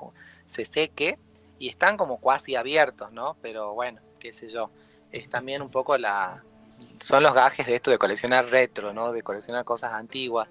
se 0.45 0.65
seque 0.65 1.17
y 1.59 1.69
están 1.69 1.97
como 1.97 2.19
cuasi 2.19 2.55
abiertos, 2.55 3.11
¿no? 3.11 3.37
Pero 3.41 3.73
bueno, 3.73 4.01
qué 4.19 4.33
sé 4.33 4.49
yo. 4.49 4.69
Es 5.11 5.29
también 5.29 5.61
un 5.61 5.69
poco 5.69 5.97
la, 5.97 6.43
son 6.99 7.23
los 7.23 7.33
gajes 7.33 7.65
de 7.65 7.75
esto 7.75 7.91
de 7.91 7.97
coleccionar 7.97 8.49
retro, 8.49 8.93
¿no? 8.93 9.11
De 9.11 9.23
coleccionar 9.23 9.63
cosas 9.63 9.93
antiguas. 9.93 10.47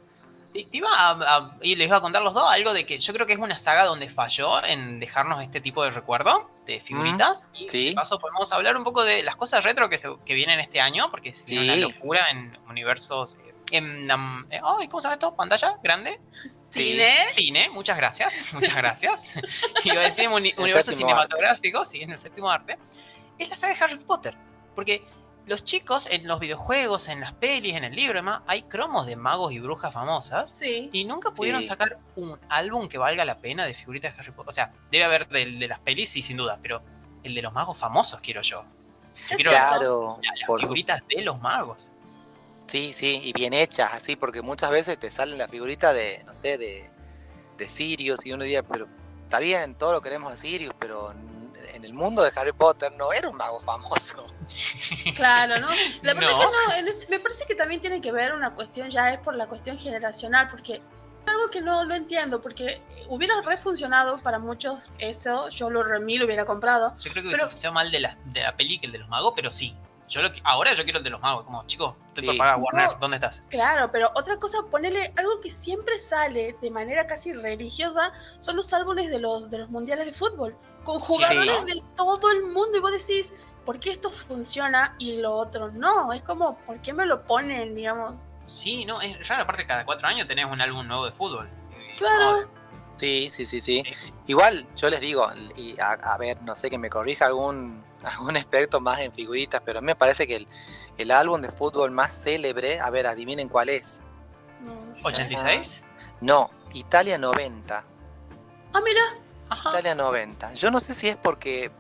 Te, 0.54 0.68
iba 0.70 0.88
a, 0.88 1.56
y 1.62 1.74
les 1.74 1.88
iba 1.88 1.96
a 1.96 2.00
contar 2.00 2.22
los 2.22 2.32
dos 2.32 2.48
algo 2.48 2.72
de 2.72 2.86
que 2.86 3.00
yo 3.00 3.12
creo 3.12 3.26
que 3.26 3.32
es 3.32 3.40
una 3.40 3.58
saga 3.58 3.84
donde 3.84 4.08
falló 4.08 4.64
en 4.64 5.00
dejarnos 5.00 5.42
este 5.42 5.60
tipo 5.60 5.82
de 5.82 5.90
recuerdo 5.90 6.48
de 6.64 6.78
figuritas. 6.78 7.48
y 7.52 7.68
sí. 7.68 7.88
de 7.88 7.94
paso 7.94 8.20
podemos 8.20 8.52
hablar 8.52 8.76
un 8.76 8.84
poco 8.84 9.04
de 9.04 9.24
las 9.24 9.34
cosas 9.34 9.64
retro 9.64 9.90
que, 9.90 9.98
que 10.24 10.34
vienen 10.34 10.60
este 10.60 10.80
año, 10.80 11.10
porque 11.10 11.30
es 11.30 11.44
una 11.50 11.74
locura 11.74 12.30
en 12.30 12.56
universos. 12.68 13.34
Eh, 13.34 13.54
en, 13.72 14.08
eh, 14.50 14.60
¿Cómo 14.88 15.00
se 15.00 15.06
llama 15.06 15.14
esto? 15.14 15.34
¿Pantalla? 15.34 15.78
¿Grande? 15.82 16.20
Cine. 16.56 17.26
Cine, 17.26 17.70
muchas 17.70 17.96
gracias, 17.96 18.52
muchas 18.52 18.76
gracias. 18.76 19.34
Iba 19.84 20.02
a 20.02 20.04
decir 20.04 20.28
universo 20.28 20.92
cinematográfico, 20.92 21.84
sí, 21.84 22.02
en 22.02 22.12
el 22.12 22.20
séptimo 22.20 22.48
arte. 22.48 22.78
Es 23.38 23.48
la 23.48 23.56
saga 23.56 23.74
de 23.74 23.84
Harry 23.84 23.96
Potter. 24.04 24.36
Porque 24.74 25.04
los 25.46 25.64
chicos 25.64 26.09
en 26.11 26.26
los 26.26 26.40
videojuegos, 26.40 27.09
en 27.09 27.20
las 27.20 27.33
pelis, 27.35 27.74
en 27.74 27.85
el 27.85 27.94
libro, 27.94 28.14
demás, 28.14 28.42
hay 28.46 28.62
cromos 28.62 29.07
de 29.07 29.16
magos 29.16 29.52
y 29.52 29.59
brujas 29.59 29.92
famosas. 29.92 30.50
Sí. 30.50 30.88
Y 30.92 31.04
nunca 31.04 31.33
pudieron 31.33 31.62
sacar 31.62 31.98
un 32.16 32.38
álbum 32.48 32.88
que 32.88 32.98
valga 32.98 33.24
la 33.24 33.38
pena 33.38 33.66
de 33.66 33.74
figuritas 33.74 34.14
de 34.14 34.20
Harry 34.20 34.33
Potter. 34.33 34.48
O 34.48 34.52
sea, 34.52 34.72
debe 34.90 35.04
haber 35.04 35.28
del 35.28 35.59
de 35.59 35.68
las 35.68 35.80
pelis, 35.80 36.09
sí, 36.11 36.22
sin 36.22 36.37
duda, 36.37 36.59
pero 36.62 36.80
el 37.22 37.35
de 37.35 37.42
los 37.42 37.52
magos 37.52 37.76
famosos 37.76 38.20
quiero 38.20 38.40
yo. 38.42 38.64
quiero 39.28 39.50
claro, 39.50 40.18
las 40.22 40.61
figuritas 40.61 41.02
de 41.09 41.22
los 41.22 41.38
magos. 41.40 41.92
Sí, 42.66 42.94
sí, 42.94 43.20
y 43.22 43.33
bien 43.35 43.52
hechas, 43.52 43.92
así, 43.92 44.16
porque 44.16 44.40
muchas 44.40 44.70
veces 44.70 44.98
te 44.98 45.11
salen 45.11 45.37
las 45.37 45.50
figuritas 45.50 45.94
de, 45.94 46.22
no 46.24 46.33
sé, 46.33 46.57
de, 46.57 46.90
de 47.59 47.68
Sirius 47.68 48.24
y 48.24 48.33
uno 48.33 48.44
diría, 48.44 48.62
pero 48.62 48.88
está 49.22 49.38
bien, 49.38 49.74
todo 49.74 49.92
lo 49.92 50.00
queremos 50.00 50.33
a 50.33 50.37
Sirius, 50.38 50.74
pero 50.78 51.14
en 51.84 51.90
el 51.90 51.94
mundo 51.94 52.22
de 52.22 52.32
Harry 52.34 52.52
Potter 52.52 52.92
no 52.96 53.12
era 53.12 53.28
un 53.28 53.36
mago 53.36 53.60
famoso. 53.60 54.26
Claro, 55.16 55.60
¿no? 55.60 55.68
La 56.02 56.14
verdad 56.14 56.30
que 56.30 56.82
no, 56.82 56.90
me 57.10 57.20
parece 57.20 57.44
que 57.46 57.54
también 57.54 57.80
tiene 57.80 58.00
que 58.00 58.12
ver 58.12 58.32
una 58.32 58.54
cuestión, 58.54 58.90
ya 58.90 59.12
es 59.12 59.18
por 59.18 59.34
la 59.34 59.46
cuestión 59.46 59.78
generacional, 59.78 60.48
porque 60.50 60.80
algo 61.26 61.50
que 61.50 61.60
no 61.60 61.84
lo 61.84 61.94
entiendo, 61.94 62.40
porque 62.40 62.80
hubiera 63.08 63.40
refuncionado 63.42 64.18
para 64.18 64.38
muchos 64.38 64.94
eso, 64.98 65.48
yo 65.48 65.70
lo 65.70 65.82
remí, 65.82 66.18
lo 66.18 66.26
hubiera 66.26 66.44
comprado. 66.44 66.94
Yo 66.96 67.10
creo 67.10 67.22
que 67.22 67.28
hubiese 67.28 67.50
sido 67.50 67.72
mal 67.72 67.90
de 67.90 68.00
la, 68.00 68.16
de 68.26 68.42
la 68.42 68.56
peli 68.56 68.78
que 68.78 68.86
el 68.86 68.92
de 68.92 68.98
los 68.98 69.08
magos, 69.08 69.32
pero 69.36 69.50
sí. 69.50 69.76
Yo 70.06 70.20
lo, 70.20 70.28
ahora 70.44 70.74
yo 70.74 70.84
quiero 70.84 70.98
el 70.98 71.04
de 71.04 71.10
los 71.10 71.20
magos, 71.20 71.44
como, 71.44 71.66
chicos, 71.66 71.94
estoy 72.08 72.26
por 72.26 72.36
pagar 72.36 72.58
Warner, 72.60 72.98
¿dónde 73.00 73.16
estás? 73.16 73.42
Claro, 73.48 73.90
pero 73.90 74.10
otra 74.14 74.36
cosa, 74.36 74.58
ponerle 74.70 75.12
algo 75.16 75.40
que 75.40 75.48
siempre 75.48 75.98
sale 75.98 76.56
de 76.60 76.70
manera 76.70 77.06
casi 77.06 77.32
religiosa, 77.32 78.12
son 78.38 78.56
los 78.56 78.72
álbumes 78.74 79.10
de 79.10 79.18
los, 79.18 79.48
de 79.48 79.58
los 79.58 79.70
mundiales 79.70 80.06
de 80.06 80.12
fútbol 80.12 80.56
con 80.84 81.00
jugadores 81.00 81.64
de 81.64 81.82
todo 81.96 82.30
el 82.30 82.44
mundo 82.44 82.78
y 82.78 82.80
vos 82.80 82.92
decís, 82.92 83.34
¿por 83.64 83.80
qué 83.80 83.90
esto 83.90 84.10
funciona 84.10 84.94
y 84.98 85.16
lo 85.16 85.34
otro 85.34 85.70
no? 85.70 86.12
Es 86.12 86.22
como, 86.22 86.58
¿por 86.64 86.80
qué 86.80 86.92
me 86.92 87.06
lo 87.06 87.24
ponen, 87.24 87.74
digamos? 87.74 88.20
Sí, 88.46 88.84
no, 88.84 89.00
es 89.00 89.26
raro, 89.26 89.44
aparte 89.44 89.66
cada 89.66 89.84
cuatro 89.84 90.06
años 90.06 90.28
tenés 90.28 90.46
un 90.46 90.60
álbum 90.60 90.86
nuevo 90.86 91.06
de 91.06 91.12
fútbol. 91.12 91.48
Claro. 91.96 92.48
Sí, 92.96 93.28
sí, 93.30 93.44
sí, 93.44 93.60
sí. 93.60 93.82
Igual, 94.26 94.66
yo 94.76 94.88
les 94.90 95.00
digo, 95.00 95.28
y 95.56 95.76
a, 95.80 96.16
ver, 96.18 96.40
no 96.42 96.54
sé, 96.54 96.70
que 96.70 96.78
me 96.78 96.90
corrija 96.90 97.26
algún, 97.26 97.82
algún 98.04 98.36
experto 98.36 98.80
más 98.80 99.00
en 99.00 99.12
figuritas, 99.12 99.62
pero 99.64 99.78
a 99.78 99.82
mí 99.82 99.86
me 99.86 99.96
parece 99.96 100.26
que 100.26 100.46
el, 100.98 101.10
álbum 101.10 101.40
de 101.40 101.50
fútbol 101.50 101.90
más 101.90 102.14
célebre, 102.14 102.80
a 102.80 102.90
ver, 102.90 103.06
adivinen 103.06 103.48
cuál 103.48 103.70
es. 103.70 104.00
¿86? 105.02 105.84
No, 106.20 106.50
Italia 106.72 107.18
90. 107.18 107.84
Ah, 108.72 108.80
mira. 108.80 109.23
Italia 109.68 109.94
90. 109.94 110.54
Yo 110.54 110.70
no 110.70 110.80
sé 110.80 110.94
si 110.94 111.08
es 111.08 111.16
porque 111.16 111.70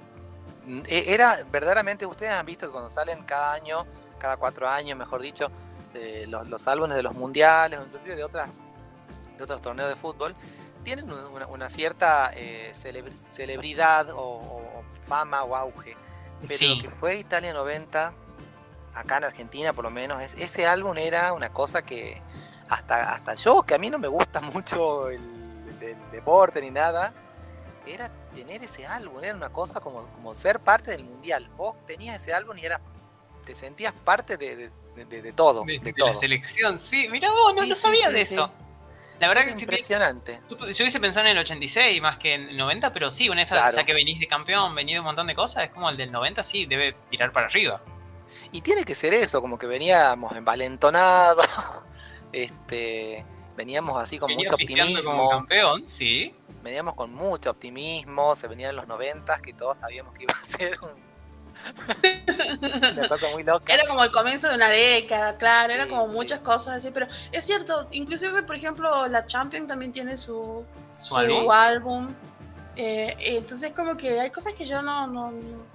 mm, 0.66 0.80
e, 0.86 1.12
era 1.12 1.38
verdaderamente, 1.50 2.06
ustedes 2.06 2.32
han 2.32 2.46
visto 2.46 2.66
que 2.66 2.72
cuando 2.72 2.90
salen 2.90 3.22
cada 3.24 3.54
año, 3.54 3.86
cada 4.18 4.36
cuatro 4.36 4.68
años, 4.68 4.98
mejor 4.98 5.22
dicho, 5.22 5.50
eh, 5.94 6.26
los, 6.28 6.68
álbumes 6.68 6.96
de 6.96 7.02
los 7.02 7.14
mundiales 7.14 7.78
o 7.78 7.84
inclusive 7.84 8.16
de 8.16 8.24
otras 8.24 8.62
de 9.36 9.42
otros 9.42 9.60
torneos 9.60 9.88
de 9.88 9.96
fútbol, 9.96 10.34
tienen 10.84 11.10
una, 11.10 11.70
cierta 11.70 12.30
eh, 12.34 12.72
celebridad 12.74 14.08
o, 14.14 14.62
fama 15.06 15.42
o 15.42 15.56
auge. 15.56 15.96
Pero 16.46 16.74
lo 16.74 16.82
que 16.82 16.90
fue 16.90 17.16
Italia 17.16 17.52
90, 17.52 18.12
acá 18.94 19.16
en 19.16 19.24
Argentina 19.24 19.72
por 19.72 19.84
lo 19.84 19.90
menos, 19.90 20.22
ese 20.34 20.66
álbum 20.66 20.96
era 20.98 21.32
una 21.32 21.50
cosa 21.50 21.82
que 21.82 22.20
hasta, 22.68 23.12
hasta 23.12 23.34
yo, 23.34 23.62
que 23.62 23.74
a 23.74 23.78
mí 23.78 23.90
no 23.90 23.98
me 23.98 24.08
gusta 24.08 24.40
mucho 24.40 25.08
el 25.08 25.20
deporte 26.12 26.60
ni 26.60 26.70
nada, 26.70 27.12
era 27.86 28.10
tener 28.34 28.62
ese 28.62 28.86
álbum, 28.86 29.22
era 29.22 29.34
una 29.34 29.50
cosa 29.50 29.80
como, 29.80 30.06
como 30.12 30.34
ser 30.34 30.60
parte 30.60 30.90
del 30.90 31.04
mundial. 31.04 31.48
Vos 31.56 31.76
tenías 31.86 32.16
ese 32.16 32.32
álbum 32.32 32.56
y 32.58 32.64
era 32.64 32.80
te 33.44 33.54
sentías 33.54 33.92
parte 33.92 34.36
de, 34.36 34.70
todo. 35.34 35.64
De, 35.64 35.94
la 35.96 36.14
selección, 36.14 36.78
sí. 36.78 37.08
Mira 37.10 37.30
vos, 37.30 37.54
no, 37.54 37.74
sabía 37.74 38.10
de 38.10 38.20
eso. 38.20 38.50
La 39.20 39.28
verdad 39.28 39.44
que 39.44 39.50
impresionante. 39.50 40.40
yo 40.48 40.56
hubiese 40.56 40.98
pensado 40.98 41.26
en 41.26 41.32
el 41.32 41.38
86 41.38 42.02
más 42.02 42.18
que 42.18 42.34
en 42.34 42.48
el 42.48 42.56
90, 42.56 42.92
pero 42.92 43.10
sí, 43.10 43.28
una 43.28 43.42
esa, 43.42 43.70
ya 43.70 43.84
que 43.84 43.94
venís 43.94 44.18
de 44.18 44.26
campeón, 44.26 44.74
venís 44.74 44.96
de 44.96 45.00
un 45.00 45.06
montón 45.06 45.26
de 45.26 45.34
cosas, 45.34 45.64
es 45.64 45.70
como 45.70 45.88
el 45.88 45.96
del 45.96 46.10
90, 46.10 46.42
sí, 46.42 46.66
debe 46.66 46.96
tirar 47.10 47.32
para 47.32 47.46
arriba. 47.46 47.80
Y 48.50 48.60
tiene 48.60 48.84
que 48.84 48.94
ser 48.94 49.14
eso, 49.14 49.40
como 49.40 49.56
que 49.56 49.66
veníamos 49.66 50.34
envalentonados, 50.36 51.46
este, 52.32 53.24
veníamos 53.56 54.02
así 54.02 54.18
con 54.18 54.34
mucho 54.34 54.54
optimismo. 54.54 55.02
Como 55.04 55.30
campeón, 55.30 55.86
sí. 55.86 56.34
Veníamos 56.64 56.94
con 56.94 57.12
mucho 57.14 57.50
optimismo, 57.50 58.34
se 58.34 58.48
venían 58.48 58.74
los 58.74 58.88
noventas 58.88 59.42
que 59.42 59.52
todos 59.52 59.76
sabíamos 59.78 60.14
que 60.14 60.22
iba 60.22 60.32
a 60.34 60.44
ser 60.44 60.78
una 62.96 63.08
cosa 63.08 63.26
muy 63.32 63.42
loca. 63.44 63.72
Era 63.72 63.86
como 63.86 64.02
el 64.02 64.10
comienzo 64.10 64.48
de 64.48 64.54
una 64.56 64.70
década, 64.70 65.36
claro, 65.36 65.72
era 65.74 65.86
como 65.88 66.06
muchas 66.08 66.40
cosas 66.40 66.76
así, 66.76 66.90
pero 66.90 67.06
es 67.32 67.44
cierto, 67.44 67.86
inclusive 67.90 68.42
por 68.42 68.56
ejemplo 68.56 69.06
la 69.08 69.26
Champion 69.26 69.66
también 69.66 69.92
tiene 69.92 70.16
su, 70.16 70.64
Su 70.98 71.52
álbum. 71.52 72.14
Eh, 72.76 73.14
entonces 73.18 73.72
como 73.72 73.96
que 73.96 74.18
hay 74.18 74.30
cosas 74.30 74.54
que 74.54 74.64
yo 74.64 74.80
no, 74.82 75.06
no, 75.06 75.30
no- 75.30 75.66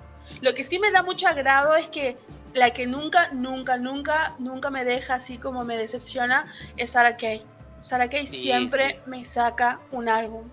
Lo 0.41 0.53
que 0.53 0.63
sí 0.63 0.79
me 0.79 0.91
da 0.91 1.01
mucho 1.03 1.27
agrado 1.27 1.75
es 1.75 1.87
que 1.87 2.17
la 2.53 2.71
que 2.71 2.87
nunca, 2.87 3.29
nunca, 3.31 3.77
nunca, 3.77 4.33
nunca 4.39 4.69
me 4.71 4.83
deja 4.83 5.13
así 5.13 5.37
como 5.37 5.63
me 5.63 5.77
decepciona 5.77 6.51
es 6.77 6.91
Sarah 6.91 7.15
Kay. 7.15 7.43
Sarah 7.81 8.09
Kay 8.09 8.25
Sí, 8.27 8.39
siempre 8.39 8.95
sí. 8.95 8.99
me 9.05 9.23
saca 9.23 9.79
un 9.91 10.09
álbum. 10.09 10.49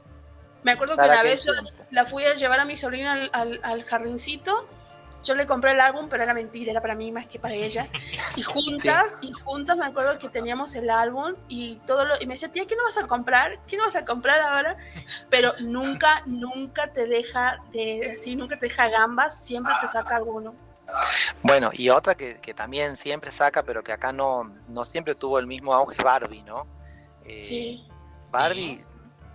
Me 0.67 0.73
acuerdo 0.73 0.97
que 0.97 1.07
Kay 1.09 1.23
vez 1.23 1.45
yo 1.45 1.53
la 1.93 2.05
fui 2.07 2.25
a 2.25 2.35
llevar 2.35 2.59
a 2.59 2.64
mi 2.64 2.77
sobrina 2.77 3.12
al, 3.12 3.31
al- 3.33 3.61
al 3.62 3.85
jardincito. 3.85 4.69
Yo 5.23 5.35
le 5.37 5.47
compré 5.47 5.73
el 5.73 5.81
álbum, 5.81 6.09
pero 6.09 6.23
era 6.25 6.35
mentira, 6.35 6.71
era 6.73 6.81
para 6.81 6.95
mí 6.97 7.11
más 7.12 7.27
que 7.29 7.39
para 7.39 7.55
ella. 7.55 7.87
Y 8.35 8.43
juntas, 8.53 9.14
y 9.21 9.31
juntas 9.33 9.77
me 9.77 9.87
acuerdo 9.87 10.19
que 10.19 10.29
teníamos 10.29 10.75
el 10.75 10.91
álbum 10.91 11.35
y 11.49 11.77
todo 11.87 12.05
lo, 12.05 12.14
y 12.21 12.27
me 12.27 12.35
decía, 12.35 12.51
tía, 12.53 12.64
¿qué 12.69 12.75
no 12.77 12.83
vas 12.85 12.99
a 12.99 13.07
comprar? 13.07 13.59
¿Qué 13.69 13.77
no 13.77 13.85
vas 13.85 13.95
a 13.97 14.05
comprar 14.05 14.41
ahora? 14.41 14.77
Pero 15.31 15.55
nunca, 15.61 16.23
nunca 16.27 16.89
te 16.93 17.07
deja 17.07 17.59
de, 17.73 18.14
así, 18.17 18.35
nunca 18.35 18.59
te 18.59 18.67
deja 18.67 18.89
gambas, 18.89 19.45
siempre 19.45 19.73
te 19.81 19.87
saca 19.87 20.17
alguno. 20.17 20.53
Bueno, 21.43 21.71
y 21.73 21.91
otra 21.91 22.14
que, 22.17 22.41
que 22.41 22.55
también 22.55 22.97
siempre 22.97 23.31
saca, 23.33 23.62
pero 23.64 23.83
que 23.85 23.93
acá 23.93 24.12
no, 24.12 24.53
no 24.69 24.85
siempre 24.85 25.14
tuvo 25.14 25.39
el 25.39 25.47
mismo 25.47 25.73
auge 25.75 26.03
Barbie, 26.03 26.43
¿no? 26.43 26.67
Eh, 27.25 27.43
Sí. 27.45 27.89
Barbie, 28.31 28.85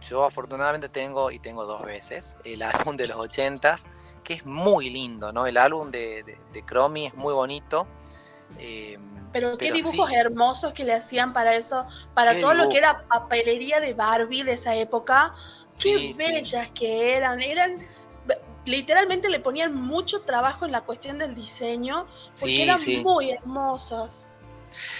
yo 0.01 0.25
afortunadamente 0.25 0.89
tengo, 0.89 1.31
y 1.31 1.39
tengo 1.39 1.65
dos 1.65 1.83
veces, 1.83 2.37
el 2.43 2.61
álbum 2.63 2.97
de 2.97 3.07
los 3.07 3.17
ochentas, 3.17 3.87
que 4.23 4.33
es 4.35 4.45
muy 4.45 4.89
lindo, 4.89 5.31
¿no? 5.31 5.47
El 5.47 5.57
álbum 5.57 5.91
de, 5.91 6.23
de, 6.23 6.37
de 6.53 7.05
es 7.05 7.15
muy 7.15 7.33
bonito. 7.33 7.87
eh, 8.59 8.97
Pero 9.31 9.57
qué 9.57 9.71
dibujos 9.71 10.09
sí. 10.09 10.15
hermosos 10.15 10.73
que 10.73 10.83
le 10.83 10.93
hacían 10.93 11.33
para 11.33 11.55
eso, 11.55 11.85
para 12.13 12.33
Qué 12.33 12.41
todo 12.41 12.53
lo 12.53 12.69
que 12.69 12.77
era 12.77 13.03
papelería 13.03 13.79
de 13.79 13.93
Barbie 13.93 14.43
de 14.43 14.53
esa 14.53 14.75
época. 14.75 15.33
Qué 15.69 15.97
sí, 15.97 16.13
sí. 16.13 16.13
bellas 16.17 16.69
que 16.71 17.15
eran, 17.15 17.41
eran 17.41 17.87
literalmente 18.65 19.29
le 19.29 19.39
ponían 19.39 19.73
mucho 19.73 20.21
trabajo 20.21 20.65
en 20.65 20.71
la 20.71 20.81
cuestión 20.81 21.17
del 21.17 21.33
diseño, 21.35 22.05
porque 22.39 22.63
eran 22.63 22.79
muy 23.03 23.31
hermosas. 23.31 24.25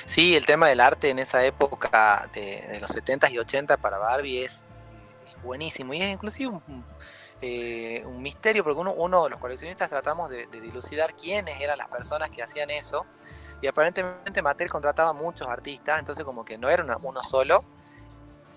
Sí, 0.06 0.36
el 0.36 0.46
tema 0.46 0.68
del 0.68 0.80
arte 0.80 1.10
en 1.10 1.20
esa 1.20 1.46
época 1.46 2.30
de, 2.34 2.62
de 2.68 2.80
los 2.80 2.92
70s 2.92 3.32
y 3.32 3.38
80 3.40 3.78
para 3.78 3.98
Barbie 3.98 4.44
es 4.44 4.66
buenísimo. 5.44 5.94
Y 5.94 6.02
es 6.02 6.10
inclusive 6.14 6.50
un, 6.68 6.86
eh, 7.42 8.04
un 8.06 8.22
misterio, 8.22 8.64
porque 8.64 8.80
uno, 8.80 8.94
uno, 8.94 9.30
los 9.30 9.40
coleccionistas 9.40 9.90
tratamos 9.90 10.30
de, 10.30 10.48
de 10.48 10.62
dilucidar 10.62 11.14
quiénes 11.16 11.60
eran 11.62 11.78
las 11.78 11.88
personas 11.88 12.30
que 12.30 12.44
hacían 12.44 12.70
eso. 12.70 13.06
Y 13.62 13.68
aparentemente 13.68 14.42
Mattel 14.42 14.70
contrataba 14.70 15.14
muchos 15.14 15.48
artistas, 15.48 16.00
entonces 16.00 16.26
como 16.26 16.44
que 16.46 16.58
no 16.58 16.70
era 16.70 16.84
una- 16.84 16.98
uno 16.98 17.22
solo. 17.24 17.64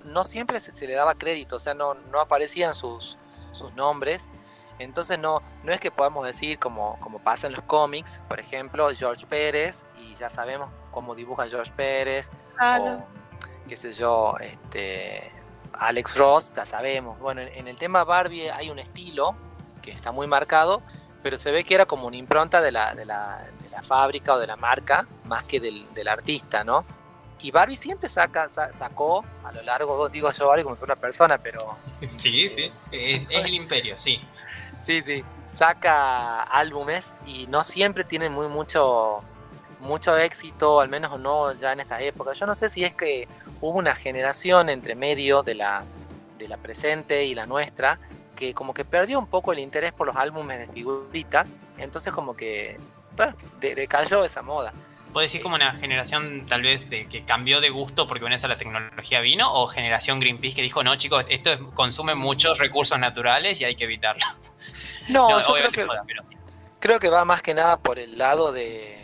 No 0.05 0.25
siempre 0.25 0.61
se, 0.61 0.73
se 0.73 0.87
le 0.87 0.95
daba 0.95 1.15
crédito, 1.15 1.57
o 1.57 1.61
sea, 1.61 1.75
no, 1.75 1.95
no 1.95 2.21
aparecían 2.21 2.75
sus, 2.75 3.19
sus 3.53 3.73
nombres. 3.75 4.29
Entonces 4.79 5.19
no, 5.19 5.41
no 5.63 5.73
es 5.73 5.81
que 5.81 5.91
podamos 5.91 6.27
decir 6.27 6.59
como, 6.59 6.99
como 7.01 7.21
pasa 7.21 7.47
en 7.47 7.53
los 7.53 7.63
cómics, 7.63 8.21
por 8.29 8.41
ejemplo, 8.41 8.89
George 8.95 9.25
Pérez, 9.27 9.85
y 9.99 10.15
ya 10.17 10.29
sabemos 10.29 10.69
cómo 10.91 11.15
dibuja 11.15 11.49
George 11.49 11.73
Pérez, 11.77 12.31
o 12.99 13.05
qué 13.69 13.77
sé 13.77 13.93
yo, 13.93 14.35
este, 14.41 15.31
Alex 15.79 16.17
Ross, 16.17 16.55
ya 16.57 16.67
sabemos. 16.67 17.19
Bueno, 17.19 17.41
en, 17.41 17.49
en 17.49 17.69
el 17.69 17.79
tema 17.79 18.05
Barbie 18.05 18.51
hay 18.51 18.71
un 18.71 18.79
estilo 18.79 19.35
que 19.83 19.91
está 19.93 20.13
muy 20.13 20.27
marcado, 20.27 20.83
pero 21.23 21.39
se 21.39 21.51
ve 21.53 21.65
que 21.65 21.75
era 21.75 21.87
como 21.87 22.07
una 22.07 22.17
impronta 22.17 22.61
de 22.61 22.73
la, 22.73 22.95
de 22.95 23.05
la, 23.07 23.45
de 23.63 23.71
la 23.71 23.83
fábrica 23.83 24.35
o 24.35 24.39
de 24.39 24.47
la 24.47 24.57
marca, 24.57 25.07
más 25.25 25.45
que 25.45 25.61
del, 25.61 25.93
del 25.95 26.09
artista, 26.09 26.65
¿no? 26.65 26.85
Y 27.41 27.51
Barbie 27.51 27.77
siempre 27.77 28.09
saca, 28.09 28.49
sa- 28.49 28.73
sacó 28.73 29.23
a 29.45 29.53
lo 29.53 29.63
largo, 29.63 30.09
digo 30.09 30.31
yo 30.31 30.47
Barbie 30.49 30.63
como 30.63 30.75
si 30.75 30.79
fuera 30.81 30.95
una 30.95 31.01
persona, 31.01 31.39
pero 31.39 31.77
Sí, 32.17 32.49
sí. 32.49 32.73
Es, 32.93 33.23
es 33.23 33.31
el 33.31 33.55
imperio, 33.55 33.99
sí. 33.99 34.19
Sí, 34.83 35.03
sí. 35.03 35.25
Saca 35.47 36.43
álbumes 36.43 37.15
y 37.27 37.47
no 37.49 37.65
siempre 37.65 38.05
tienen 38.05 38.33
muy 38.33 38.49
mucho, 38.49 39.23
mucho 39.85 40.17
éxito, 40.17 40.81
al 40.81 40.89
menos 40.89 41.19
no 41.21 41.53
ya 41.53 41.73
en 41.73 41.81
esta 41.81 42.01
época. 42.01 42.33
Yo 42.33 42.47
no 42.47 42.55
sé 42.55 42.69
si 42.69 42.85
es 42.85 42.95
que 42.95 43.29
hubo 43.61 43.79
una 43.79 43.95
generación 43.95 44.69
entre 44.69 44.95
medio 44.95 45.43
de 45.43 45.55
la, 45.55 45.85
de 46.39 46.49
la 46.49 46.57
presente 46.57 47.25
y 47.25 47.35
la 47.35 47.47
nuestra 47.47 47.99
que 48.35 48.53
como 48.53 48.75
que 48.75 48.85
perdió 48.85 49.19
un 49.21 49.29
poco 49.29 49.53
el 49.53 49.61
interés 49.61 49.93
por 49.93 50.09
los 50.09 50.17
álbumes 50.17 50.59
de 50.59 50.67
figuritas, 50.67 51.57
entonces 51.79 52.13
como 52.13 52.35
que 52.35 52.81
pues, 53.17 53.55
de- 53.61 53.77
decayó 53.77 54.25
esa 54.25 54.43
moda. 54.43 54.73
¿Puedes 55.13 55.31
decir 55.31 55.43
como 55.45 55.55
una 55.55 55.73
generación 55.77 56.45
tal 56.49 56.63
vez 56.63 56.91
de 56.91 57.07
que 57.07 57.25
cambió 57.25 57.61
de 57.61 57.71
gusto 57.71 58.09
porque 58.09 58.25
una 58.25 58.35
vez 58.35 58.43
a 58.45 58.49
la 58.49 58.59
tecnología 58.59 59.21
vino? 59.21 59.53
¿O 59.55 59.69
generación 59.69 60.19
Greenpeace 60.19 60.57
que 60.57 60.63
dijo, 60.63 60.83
no 60.83 60.97
chicos, 60.97 61.25
esto 61.29 61.53
es- 61.53 61.61
consume 61.75 62.17
muchos 62.17 62.59
recursos 62.59 62.99
naturales 62.99 63.61
y 63.61 63.65
hay 63.65 63.77
que 63.77 63.85
evitarlo? 63.85 64.25
No, 65.09 65.29
yo 65.31 65.37
creo 65.37 65.53
obviamente 65.53 65.81
que, 65.83 65.87
joda, 65.87 66.03
pero 66.05 66.23
sí. 66.29 66.37
creo 66.81 66.99
que 66.99 67.09
va 67.11 67.25
más 67.25 67.41
que 67.43 67.55
nada 67.55 67.77
por 67.79 68.01
el 68.01 68.19
lado 68.19 68.51
de, 68.51 68.99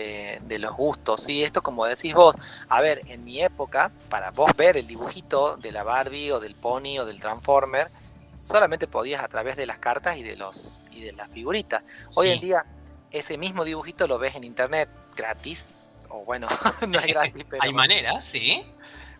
de 0.00 0.58
los 0.58 0.74
gustos. 0.74 1.20
Sí, 1.22 1.42
esto 1.44 1.62
como 1.62 1.86
decís 1.86 2.14
vos, 2.14 2.34
a 2.68 2.80
ver, 2.80 3.02
en 3.08 3.24
mi 3.24 3.42
época, 3.42 3.92
para 4.08 4.30
vos 4.30 4.50
ver 4.56 4.76
el 4.76 4.86
dibujito 4.86 5.56
de 5.56 5.72
la 5.72 5.82
Barbie 5.84 6.30
o 6.32 6.40
del 6.40 6.54
Pony 6.54 6.98
o 7.00 7.04
del 7.04 7.20
Transformer, 7.20 7.90
solamente 8.36 8.88
podías 8.88 9.22
a 9.22 9.28
través 9.28 9.56
de 9.56 9.66
las 9.66 9.78
cartas 9.78 10.16
y 10.16 10.22
de 10.22 10.36
los 10.36 10.78
y 10.90 11.00
de 11.02 11.12
las 11.12 11.30
figuritas. 11.30 11.84
Hoy 12.16 12.28
Sí. 12.28 12.32
en 12.34 12.40
día 12.40 12.66
ese 13.10 13.38
mismo 13.38 13.64
dibujito 13.64 14.06
lo 14.06 14.18
ves 14.18 14.34
en 14.36 14.44
internet 14.44 14.88
gratis, 15.16 15.76
o 16.08 16.24
bueno, 16.24 16.48
no 16.88 16.98
es 16.98 17.06
gratis, 17.06 17.44
pero, 17.48 17.62
Hay 17.62 17.72
maneras, 17.72 18.24
sí. 18.24 18.64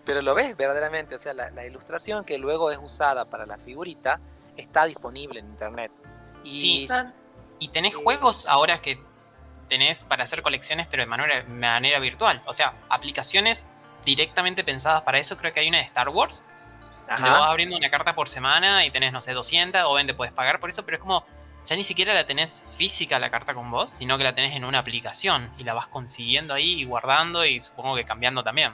pero 0.05 0.23
lo 0.23 0.35
ves 0.35 0.57
verdaderamente. 0.57 1.15
O 1.15 1.19
sea, 1.19 1.35
la, 1.35 1.51
la 1.51 1.67
ilustración 1.67 2.25
que 2.25 2.39
luego 2.39 2.71
es 2.71 2.79
usada 2.83 3.25
para 3.27 3.47
la 3.47 3.59
figurita 3.59 4.21
está 4.57 4.85
disponible 4.87 5.41
en 5.41 5.47
internet. 5.47 5.93
Y 6.45 6.51
Sí. 6.51 6.89
Y 7.59 7.69
tenés 7.69 7.95
Eh, 7.95 7.99
juegos 8.03 8.47
ahora 8.49 8.83
que 8.83 8.99
tenés 9.73 10.05
para 10.05 10.25
hacer 10.25 10.43
colecciones, 10.43 10.87
pero 10.87 11.03
de 11.03 11.07
manera, 11.07 11.45
manera 11.49 11.99
virtual. 11.99 12.43
O 12.45 12.53
sea, 12.53 12.75
aplicaciones 12.91 13.67
directamente 14.05 14.65
pensadas 14.65 15.01
para 15.01 15.19
eso. 15.19 15.39
Creo 15.39 15.51
que 15.55 15.61
hay 15.61 15.69
una 15.69 15.79
de 15.79 15.85
Star 15.85 16.11
Wars. 16.11 16.45
Le 17.09 17.31
vas 17.31 17.41
Ajá. 17.41 17.51
abriendo 17.51 17.75
una 17.75 17.91
carta 17.91 18.15
por 18.15 18.29
semana 18.29 18.85
y 18.85 18.91
tenés, 18.91 19.15
no 19.15 19.23
sé, 19.23 19.33
200, 19.33 19.83
o 19.87 19.97
te 20.05 20.13
puedes 20.13 20.35
pagar 20.35 20.61
por 20.61 20.69
eso, 20.69 20.85
pero 20.85 20.99
es 20.99 21.01
como, 21.01 21.25
ya 21.65 21.75
ni 21.75 21.85
siquiera 21.85 22.13
la 22.13 22.27
tenés 22.27 22.67
física 22.77 23.19
la 23.19 23.31
carta 23.31 23.55
con 23.55 23.71
vos, 23.71 23.93
sino 23.93 24.19
que 24.19 24.25
la 24.25 24.35
tenés 24.35 24.55
en 24.55 24.67
una 24.67 24.79
aplicación 24.79 25.51
y 25.57 25.65
la 25.65 25.73
vas 25.73 25.87
consiguiendo 25.87 26.53
ahí 26.53 26.81
y 26.81 26.85
guardando 26.85 27.47
y 27.47 27.59
supongo 27.63 27.97
que 27.97 28.05
cambiando 28.05 28.45
también. 28.45 28.73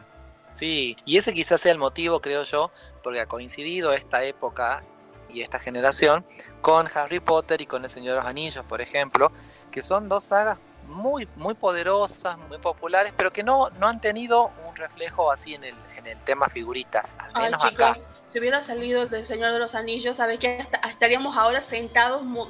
Sí, 0.52 0.96
y 1.04 1.16
ese 1.16 1.32
quizás 1.32 1.60
sea 1.60 1.70
el 1.70 1.78
motivo, 1.78 2.20
creo 2.20 2.42
yo, 2.42 2.72
porque 3.04 3.20
ha 3.20 3.26
coincidido 3.26 3.92
esta 3.92 4.24
época 4.24 4.82
y 5.30 5.42
esta 5.42 5.60
generación 5.60 6.26
con 6.60 6.88
Harry 6.92 7.20
Potter 7.20 7.60
y 7.60 7.66
con 7.66 7.84
El 7.84 7.90
Señor 7.90 8.14
de 8.14 8.20
los 8.20 8.26
Anillos, 8.26 8.64
por 8.64 8.80
ejemplo, 8.80 9.30
que 9.70 9.80
son 9.80 10.08
dos 10.08 10.24
sagas 10.24 10.58
muy, 10.88 11.28
muy 11.36 11.54
poderosas, 11.54 12.36
muy 12.48 12.58
populares, 12.58 13.12
pero 13.16 13.32
que 13.32 13.42
no, 13.42 13.70
no 13.78 13.86
han 13.86 14.00
tenido 14.00 14.50
un 14.68 14.74
reflejo 14.76 15.30
así 15.30 15.54
en 15.54 15.64
el, 15.64 15.74
en 15.96 16.06
el 16.06 16.18
tema 16.24 16.48
figuritas, 16.48 17.14
al 17.18 17.30
Ay, 17.34 17.42
menos 17.44 17.62
chicos, 17.62 18.00
acá. 18.00 18.10
si 18.26 18.38
hubiera 18.38 18.60
salido 18.60 19.02
el 19.02 19.10
del 19.10 19.24
Señor 19.24 19.52
de 19.52 19.58
los 19.58 19.74
Anillos, 19.74 20.16
sabes 20.16 20.38
que 20.38 20.66
estaríamos 20.88 21.36
ahora 21.36 21.60
sentados 21.60 22.22
mo- 22.22 22.48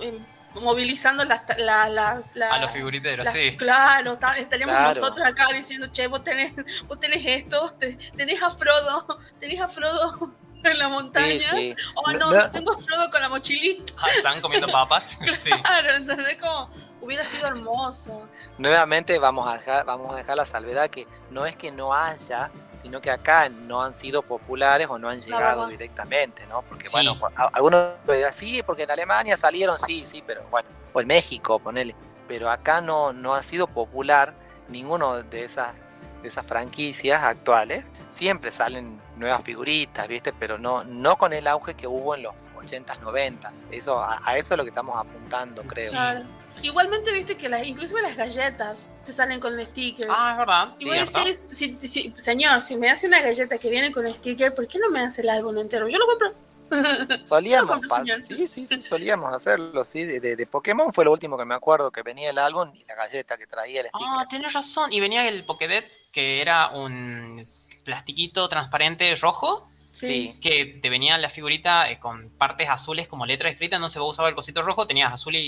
movilizando 0.55 1.25
las, 1.25 1.43
la- 1.59 1.89
las- 1.89 2.31
la- 2.35 2.51
A 2.51 2.59
los 2.59 2.71
figuriteros, 2.71 3.29
sí. 3.31 3.57
Claro, 3.57 4.19
ta- 4.19 4.37
estaríamos 4.39 4.75
Claro. 4.75 4.89
nosotros 4.95 5.27
acá 5.27 5.47
diciendo, 5.53 5.87
che, 5.91 6.07
vos 6.07 6.25
tenés, 6.25 6.53
vos 6.87 6.99
tenés 6.99 7.25
esto, 7.25 7.75
te- 7.79 7.97
tenés 8.17 8.43
a 8.43 8.51
Frodo, 8.51 9.07
tenés 9.39 9.61
a 9.61 9.69
Frodo 9.69 10.33
en 10.65 10.79
la 10.79 10.89
montaña. 10.89 11.51
Sí, 11.51 11.75
sí. 11.77 11.77
Oh, 11.95 12.11
No- 12.13 12.31
no, 12.33 12.51
tengo 12.51 12.73
a 12.73 12.79
Frodo 12.79 13.11
con 13.11 13.21
la 13.21 13.29
mochilita. 13.29 13.93
Ah, 13.99 14.07
Están 14.17 14.41
comiendo 14.41 14.67
papas. 14.73 15.19
Sí. 15.43 15.51
Claro, 15.51 15.95
¿entendés? 15.95 16.37
Como 16.41 16.71
hubiera 17.01 17.25
sido 17.25 17.47
hermoso. 17.47 18.29
Nuevamente 18.59 19.19
vamos 19.21 19.49
a, 19.49 19.57
dejar, 19.59 19.85
vamos 19.87 20.13
a 20.13 20.19
dejar 20.19 20.37
la 20.37 20.45
salvedad 20.45 20.89
que 20.89 21.07
no 21.31 21.47
es 21.47 21.55
que 21.55 21.71
no 21.71 21.95
haya, 21.95 22.51
sino 22.73 23.01
que 23.01 23.09
acá 23.11 23.49
no 23.49 23.83
han 23.83 23.95
sido 23.95 24.23
populares 24.23 24.89
o 24.91 24.99
no 24.99 25.09
han 25.09 25.23
llegado 25.23 25.69
directamente, 25.69 26.45
¿no? 26.49 26.63
Porque 26.63 26.87
Sí. 26.87 26.93
bueno, 26.93 27.17
algunos 27.53 27.93
dirán, 28.09 28.35
sí, 28.35 28.63
porque 28.65 28.83
en 28.83 28.91
Alemania 28.91 29.37
salieron, 29.37 29.79
sí, 29.79 30.05
sí, 30.05 30.25
pero 30.27 30.43
bueno, 30.51 30.69
o 30.93 31.01
en 31.01 31.07
México, 31.07 31.61
ponele. 31.61 31.95
Pero 32.27 32.51
acá 32.51 32.81
no, 32.81 33.13
no 33.13 33.35
ha 33.35 33.45
sido 33.45 33.69
popular 33.69 34.35
ninguno 34.69 35.23
de 35.23 35.45
esas, 35.45 35.75
de 36.21 36.27
esas 36.29 36.45
franquicias 36.45 37.23
actuales. 37.23 37.87
Siempre 38.11 38.51
salen 38.51 39.01
nuevas 39.19 39.43
figuritas, 39.43 40.07
¿viste? 40.09 40.33
Pero 40.33 40.59
no, 40.59 40.85
no 40.85 41.17
con 41.17 41.33
el 41.33 41.47
auge 41.47 41.75
que 41.75 41.87
hubo 41.87 42.15
en 42.15 42.23
los 42.23 42.35
80s, 42.57 43.01
90s. 43.01 43.65
Eso, 43.71 43.99
a, 44.01 44.21
a 44.25 44.37
eso 44.37 44.55
es 44.55 44.59
lo 44.59 44.65
que 44.65 44.71
estamos 44.71 44.97
apuntando, 44.99 45.63
creo. 45.63 45.91
Claro. 45.91 46.25
Igualmente 46.61 47.13
viste 47.13 47.37
que 47.37 47.49
las, 47.49 47.65
inclusive 47.65 48.03
las 48.03 48.17
galletas 48.17 48.89
te 49.05 49.13
salen 49.13 49.39
con 49.39 49.65
stickers. 49.65 50.09
Ah, 50.11 50.33
es 50.33 50.39
verdad. 50.39 50.75
y 50.81 50.87
vos 50.87 51.13
decís, 51.15 51.47
si, 51.53 51.79
si- 51.87 52.13
señor, 52.17 52.61
si 52.63 52.77
me 52.77 52.91
hace 52.91 53.07
una 53.07 53.21
galleta 53.21 53.59
que 53.59 53.71
viene 53.71 53.93
con 53.93 54.13
sticker, 54.13 54.55
¿por 54.55 54.67
qué 54.67 54.79
no 54.81 54.91
me 54.91 55.01
hace 55.01 55.23
el 55.23 55.29
álbum 55.29 55.57
entero? 55.59 55.87
Yo 55.89 55.99
lo 55.99 56.07
compro. 56.07 56.35
Solíamos, 57.25 57.71
compro, 57.71 58.05
sí, 58.19 58.47
sí, 58.49 58.67
sí, 58.67 58.81
solíamos 58.81 59.33
hacerlo, 59.35 59.85
sí. 59.85 60.05
De, 60.05 60.21
de- 60.21 60.37
de 60.37 60.47
Pokémon 60.47 60.93
fue 60.93 61.05
lo 61.05 61.13
último 61.13 61.39
que 61.39 61.45
me 61.45 61.55
acuerdo, 61.55 61.91
que 61.91 62.03
venía 62.03 62.31
el 62.31 62.39
álbum 62.39 62.71
y 62.75 62.85
la 62.85 62.95
galleta 62.97 63.37
que 63.39 63.47
traía 63.47 63.81
el 63.83 63.87
sticker. 63.89 64.07
Ah, 64.11 64.27
tenés 64.29 64.53
razón. 64.53 64.93
Y 64.93 65.01
venía 65.01 65.27
el 65.29 65.45
Pokédex, 65.45 66.01
que 66.13 66.43
era 66.43 66.69
un 66.71 67.49
plastiquito 67.89 68.47
transparente 68.51 69.15
rojo, 69.17 69.67
Sí. 69.91 70.37
que 70.43 70.79
te 70.83 70.91
venía 70.91 71.17
la 71.17 71.31
figurita 71.31 71.91
eh, 71.91 71.99
con 71.99 72.29
partes 72.37 72.69
azules 72.69 73.09
como 73.09 73.25
letra 73.25 73.49
escrita, 73.49 73.77
entonces 73.77 73.99
vos 73.99 74.11
usabas 74.11 74.29
el 74.29 74.35
cosito 74.37 74.61
rojo, 74.61 74.87
tenías 74.87 75.11
azul 75.11 75.35
y, 75.35 75.39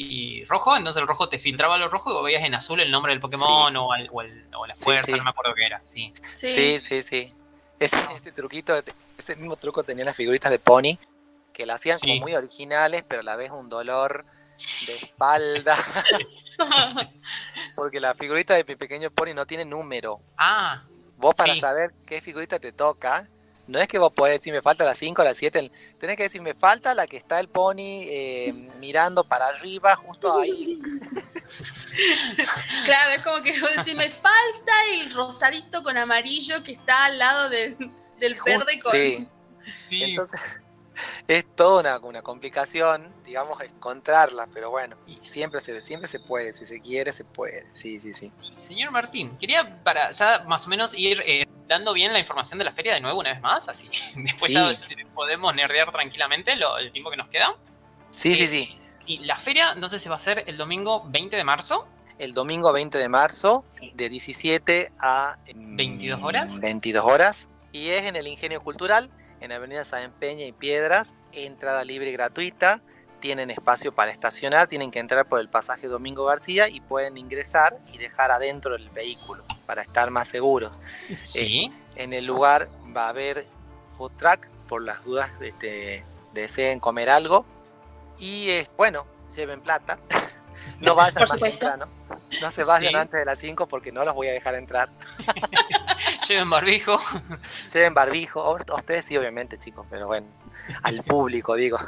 y 0.41 0.45
rojo, 0.47 0.75
entonces 0.75 1.03
el 1.03 1.07
rojo 1.07 1.29
te 1.29 1.39
filtraba 1.39 1.77
lo 1.77 1.89
rojo 1.89 2.11
y 2.11 2.15
vos 2.15 2.25
veías 2.25 2.43
en 2.45 2.55
azul 2.55 2.81
el 2.81 2.91
nombre 2.91 3.13
del 3.13 3.21
Pokémon 3.21 3.77
o, 3.77 3.95
el- 3.95 4.09
o, 4.11 4.23
el- 4.23 4.49
o 4.57 4.67
la 4.67 4.75
fuerza, 4.77 5.05
sí. 5.07 5.13
no 5.13 5.25
me 5.25 5.31
acuerdo 5.31 5.53
qué 5.55 5.67
era. 5.67 5.83
Sí. 5.85 6.15
Sí. 6.33 6.49
Sí, 6.49 6.81
sí, 6.81 7.03
sí. 7.03 7.35
Ese, 7.79 7.97
ese 8.17 8.33
truquito, 8.33 8.75
ese 9.19 9.37
mismo 9.37 9.57
truco 9.57 9.83
tenía 9.85 10.07
las 10.07 10.17
figuritas 10.17 10.51
de 10.51 10.59
Pony, 10.59 10.97
que 11.53 11.67
la 11.67 11.75
hacían 11.75 11.99
como 12.01 12.17
muy 12.17 12.35
originales, 12.35 13.05
pero 13.07 13.21
a 13.21 13.25
la 13.25 13.37
vez 13.37 13.51
un 13.51 13.69
dolor 13.69 14.25
de 14.87 14.95
espalda, 14.95 15.77
porque 17.77 18.01
la 18.01 18.15
figurita 18.15 18.55
de 18.55 18.65
mi 18.65 18.75
pequeño 18.77 19.11
Pony 19.11 19.35
no 19.35 19.47
tiene 19.47 19.65
número. 19.65 20.21
Ah, 20.37 20.83
Vos 21.21 21.37
para 21.37 21.55
Sí. 21.55 21.61
saber 21.61 21.93
qué 22.07 22.21
figurita 22.21 22.59
te 22.59 22.73
toca, 22.73 23.29
no 23.67 23.79
es 23.79 23.87
que 23.87 23.99
vos 23.99 24.13
podés 24.13 24.41
decir 24.41 24.53
me 24.53 24.63
falta 24.63 24.85
la 24.85 24.95
5 24.97 25.23
o 25.23 25.25
la 25.25 25.35
7, 25.35 25.71
tenés 25.99 26.17
que 26.17 26.25
decir 26.25 26.41
me 26.43 26.55
falta 26.55 26.95
la 26.95 27.07
que 27.07 27.17
está 27.17 27.39
el 27.39 27.49
Pony 27.49 27.77
eh, 28.09 28.69
mirando 28.79 29.23
para 29.25 29.47
arriba, 29.49 29.95
justo 29.97 30.41
ahí. 30.41 30.79
Claro, 32.85 33.11
es 33.13 33.23
como 33.23 33.43
que 33.43 33.59
vos 33.61 33.71
decís, 33.77 33.95
me 33.95 34.11
falta 34.11 34.73
el 34.93 35.13
rosadito 35.13 35.83
con 35.83 35.97
amarillo 35.97 36.63
que 36.63 36.73
está 36.73 37.07
al 37.07 37.19
lado 37.19 37.49
del, 37.51 37.77
del 38.19 38.35
Just- 38.39 38.45
verde 38.47 38.79
con... 38.81 38.93
sí. 38.93 39.29
sí. 39.73 40.03
Entonces, 40.05 40.41
es 41.29 41.45
toda 41.57 41.81
una, 41.81 41.99
una 41.99 42.23
complicación, 42.23 43.13
digamos, 43.25 43.61
encontrarlas, 43.63 44.49
pero 44.53 44.71
bueno, 44.71 44.97
siempre 45.25 45.61
se, 45.61 45.81
siempre 45.81 46.09
se 46.09 46.21
puede, 46.21 46.53
si 46.53 46.67
se 46.67 46.81
quiere, 46.81 47.13
se 47.13 47.25
puede. 47.25 47.67
Sí, 47.73 48.01
sí, 48.01 48.13
sí. 48.15 48.33
Señor 48.59 48.91
Martín, 48.91 49.31
quería 49.39 49.83
para 49.83 50.11
ya 50.11 50.45
más 50.47 50.67
o 50.67 50.71
menos 50.71 50.95
ir 50.97 51.23
eh, 51.27 51.47
dando 51.67 51.93
bien 51.93 52.13
la 52.13 52.19
información 52.19 52.59
de 52.59 52.65
la 52.65 52.73
feria 52.73 52.95
de 52.95 53.01
nuevo 53.01 53.21
una 53.21 53.33
vez 53.33 53.41
más, 53.41 53.69
así 53.69 53.89
después 54.17 54.53
Sí. 54.53 54.55
ya 54.55 54.73
podemos 55.15 55.55
nerdear 55.55 55.91
tranquilamente 55.93 56.57
lo- 56.57 56.79
el 56.79 56.93
tiempo 56.93 57.11
que 57.11 57.17
nos 57.17 57.29
queda. 57.29 57.55
Sí, 58.15 58.35
sí, 58.35 58.43
Eh, 58.45 58.49
sí. 58.49 58.77
Y 59.07 59.19
la 59.25 59.37
feria 59.39 59.73
entonces 59.75 60.01
se 60.03 60.09
va 60.09 60.17
a 60.17 60.19
hacer 60.19 60.45
el 60.47 60.57
domingo 60.57 61.05
20 61.09 61.35
de 61.37 61.43
marzo. 61.45 61.89
El 62.19 62.35
domingo 62.35 62.71
20 62.73 62.99
de 62.99 63.09
marzo, 63.09 63.65
de 63.95 64.09
17 64.11 64.93
a 64.99 65.39
mm, 65.55 65.77
22 65.77 66.23
horas. 66.23 66.61
22 66.61 67.05
horas. 67.05 67.49
Y 67.73 67.89
es 67.91 68.03
en 68.03 68.15
el 68.17 68.27
Ingenio 68.27 68.63
Cultural, 68.63 69.11
en 69.41 69.53
Avenida 69.53 69.85
San 69.85 70.13
Peña 70.13 70.45
y 70.45 70.53
Piedras, 70.53 71.15
entrada 71.33 71.85
libre 71.85 72.11
y 72.11 72.13
gratuita. 72.13 72.83
Tienen 73.21 73.51
espacio 73.51 73.95
para 73.95 74.11
estacionar, 74.13 74.67
tienen 74.67 74.91
que 74.91 74.99
entrar 74.99 75.29
por 75.29 75.41
el 75.41 75.51
pasaje 75.51 75.89
Domingo 75.89 76.25
García 76.25 76.69
y 76.69 76.81
pueden 76.81 77.19
ingresar 77.19 77.79
y 77.93 77.99
dejar 77.99 78.31
adentro 78.31 78.77
el 78.77 78.89
vehículo 78.91 79.45
para 79.67 79.83
estar 79.83 80.11
más 80.11 80.29
seguros. 80.29 80.81
Sí. 81.23 81.75
En 81.97 82.15
el 82.15 82.25
lugar 82.25 82.71
va 82.97 83.07
a 83.07 83.09
haber 83.11 83.45
food 83.93 84.13
truck, 84.17 84.47
por 84.69 84.83
las 84.83 85.03
dudas 85.03 85.31
este, 85.43 86.05
deseen 86.33 86.81
comer 86.81 87.11
algo. 87.11 87.45
Y 88.19 88.49
es 88.51 88.71
bueno, 88.77 89.07
lleven 89.35 89.61
plata. 89.61 89.99
No 90.79 90.95
vayan 90.95 91.15
Por 91.27 91.41
más 91.41 91.51
temprano. 91.51 91.87
No 92.43 92.51
se 92.51 92.65
vayan 92.65 92.93
Sí. 92.93 92.97
antes 92.97 93.21
de 93.21 93.25
las 93.25 93.39
5 93.39 93.67
porque 93.67 93.93
no 93.93 94.05
los 94.05 94.15
voy 94.15 94.29
a 94.29 94.33
dejar 94.33 94.55
entrar. 94.55 94.91
Lleven 96.29 96.51
barbijo. 96.51 97.01
Lleven 97.73 97.95
barbijo. 97.95 98.43
A 98.43 98.75
Ustedes 98.77 99.05
sí, 99.05 99.17
obviamente, 99.17 99.59
chicos, 99.59 99.87
pero 99.91 100.07
bueno. 100.07 100.27
Al 100.83 101.03
público, 101.03 101.55
digo. 101.55 101.79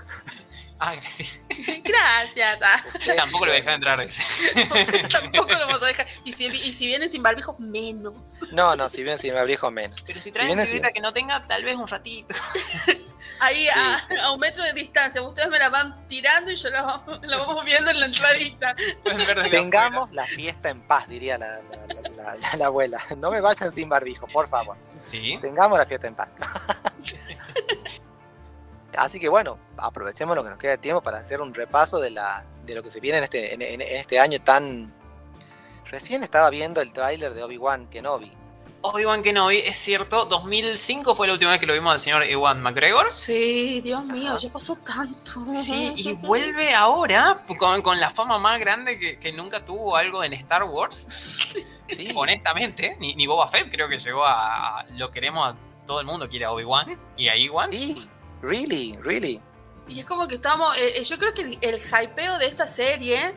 Ah, 0.85 0.97
gracias. 0.97 1.39
Gracias. 1.85 2.59
ah. 2.61 2.83
Ustedes 2.95 3.17
Tampoco 3.17 3.47
lo 3.47 3.53
voy 3.53 3.57
a 3.59 3.61
dejar 3.61 3.75
entrar. 3.75 4.01
ese. 4.01 4.23
Tampoco 5.13 5.49
lo 5.53 5.67
vamos 5.67 5.83
a 5.83 5.87
dejar. 5.87 6.09
Y 6.25 6.33
si, 6.33 6.47
y 6.47 6.73
si 6.73 6.87
vienen 6.87 7.09
sin 7.09 7.23
barbijo, 7.23 7.57
menos. 7.61 8.39
No, 8.51 8.75
no, 8.75 8.89
si 8.91 9.05
bien 9.05 9.19
sin 9.19 9.33
barbijo, 9.35 9.71
menos. 9.71 10.03
Pero 10.03 10.21
si 10.21 10.33
traen 10.33 10.59
figurita 10.59 10.87
así. 10.89 10.95
que 10.95 11.01
no 11.01 11.13
tenga, 11.13 11.47
tal 11.47 11.65
vez 11.65 11.77
un 11.77 11.87
ratito. 11.87 12.35
Ahí 13.45 13.67
a, 13.69 13.99
Sí, 13.99 14.05
sí. 14.11 14.15
a 14.21 14.31
un 14.31 14.39
metro 14.39 14.63
de 14.63 14.73
distancia. 14.73 15.21
Ustedes 15.21 15.49
me 15.49 15.59
la 15.59 15.69
van 15.69 16.07
tirando 16.07 16.51
y 16.51 16.55
yo 16.55 16.71
la, 16.71 16.83
vamos- 16.83 17.21
la 17.27 17.39
vamos 17.39 17.65
viendo 17.65 17.91
en 17.91 17.99
la 18.01 18.07
entradita. 18.07 18.75
Tengamos 19.51 20.13
la 20.15 20.25
fiesta 20.27 20.71
en 20.71 20.81
paz, 20.87 21.09
diría 21.09 21.37
la, 21.39 21.61
la- 21.61 21.87
la- 21.89 22.09
la- 22.11 22.35
la- 22.37 22.57
la 22.57 22.67
abuela. 22.67 23.01
No 23.19 23.31
me 23.33 23.41
vayan 23.41 23.73
sin 23.73 23.89
barbijo, 23.89 24.27
por 24.29 24.49
favor. 24.49 24.77
Sí. 24.97 25.39
Tengamos 25.41 25.77
la 25.79 25.87
fiesta 25.87 26.07
en 26.07 26.15
paz. 26.15 26.37
Así 28.97 29.19
que 29.19 29.29
bueno, 29.29 29.59
aprovechemos 29.79 30.37
lo 30.37 30.45
que 30.45 30.51
nos 30.51 30.59
queda 30.59 30.73
de 30.73 30.79
tiempo 30.79 31.03
para 31.03 31.19
hacer 31.19 31.41
un 31.41 31.55
repaso 31.55 31.99
de, 31.99 32.11
la, 32.11 32.45
de 32.65 32.75
lo 32.75 32.83
que 32.83 32.91
se 32.91 33.01
viene 33.01 33.19
en 33.19 33.25
este, 33.25 33.55
en 33.55 33.81
este 33.81 34.21
año 34.21 34.39
tan... 34.41 34.95
Recién 35.91 36.23
estaba 36.23 36.49
viendo 36.51 36.81
el 36.81 36.93
tráiler 36.93 37.35
de 37.35 37.43
Obi-Wan 37.43 37.89
Kenobi. 37.89 38.33
Obi-Wan 38.85 39.23
Kenobi, 39.23 39.59
es 39.59 39.77
cierto, 39.79 40.25
2005 40.25 41.15
fue 41.15 41.27
la 41.29 41.35
última 41.35 41.53
vez 41.53 41.61
que 41.61 41.67
lo 41.67 41.75
vimos 41.75 41.95
al 41.95 42.01
señor 42.01 42.25
Ewan 42.25 42.61
McGregor. 42.61 43.13
Sí, 43.13 43.81
Dios 43.81 44.05
mío, 44.05 44.37
ya 44.39 44.53
pasó 44.53 44.75
tanto. 44.77 45.41
Sí, 45.55 45.93
y 45.97 46.13
vuelve 46.21 46.75
ahora 46.75 47.45
con, 47.59 47.81
con 47.83 48.01
la 48.01 48.11
fama 48.11 48.39
más 48.39 48.59
grande 48.59 48.99
que, 48.99 49.19
que 49.21 49.33
nunca 49.33 49.65
tuvo 49.65 49.97
algo 49.97 50.23
en 50.25 50.33
Star 50.35 50.65
Wars. 50.65 51.55
Sí, 51.93 52.11
Honestamente, 52.15 52.97
ni, 53.01 53.15
ni 53.17 53.27
Boba 53.27 53.47
Fett 53.47 53.71
creo 53.71 53.87
que 53.87 53.99
llegó 53.99 54.25
a, 54.25 54.79
a- 54.81 54.87
Lo 54.93 55.11
queremos 55.11 55.47
a 55.53 55.57
todo 55.87 56.01
el 56.01 56.07
mundo, 56.07 56.27
quiere 56.27 56.47
a 56.47 56.53
Obi-Wan 56.53 56.99
y 57.19 57.29
a 57.29 57.37
Ewan. 57.37 57.71
sí, 57.71 58.09
really, 58.41 58.97
really. 59.03 59.43
Y 59.89 60.01
es 60.01 60.07
como 60.07 60.27
que 60.27 60.37
estamos. 60.37 60.75
eh, 60.79 60.95
eh, 61.01 61.05
yo 61.05 61.19
creo 61.19 61.35
que 61.35 61.43
el, 61.43 61.59
el 61.61 61.79
hypeo 61.79 62.39
de 62.39 62.47
esta 62.47 62.67
serie. 62.67 63.35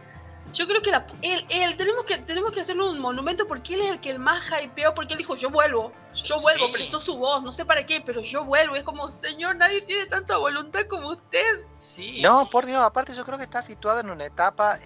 Yo 0.56 0.68
creo 0.68 0.82
que 0.82 0.89
la, 0.89 1.06
él, 1.22 1.45
él- 1.49 1.78
tenemos 1.78 2.06
que 2.06 2.18
tenemos 2.18 2.51
que 2.51 2.62
hacerle 2.62 2.84
un 2.89 2.99
monumento 2.99 3.47
porque 3.47 3.76
él 3.76 3.82
es 3.82 3.91
el 3.91 3.99
que 3.99 4.10
el 4.10 4.20
más 4.20 4.41
hypeó, 4.64 4.93
porque 4.95 5.14
él 5.14 5.18
dijo, 5.20 5.36
yo 5.36 5.49
vuelvo, 5.49 5.91
yo 6.14 6.39
vuelvo, 6.41 6.66
Sí. 6.68 6.72
prestó 6.72 6.97
su 6.99 7.18
voz, 7.18 7.43
no 7.43 7.51
sé 7.53 7.66
para 7.66 7.86
qué, 7.86 8.01
pero 8.01 8.22
yo 8.22 8.43
vuelvo. 8.45 8.76
Es 8.76 8.84
como, 8.84 9.08
señor, 9.10 9.56
nadie 9.58 9.82
tiene 9.82 10.06
tanta 10.08 10.38
voluntad 10.38 10.82
como 10.89 11.10
usted. 11.10 11.62
Sí. 11.80 12.22
No, 12.22 12.49
por 12.49 12.66
Dios, 12.66 12.82
aparte 12.82 13.14
yo 13.14 13.24
creo 13.26 13.38
que 13.38 13.43
está 13.43 13.62
situado 13.62 13.99
en 13.99 14.10
una 14.10 14.26
etapa 14.26 14.80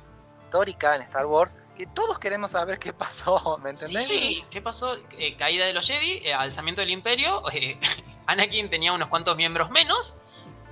histórica 0.45 0.95
en 0.95 1.03
Star 1.03 1.25
Wars 1.27 1.55
que 1.77 1.85
todos 1.85 2.19
queremos 2.19 2.51
saber 2.51 2.77
qué 2.79 2.91
pasó, 2.91 3.57
¿me 3.63 3.69
entendés? 3.69 4.07
Sí, 4.07 4.43
¿qué 4.49 4.61
pasó? 4.61 4.95
Eh, 5.17 5.37
caída 5.37 5.65
de 5.65 5.73
los 5.73 5.87
Jedi, 5.87 6.21
eh, 6.25 6.33
alzamiento 6.33 6.81
del 6.81 6.89
Imperio. 6.89 7.43
eh, 7.53 7.79
Anakin 8.25 8.69
tenía 8.69 8.91
unos 8.93 9.07
cuantos 9.09 9.35
miembros 9.37 9.69
menos. 9.69 10.17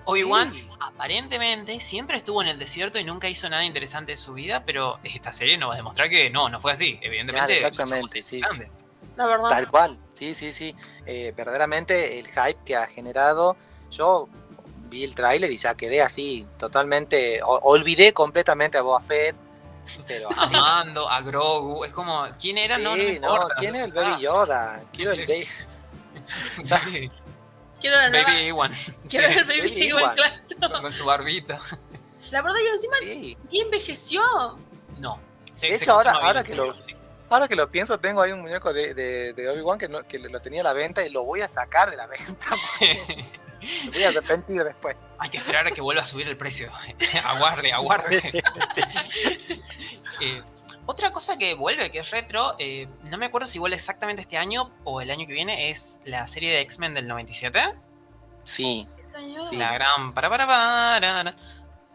Obi-Wan 0.07 0.53
Sí. 0.53 0.67
aparentemente 0.79 1.79
siempre 1.79 2.17
estuvo 2.17 2.41
en 2.41 2.47
el 2.47 2.59
desierto 2.59 2.97
y 2.99 3.03
nunca 3.03 3.27
hizo 3.29 3.49
nada 3.49 3.63
interesante 3.63 4.13
de 4.13 4.17
su 4.17 4.33
vida, 4.33 4.63
pero 4.65 4.99
esta 5.03 5.31
serie 5.33 5.57
nos 5.57 5.69
va 5.69 5.73
a 5.73 5.77
demostrar 5.77 6.09
que 6.09 6.29
no, 6.29 6.49
no 6.49 6.59
fue 6.59 6.71
así. 6.71 6.99
Evidentemente, 7.01 7.55
Claro, 7.57 7.67
exactamente, 7.67 8.21
sí. 8.23 8.41
La 9.15 9.25
verdad. 9.25 9.49
Tal 9.49 9.69
cual, 9.69 9.97
sí, 10.13 10.33
sí, 10.35 10.51
sí. 10.53 10.75
Eh, 11.05 11.33
verdaderamente 11.35 12.19
el 12.19 12.27
hype 12.27 12.59
que 12.65 12.75
ha 12.75 12.85
generado, 12.85 13.57
yo 13.89 14.29
vi 14.89 15.03
el 15.03 15.15
tráiler 15.15 15.51
y 15.51 15.57
ya 15.57 15.75
quedé 15.75 16.01
así 16.01 16.45
totalmente, 16.57 17.41
o- 17.43 17.59
olvidé 17.63 18.13
completamente 18.13 18.77
a 18.77 18.83
Boba 18.83 19.01
Fett, 19.01 19.35
pero 20.07 20.29
A 20.31 20.33
así. 20.43 20.53
Mando, 20.53 21.09
a 21.09 21.21
Grogu, 21.21 21.83
es 21.83 21.91
como, 21.93 22.25
¿quién 22.39 22.57
era? 22.59 22.77
no, 22.77 22.95
no, 22.95 23.19
no. 23.19 23.47
¿quién 23.57 23.75
es 23.75 23.83
el 23.83 23.97
Ah, 23.97 24.01
Baby 24.01 24.21
Yoda? 24.21 24.83
Quiero 24.93 25.11
el 25.13 25.25
Baby... 25.25 25.47
Baby, 27.78 27.82
Quiero 27.82 27.97
la 27.97 28.09
nueva- 28.09 28.28
Baby 28.30 28.47
Ewan. 28.47 28.71
Quiero 29.09 29.28
Sí, 29.30 29.39
el 29.39 29.45
baby, 29.45 29.59
Baby 29.69 29.88
Ewan, 29.89 30.03
Ewan. 30.03 30.15
claro. 30.59 30.82
con 30.82 30.93
su 30.93 31.05
barbita. 31.05 31.59
La 32.32 32.41
verdad, 32.41 32.57
y 32.63 32.67
encima 32.67 32.95
Sí. 33.01 33.38
y 33.51 33.61
envejeció. 33.61 34.21
No. 34.97 35.19
Se, 35.53 35.67
De 35.67 35.75
hecho, 35.75 35.93
ahora- 35.93 36.11
ahora 36.13 36.43
que 36.43 36.55
lo- 36.55 36.78
sí. 36.78 36.93
Ahora 37.30 37.47
que 37.49 37.55
lo 37.57 37.69
pienso, 37.69 37.99
tengo 37.99 38.21
ahí 38.21 38.32
un 38.32 38.39
muñeco 38.41 38.71
de, 38.71 38.93
de, 38.93 39.34
de 39.34 39.49
Obi-Wan 39.49 39.78
que, 39.78 39.89
no- 39.89 40.07
que 40.07 40.17
lo 40.17 40.39
tenía 40.41 40.61
a 40.61 40.63
la 40.63 40.73
venta 40.73 41.05
y 41.05 41.09
lo 41.09 41.23
voy 41.23 41.41
a 41.41 41.49
sacar 41.49 41.89
de 41.91 41.97
la 41.97 42.07
venta. 42.07 42.47
Me 43.86 43.91
voy 43.91 44.03
a 44.03 44.09
arrepentir 44.09 44.63
después. 44.63 44.95
Hay 45.19 45.30
que 45.30 45.38
esperar 45.39 45.67
a 45.67 45.71
que 45.71 45.82
vuelva 45.82 46.03
a 46.03 46.05
subir 46.05 46.28
el 46.28 46.38
precio. 46.38 46.71
aguarde, 47.25 47.73
aguarde. 47.73 48.21
Sí, 48.73 48.82
sí. 49.95 50.01
Eh, 50.21 50.43
otra 50.88 51.11
cosa 51.11 51.38
que 51.38 51.53
vuelve, 51.53 51.91
que 51.91 51.99
es 51.99 52.09
retro, 52.09 52.55
eh, 52.57 52.88
no 53.11 53.17
me 53.17 53.27
acuerdo 53.27 53.47
si 53.47 53.59
vuelve 53.59 53.75
exactamente 53.75 54.23
este 54.23 54.38
año 54.38 54.71
o 54.83 55.01
el 55.01 55.11
año 55.11 55.27
que 55.27 55.33
viene, 55.33 55.69
es 55.69 56.01
la 56.05 56.27
serie 56.27 56.51
de 56.51 56.61
X-Men 56.61 56.95
del 56.95 57.07
97. 57.07 57.59
Sí, 58.43 58.88
Señor. 59.01 59.43
Sí. 59.43 59.55
La 59.57 59.73
gran 59.73 60.13
para 60.13 60.29
para 60.29 60.47
para. 60.47 61.35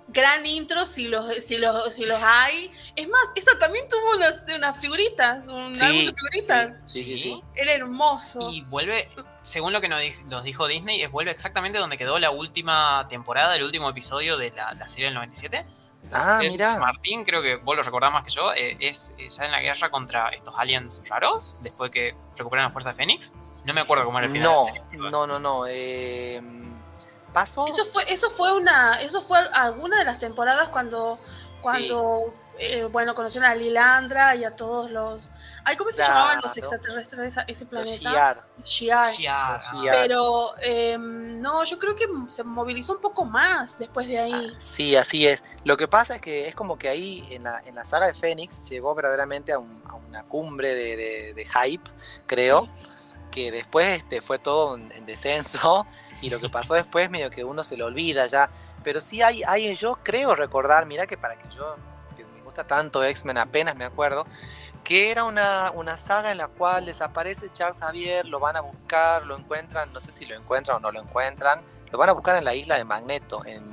Gran 0.09 0.45
intro 0.45 0.85
si 0.85 1.09
los, 1.09 1.43
si 1.43 1.57
los, 1.57 1.95
si 1.95 2.05
los 2.05 2.23
hay. 2.23 2.71
Es 2.95 3.09
más, 3.09 3.33
esa 3.35 3.59
también 3.59 3.89
tuvo 3.89 4.17
unas, 4.17 4.45
unas 4.55 4.79
figuritas, 4.79 5.47
un 5.47 5.75
Sí, 5.75 5.85
álbum 5.85 6.07
de 6.07 6.13
figuritas. 6.13 6.81
sí, 6.85 7.03
sí, 7.03 7.17
sí, 7.17 7.23
sí. 7.23 7.43
Era 7.55 7.73
hermoso. 7.73 8.51
Y 8.51 8.61
vuelve 8.63 9.09
según 9.43 9.73
lo 9.73 9.81
que 9.81 9.89
nos, 9.89 10.45
dijo 10.45 10.67
Disney, 10.69 11.03
es 11.03 11.11
vuelve 11.11 11.31
exactamente 11.33 11.79
donde 11.79 11.99
quedó 11.99 12.19
la 12.19 12.31
última 12.31 13.07
temporada, 13.09 13.57
el 13.57 13.65
último 13.65 13.91
episodio 13.91 14.37
de 14.37 14.53
la, 14.53 14.89
serie 14.89 15.07
del 15.07 15.15
97. 15.15 15.67
Ah, 16.13 16.39
mira. 16.41 16.79
Martín, 16.79 17.25
creo 17.25 17.43
que 17.43 17.57
vos 17.57 17.77
lo 17.77 17.83
recordás 17.83 18.13
más 18.13 18.25
que 18.25 18.31
yo, 18.31 18.53
eh, 18.55 18.77
es 18.81 19.13
ya 19.17 19.45
en 19.45 19.53
la 19.53 19.61
guerra 19.61 19.91
contra 19.91 20.29
estos 20.29 20.55
aliens 20.57 21.03
raros, 21.09 21.57
después 21.63 21.91
que 21.91 22.15
recuperan 22.37 22.67
la 22.67 22.71
fuerza 22.71 22.91
de 22.91 22.97
Fénix. 22.97 23.33
No 23.65 23.75
me 23.75 23.81
acuerdo 23.81 24.05
cómo 24.05 24.19
era 24.19 24.27
el 24.27 24.33
final. 24.33 24.51
No, 24.97 25.11
no, 25.11 25.27
no, 25.27 25.39
no. 25.39 25.67
Eh, 25.69 26.43
pasó. 27.33 27.67
Eso 27.67 27.85
fue, 27.85 28.03
eso 28.13 28.31
fue 28.31 28.53
una, 28.53 29.01
eso 29.01 29.23
fue 29.23 29.39
alguna 29.39 29.99
de 29.99 30.05
las 30.05 30.19
temporadas 30.19 30.69
cuando, 30.69 31.19
cuando 31.61 32.35
eh, 32.59 32.89
bueno, 32.91 33.15
conocieron 33.15 33.51
a 33.51 33.55
Lilandra 33.55 34.35
y 34.37 34.45
a 34.45 34.57
todos 34.57 34.91
los. 34.91 35.31
Ay, 35.65 35.77
¿cómo 35.77 35.93
se 35.93 36.03
llamaban 36.03 36.41
los 36.43 36.57
extraterrestres 36.57 37.35
de 37.35 37.45
ese 37.53 37.67
planeta? 37.67 38.45
Shiar. 38.65 39.61
Pero 39.91 40.55
em, 40.61 41.41
no, 41.41 41.65
yo 41.65 41.79
creo 41.79 41.95
que 41.95 42.07
se 42.29 42.43
movilizó 42.43 42.95
un 42.95 43.01
poco 43.01 43.25
más 43.25 43.79
después 43.79 44.09
de 44.09 44.19
ahí. 44.19 44.33
Ah, 44.33 44.55
sí, 44.59 44.97
así 44.97 45.27
es. 45.27 45.43
Lo 45.65 45.77
que 45.77 45.87
pasa 45.87 46.17
es 46.17 46.21
que 46.21 46.49
es 46.49 46.55
como 46.55 46.79
que 46.79 46.89
ahí 46.89 47.25
en 47.31 47.45
la, 47.45 47.61
en 47.65 47.75
la 47.75 47.85
saga 47.85 48.07
de 48.07 48.15
Fénix 48.15 48.69
llegó 48.69 48.95
verdaderamente 48.95 49.53
a, 49.53 49.59
una 49.59 50.25
cumbre 50.25 50.75
de, 50.75 51.47
hype, 51.47 51.91
creo, 52.27 52.69
que 53.31 53.51
después 53.51 53.99
este, 53.99 54.21
fue 54.21 54.39
todo 54.39 54.77
en, 54.77 55.07
descenso 55.07 55.87
y 56.21 56.31
lo 56.31 56.41
que 56.41 56.49
pasó 56.51 56.75
después 56.75 57.11
medio 57.11 57.31
que 57.31 57.45
uno 57.45 57.63
se 57.63 57.77
lo 57.77 57.87
olvida 57.87 58.27
ya. 58.27 58.51
Pero 58.83 59.01
sí 59.01 59.23
hay, 59.23 59.43
hay 59.45 59.75
yo 59.77 59.99
creo 60.03 60.35
recordar, 60.35 60.87
mira 60.87 61.07
que 61.07 61.17
para 61.17 61.39
que 61.39 61.49
yo 61.55 61.77
tanto 62.63 63.03
X-Men, 63.03 63.39
apenas 63.39 63.77
me 63.77 63.85
acuerdo, 63.85 64.27
que 64.85 65.11
era 65.11 65.25
una, 65.25 65.71
una, 65.73 65.97
saga 65.97 66.33
en 66.33 66.39
la 66.39 66.49
cual 66.49 66.87
desaparece 66.87 67.53
Charles 67.53 67.79
Javier, 67.79 68.27
lo 68.27 68.41
van 68.41 68.57
a 68.57 68.61
buscar, 68.61 69.25
lo 69.25 69.37
encuentran, 69.37 69.93
no 69.93 70.01
sé 70.01 70.13
si 70.13 70.27
lo 70.27 70.35
encuentran 70.35 70.79
o 70.79 70.81
no 70.81 70.93
lo 70.93 71.01
encuentran, 71.01 71.63
lo 71.91 71.99
van 71.99 72.09
a 72.09 72.13
buscar 72.13 72.37
en 72.37 72.45
la 72.45 72.55
isla 72.55 72.77
de 72.77 72.85
Magneto, 72.85 73.45
en, 73.45 73.65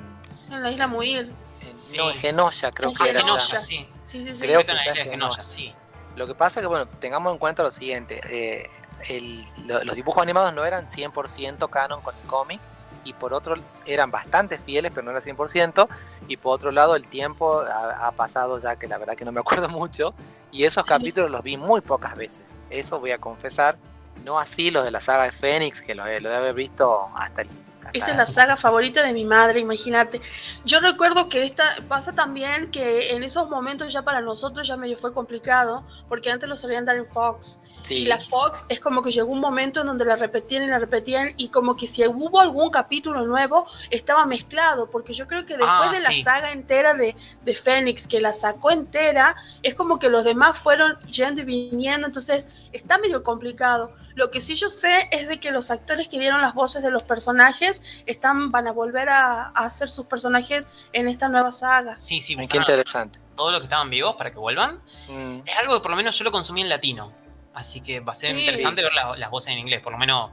en 0.52 0.64
la 0.64 0.72
isla 0.72 0.88
Muir. 0.88 1.32
En, 1.62 1.98
No, 1.98 2.12
en 2.12 2.16
Genosha 2.16 2.72
creo 2.72 2.94
que 2.94 3.10
era. 3.10 3.22
Genosha, 3.22 3.62
sí. 3.62 3.88
Sí, 4.02 4.24
sí, 4.24 4.34
sí. 4.34 4.40
Creo 4.40 4.66
que 4.66 4.72
en 4.72 4.78
la 4.78 4.84
isla 4.84 5.04
de 5.04 5.10
Genosha, 5.10 5.42
sí. 5.42 5.74
Lo 6.16 6.28
que 6.28 6.36
pasa 6.36 6.60
es 6.60 6.64
que, 6.64 6.68
bueno, 6.68 6.88
tengamos 7.00 7.32
en 7.32 7.40
cuenta 7.40 7.64
lo 7.64 7.72
siguiente, 7.72 8.20
eh, 8.30 8.70
el, 9.08 9.44
los 9.86 9.96
dibujos 9.96 10.22
animados 10.22 10.54
no 10.54 10.66
eran 10.66 10.88
100% 10.90 11.70
canon 11.70 12.02
con 12.02 12.16
el 12.16 12.28
cómic, 12.28 12.60
y 13.04 13.14
por 13.14 13.34
otro 13.34 13.56
eran 13.86 14.12
bastante 14.12 14.58
fieles, 14.58 14.92
pero 14.94 15.06
no 15.06 15.12
era 15.12 15.20
100%, 15.20 15.88
y 16.28 16.38
por 16.38 16.56
otro 16.56 16.72
lado 16.72 16.96
el 16.96 17.08
tiempo 17.08 17.62
ha, 17.62 18.12
pasado 18.12 18.60
ya 18.60 18.76
que 18.78 18.88
la 18.88 18.98
verdad 18.98 19.16
que 19.16 19.26
no 19.26 19.32
me 19.32 19.40
acuerdo 19.42 19.70
mucho, 19.70 20.14
y 20.52 20.66
esos 20.66 20.86
capítulos 20.86 21.32
los 21.32 21.44
vi 21.44 21.58
muy 21.58 21.82
pocas 21.82 22.16
veces, 22.16 22.58
eso 22.70 23.00
voy 23.00 23.12
a 23.12 23.18
confesar, 23.18 23.78
no 24.24 24.40
así 24.40 24.72
los 24.72 24.84
de 24.84 24.92
la 24.92 25.02
saga 25.02 25.24
de 25.24 25.32
Fénix, 25.32 25.82
que 25.82 25.96
lo, 25.96 26.04
lo 26.06 26.30
de 26.30 26.36
haber 26.36 26.54
visto 26.54 27.10
hasta 27.16 27.44
el... 27.44 27.50
Esa 27.94 28.12
es 28.12 28.18
la 28.18 28.28
saga 28.28 28.56
favorita 28.56 29.02
de 29.02 29.14
mi 29.14 29.26
madre, 29.26 29.60
imagínate. 29.60 30.22
Yo 30.64 30.80
recuerdo 30.80 31.28
que 31.28 31.44
esta 31.44 31.64
pasa 31.88 32.14
también 32.14 32.70
que 32.70 33.16
en 33.16 33.24
esos 33.24 33.50
momentos 33.50 33.92
ya 33.92 34.04
para 34.04 34.22
nosotros 34.22 34.68
ya 34.68 34.78
medio 34.78 34.96
fue 34.96 35.12
complicado, 35.12 35.84
porque 36.08 36.30
antes 36.30 36.48
lo 36.48 36.56
solían 36.56 36.86
dar 36.86 36.98
en 36.98 37.08
Fox 37.08 37.62
y 37.90 38.06
la 38.06 38.20
Fox 38.20 38.66
es 38.70 38.80
como 38.80 39.02
que 39.02 39.12
llegó 39.12 39.32
un 39.32 39.40
momento 39.40 39.82
en 39.82 39.88
donde 39.88 40.06
la 40.06 40.16
repetían 40.16 40.64
y 40.64 40.68
la 40.68 40.80
repetían 40.80 41.34
y 41.38 41.50
como 41.50 41.76
que 41.76 41.88
si 41.88 42.06
hubo 42.06 42.40
algún 42.40 42.70
capítulo 42.70 43.26
nuevo 43.26 43.68
estaba 43.90 44.26
mezclado, 44.26 44.90
porque 44.90 45.14
yo 45.14 45.28
creo 45.28 45.46
que 45.46 45.58
después 45.58 45.70
ah, 45.70 45.92
de 45.94 46.02
la 46.02 46.24
saga 46.24 46.52
entera 46.52 46.94
de, 46.94 47.16
de 47.44 47.56
Fénix, 47.56 48.08
que 48.08 48.20
la 48.20 48.34
sacó 48.34 48.72
entera, 48.72 49.36
es 49.64 49.76
como 49.76 50.00
que 50.00 50.10
los 50.10 50.24
demás 50.24 50.60
fueron 50.60 51.00
yendo 51.08 51.42
y 51.42 51.46
viniendo, 51.46 52.08
entonces 52.08 52.50
está 52.72 52.98
medio 52.98 53.24
complicado. 53.24 53.92
Lo 54.16 54.32
que 54.32 54.42
sí 54.42 54.56
yo 54.56 54.70
sé 54.70 55.08
es 55.12 55.28
de 55.28 55.40
que 55.40 55.52
los 55.52 55.72
actores 55.72 56.08
que 56.08 56.20
dieron 56.20 56.42
las 56.42 56.54
voces 56.54 56.84
de 56.84 56.92
los 56.92 57.04
personajes 57.04 57.82
están, 58.06 58.52
van 58.52 58.68
a 58.68 58.72
volver 58.72 59.10
a, 59.10 59.50
hacer 59.50 59.90
sus 59.90 60.06
personajes 60.06 60.68
en 60.94 61.08
esta 61.08 61.30
nueva 61.30 61.52
saga. 61.52 62.00
Sí, 62.00 62.22
sí, 62.22 62.36
qué 62.36 62.58
interesante. 62.58 63.20
Todo 63.36 63.52
lo 63.52 63.60
que 63.60 63.66
estaban 63.66 63.90
vivos 63.90 64.16
para 64.16 64.32
que 64.32 64.40
vuelvan. 64.40 64.82
Mm. 65.08 65.42
Es 65.46 65.58
algo 65.58 65.76
que 65.76 65.80
por 65.82 65.92
lo 65.92 65.98
menos 65.98 66.18
yo 66.18 66.24
lo 66.24 66.32
consumí 66.32 66.62
en 66.62 66.70
latino. 66.70 67.14
Así 67.60 67.82
que 67.82 68.00
va 68.00 68.14
a 68.14 68.16
ser 68.16 68.38
interesante 68.38 68.82
ver 68.82 68.94
las 68.94 69.30
voces 69.30 69.52
en 69.52 69.60
inglés, 69.60 69.82
por 69.82 69.92
lo 69.92 69.98
menos. 69.98 70.32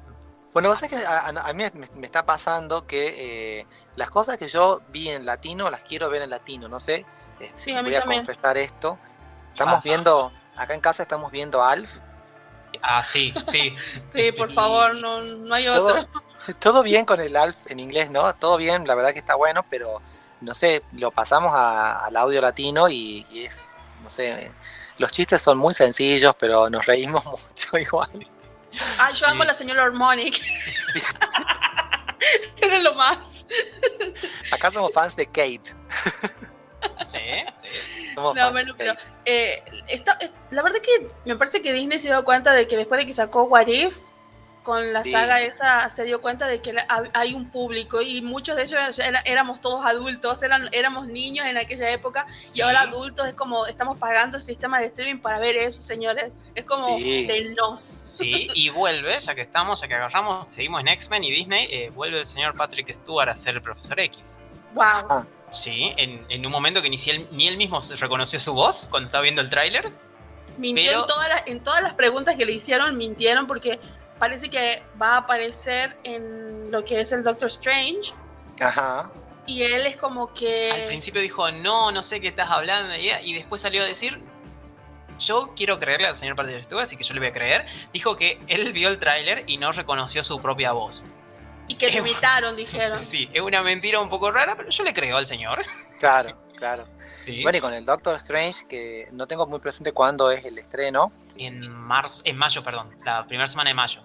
Bueno, 0.52 0.72
que 0.88 0.96
a, 0.96 1.52
mí 1.54 1.64
me, 1.96 2.06
está 2.06 2.24
pasando 2.24 2.86
que 2.86 3.58
eh, 3.58 3.66
las 3.96 4.10
cosas 4.10 4.38
que 4.38 4.46
yo 4.46 4.80
vi 4.90 5.08
en 5.08 5.26
latino 5.26 5.68
las 5.68 5.82
quiero 5.82 6.08
ver 6.08 6.22
en 6.22 6.30
latino, 6.30 6.68
no 6.68 6.78
sé. 6.78 7.04
Sí, 7.56 7.72
a 7.72 7.82
voy 7.82 7.96
a 7.96 8.02
confesar 8.02 8.56
esto. 8.56 8.96
Estamos 9.50 9.82
viendo, 9.82 10.32
acá 10.54 10.74
en 10.74 10.80
casa 10.80 11.02
estamos 11.02 11.32
viendo 11.32 11.64
Alf. 11.64 11.98
Ah, 12.80 13.02
sí, 13.02 13.34
sí. 13.50 13.74
sí, 14.08 14.30
por 14.30 14.52
favor, 14.52 14.94
no, 14.94 15.20
no 15.20 15.52
hay 15.52 15.66
otro. 15.66 16.06
Todo 16.60 16.84
bien 16.84 17.04
con 17.04 17.20
el 17.20 17.36
Alf 17.36 17.56
en 17.66 17.80
inglés, 17.80 18.08
¿no? 18.08 18.32
Todo 18.36 18.56
bien, 18.56 18.86
la 18.86 18.94
verdad 18.94 19.12
que 19.12 19.18
está 19.18 19.34
bueno, 19.34 19.66
pero 19.68 20.00
no 20.40 20.54
sé, 20.54 20.84
lo 20.92 21.10
pasamos 21.10 21.52
al 21.56 22.16
audio 22.16 22.40
latino 22.40 22.88
y, 22.88 23.26
y 23.32 23.44
es, 23.46 23.68
no 24.04 24.10
sé, 24.10 24.52
los 24.98 25.12
chistes 25.12 25.42
son 25.42 25.58
muy 25.58 25.74
sencillos, 25.74 26.34
pero 26.38 26.70
nos 26.70 26.86
reímos 26.86 27.24
mucho 27.48 27.78
igual. 27.78 28.28
Ah, 28.98 29.10
yo 29.12 29.26
amo 29.26 29.42
a 29.42 29.46
la 29.46 29.54
señora 29.54 29.84
Harmonic. 29.84 30.38
Era 32.56 32.78
lo 32.80 32.94
más. 32.94 33.46
Acá 34.50 34.70
somos 34.70 34.92
fans 34.92 35.16
de 35.16 35.26
Kate. 35.26 35.74
Sí, 37.12 38.14
no, 38.16 38.32
bueno, 38.52 38.74
pero 38.76 38.94
eh, 39.24 39.62
la 40.50 40.62
verdad 40.62 40.80
que 40.80 41.08
me 41.24 41.36
parece 41.36 41.60
que 41.60 41.72
Disney 41.72 41.98
se 41.98 42.08
dio 42.08 42.24
cuenta 42.24 42.52
de 42.52 42.66
que 42.66 42.76
después 42.76 42.98
de 42.98 43.06
que 43.06 43.12
sacó 43.12 43.44
What 43.44 43.66
If, 43.66 43.96
con 44.66 44.92
la 44.92 45.04
saga 45.04 45.40
esa 45.42 45.88
se 45.90 46.02
dio 46.02 46.20
cuenta 46.20 46.48
de 46.48 46.60
que 46.60 46.74
hay 47.12 47.34
un 47.34 47.50
público 47.50 48.02
y 48.02 48.20
muchos 48.20 48.56
de 48.56 48.64
ellos 48.64 49.00
éramos 49.24 49.60
todos 49.60 49.86
adultos, 49.86 50.42
eran, 50.42 50.68
éramos 50.72 51.06
niños 51.06 51.46
en 51.46 51.56
aquella 51.56 51.88
época 51.92 52.26
y 52.52 52.62
ahora 52.62 52.80
adultos 52.80 53.28
es 53.28 53.34
como 53.34 53.66
estamos 53.66 53.96
pagando 53.96 54.38
el 54.38 54.42
sistema 54.42 54.80
de 54.80 54.86
streaming 54.86 55.20
para 55.20 55.38
ver 55.38 55.54
eso, 55.56 55.80
señores. 55.80 56.34
Es 56.56 56.64
como 56.64 56.98
del 56.98 57.54
nos. 57.54 57.80
Sí, 57.80 58.48
y 58.54 58.68
vuelve, 58.70 59.16
ya 59.20 59.36
que 59.36 59.42
estamos, 59.42 59.80
ya 59.82 59.86
que 59.86 59.94
agarramos, 59.94 60.52
seguimos 60.52 60.80
en 60.80 60.88
X-Men 60.88 61.22
y 61.22 61.30
Disney, 61.30 61.68
eh, 61.70 61.90
vuelve 61.90 62.18
el 62.18 62.26
señor 62.26 62.56
Patrick 62.56 62.92
Stewart 62.92 63.28
a 63.28 63.36
ser 63.36 63.54
el 63.54 63.62
profesor 63.62 64.00
X. 64.00 64.42
Wow. 64.74 64.84
Ah. 64.84 65.26
Sí, 65.52 65.92
en, 65.96 66.44
un 66.44 66.50
momento 66.50 66.82
que 66.82 66.90
ni, 66.90 66.96
él, 67.06 67.28
ni 67.30 67.46
él 67.46 67.56
mismo 67.56 67.78
reconoció 68.00 68.40
su 68.40 68.52
voz 68.52 68.88
cuando 68.90 69.06
estaba 69.06 69.22
viendo 69.22 69.42
el 69.42 69.48
tráiler. 69.48 69.92
Mintió 70.58 71.02
en, 71.02 71.06
todas 71.06 71.28
las, 71.28 71.46
en 71.46 71.60
todas 71.62 71.82
las 71.84 71.94
preguntas 71.94 72.34
que 72.34 72.44
le 72.44 72.50
hicieron, 72.50 72.96
mintieron 72.96 73.46
porque 73.46 73.78
parece 74.18 74.50
que 74.50 74.82
va 75.00 75.14
a 75.14 75.16
aparecer 75.18 75.96
en 76.04 76.70
lo 76.70 76.84
que 76.84 77.00
es 77.00 77.12
el 77.12 77.22
Doctor 77.22 77.48
Strange. 77.48 78.12
Ajá. 78.60 79.10
Y 79.46 79.62
él 79.62 79.86
es 79.86 79.96
como 79.96 80.32
que... 80.34 80.72
Al 80.72 80.84
principio 80.84 81.20
dijo, 81.20 81.50
no, 81.52 81.92
no 81.92 82.02
sé 82.02 82.20
qué 82.20 82.28
estás 82.28 82.50
hablando. 82.50 82.94
Y 82.96 83.34
después 83.34 83.60
salió 83.62 83.82
a 83.82 83.86
decir, 83.86 84.20
yo 85.18 85.52
quiero 85.56 85.78
creerle 85.78 86.08
al 86.08 86.16
señor 86.16 86.36
Patrick 86.36 86.64
Stewart, 86.64 86.84
así 86.84 86.96
que 86.96 87.04
yo 87.04 87.14
le 87.14 87.20
voy 87.20 87.28
a 87.28 87.32
creer. 87.32 87.66
Dijo 87.92 88.16
que 88.16 88.40
él 88.48 88.72
vio 88.72 88.88
el 88.88 88.98
tráiler 88.98 89.44
y 89.46 89.56
no 89.58 89.72
reconoció 89.72 90.24
su 90.24 90.40
propia 90.40 90.72
voz. 90.72 91.04
Y 91.68 91.74
que 91.76 91.90
lo 91.90 91.98
imitaron, 91.98 92.56
dijeron. 92.56 92.98
Sí, 93.00 93.28
es 93.32 93.40
una 93.40 93.62
mentira 93.62 94.00
un 94.00 94.08
poco 94.08 94.30
rara, 94.30 94.56
pero 94.56 94.70
yo 94.70 94.84
le 94.84 94.92
creo 94.92 95.16
al 95.16 95.26
señor. 95.26 95.62
Claro, 95.98 96.36
claro. 96.56 96.86
Bueno, 97.42 97.58
y 97.58 97.60
con 97.60 97.74
el 97.74 97.84
Doctor 97.84 98.14
Strange, 98.16 98.66
que 98.68 99.08
no 99.12 99.26
tengo 99.26 99.46
muy 99.46 99.58
presente 99.58 99.92
cuándo 99.92 100.30
es 100.30 100.44
el 100.44 100.58
estreno. 100.58 101.10
En 101.38 101.70
marzo, 101.70 102.22
en 102.24 102.36
mayo, 102.36 102.62
perdón, 102.62 102.96
la 103.04 103.26
primera 103.26 103.46
semana 103.46 103.70
de 103.70 103.74
mayo. 103.74 104.02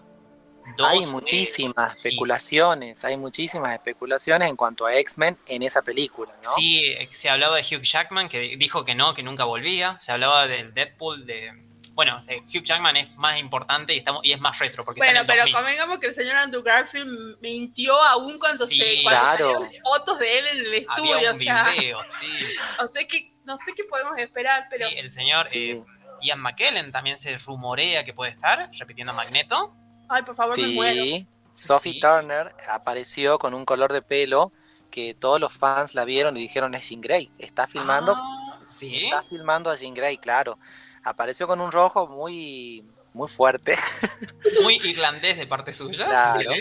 hay 0.84 1.06
muchísimas 1.08 1.98
especulaciones, 1.98 3.04
hay 3.04 3.18
muchísimas 3.18 3.74
especulaciones 3.74 4.50
en 4.50 4.56
cuanto 4.56 4.86
a 4.86 4.94
X-Men 4.96 5.38
en 5.48 5.64
esa 5.64 5.82
película, 5.82 6.34
¿no? 6.44 6.54
Sí, 6.56 6.86
eh, 6.86 7.08
se 7.12 7.30
hablaba 7.30 7.56
de 7.58 7.62
Hugh 7.62 7.84
Jackman, 7.84 8.30
que 8.30 8.40
dijo 8.58 8.86
que 8.86 8.96
no, 8.96 9.14
que 9.14 9.24
nunca 9.24 9.44
volvía. 9.46 9.98
Se 10.00 10.12
hablaba 10.12 10.48
del 10.48 10.74
Deadpool, 10.74 11.26
de 11.26 11.52
bueno, 11.94 12.22
eh, 12.28 12.40
Hugh 12.48 12.64
Jackman 12.64 12.96
es 12.98 13.16
más 13.16 13.38
importante 13.38 13.94
y, 13.94 13.98
estamos, 13.98 14.22
y 14.24 14.32
es 14.32 14.40
más 14.40 14.58
retro. 14.60 14.86
Porque 14.86 15.00
bueno, 15.00 15.22
pero 15.28 15.44
convengamos 15.52 16.00
que 16.00 16.08
el 16.08 16.14
señor 16.14 16.38
Andrew 16.38 16.64
Garfield 16.64 17.40
mintió 17.42 17.94
aún 18.02 18.38
cuando 18.40 18.66
se 18.66 19.02
cuando 19.04 19.68
fotos 19.84 20.20
de 20.20 20.40
él 20.40 20.48
en 20.48 20.58
el 20.58 20.74
estudio. 20.74 21.32
o 21.32 21.36
sea, 21.36 21.70
video, 21.72 22.00
sí. 22.20 22.28
o 22.84 22.88
sea 22.88 23.08
que 23.08 23.34
no 23.44 23.58
sé 23.58 23.74
qué 23.76 23.84
podemos 23.84 24.18
esperar, 24.18 24.68
pero. 24.70 24.88
Sí, 24.88 24.96
el 24.98 25.12
señor 25.12 25.48
eh, 25.52 25.82
Ian 26.22 26.40
McKellen 26.40 26.92
también 26.92 27.20
se 27.20 27.38
rumorea 27.38 28.04
que 28.04 28.14
puede 28.14 28.32
estar 28.32 28.70
repitiendo 28.74 29.14
Magneto. 29.14 29.74
Ay, 30.10 30.24
por 30.24 30.36
favor, 30.36 30.58
me 30.60 30.68
muero. 30.68 31.28
Sophie 31.54 32.00
Turner 32.00 32.56
apareció 32.70 33.38
con 33.38 33.54
un 33.54 33.66
color 33.66 33.92
de 33.92 34.02
pelo 34.02 34.52
que 34.90 35.14
todos 35.14 35.40
los 35.40 35.52
fans 35.54 35.96
la 35.96 36.06
vieron 36.06 36.36
y 36.38 36.42
dijeron 36.42 36.74
es 36.74 36.88
Jean 36.90 37.02
Grey. 37.02 37.32
Está 37.38 37.68
filmando. 37.68 38.14
Ah, 38.16 38.60
¿sí? 38.66 39.06
Está 39.06 39.24
filmando 39.24 39.70
a 39.70 39.76
Jean 39.76 39.94
Grey, 39.94 40.18
claro 40.18 40.58
apareció 41.04 41.48
con 41.48 41.62
un 41.62 41.72
rojo 41.72 42.08
muy, 42.08 42.86
muy 43.14 43.28
fuerte. 43.28 43.76
Muy 44.64 44.76
irlandés 44.84 45.38
de 45.38 45.48
parte 45.48 45.74
suya. 45.74 46.06
Claro. 46.06 46.52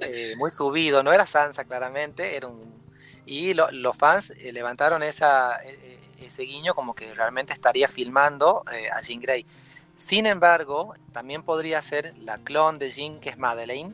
Eh, 0.00 0.34
muy 0.36 0.50
subido. 0.50 1.02
No 1.02 1.12
era 1.12 1.26
Sansa, 1.26 1.64
claramente. 1.64 2.36
Era 2.36 2.48
un... 2.48 2.81
Y 3.26 3.54
los 3.54 3.96
fans 3.96 4.30
eh, 4.30 4.52
levantaron 4.52 5.02
esa, 5.02 5.62
e, 5.62 5.98
e, 6.20 6.26
ese 6.26 6.42
guiño 6.42 6.74
como 6.74 6.94
que 6.94 7.14
realmente 7.14 7.52
estaría 7.52 7.88
filmando 7.88 8.64
eh, 8.72 8.88
a 8.90 9.00
Jean 9.00 9.20
Grey. 9.20 9.46
Sin 9.96 10.26
embargo, 10.26 10.94
también 11.12 11.42
podría 11.42 11.80
ser 11.82 12.14
la 12.18 12.38
clon 12.38 12.78
de 12.78 12.90
Jean, 12.90 13.20
que 13.20 13.30
es 13.30 13.38
Madeleine, 13.38 13.92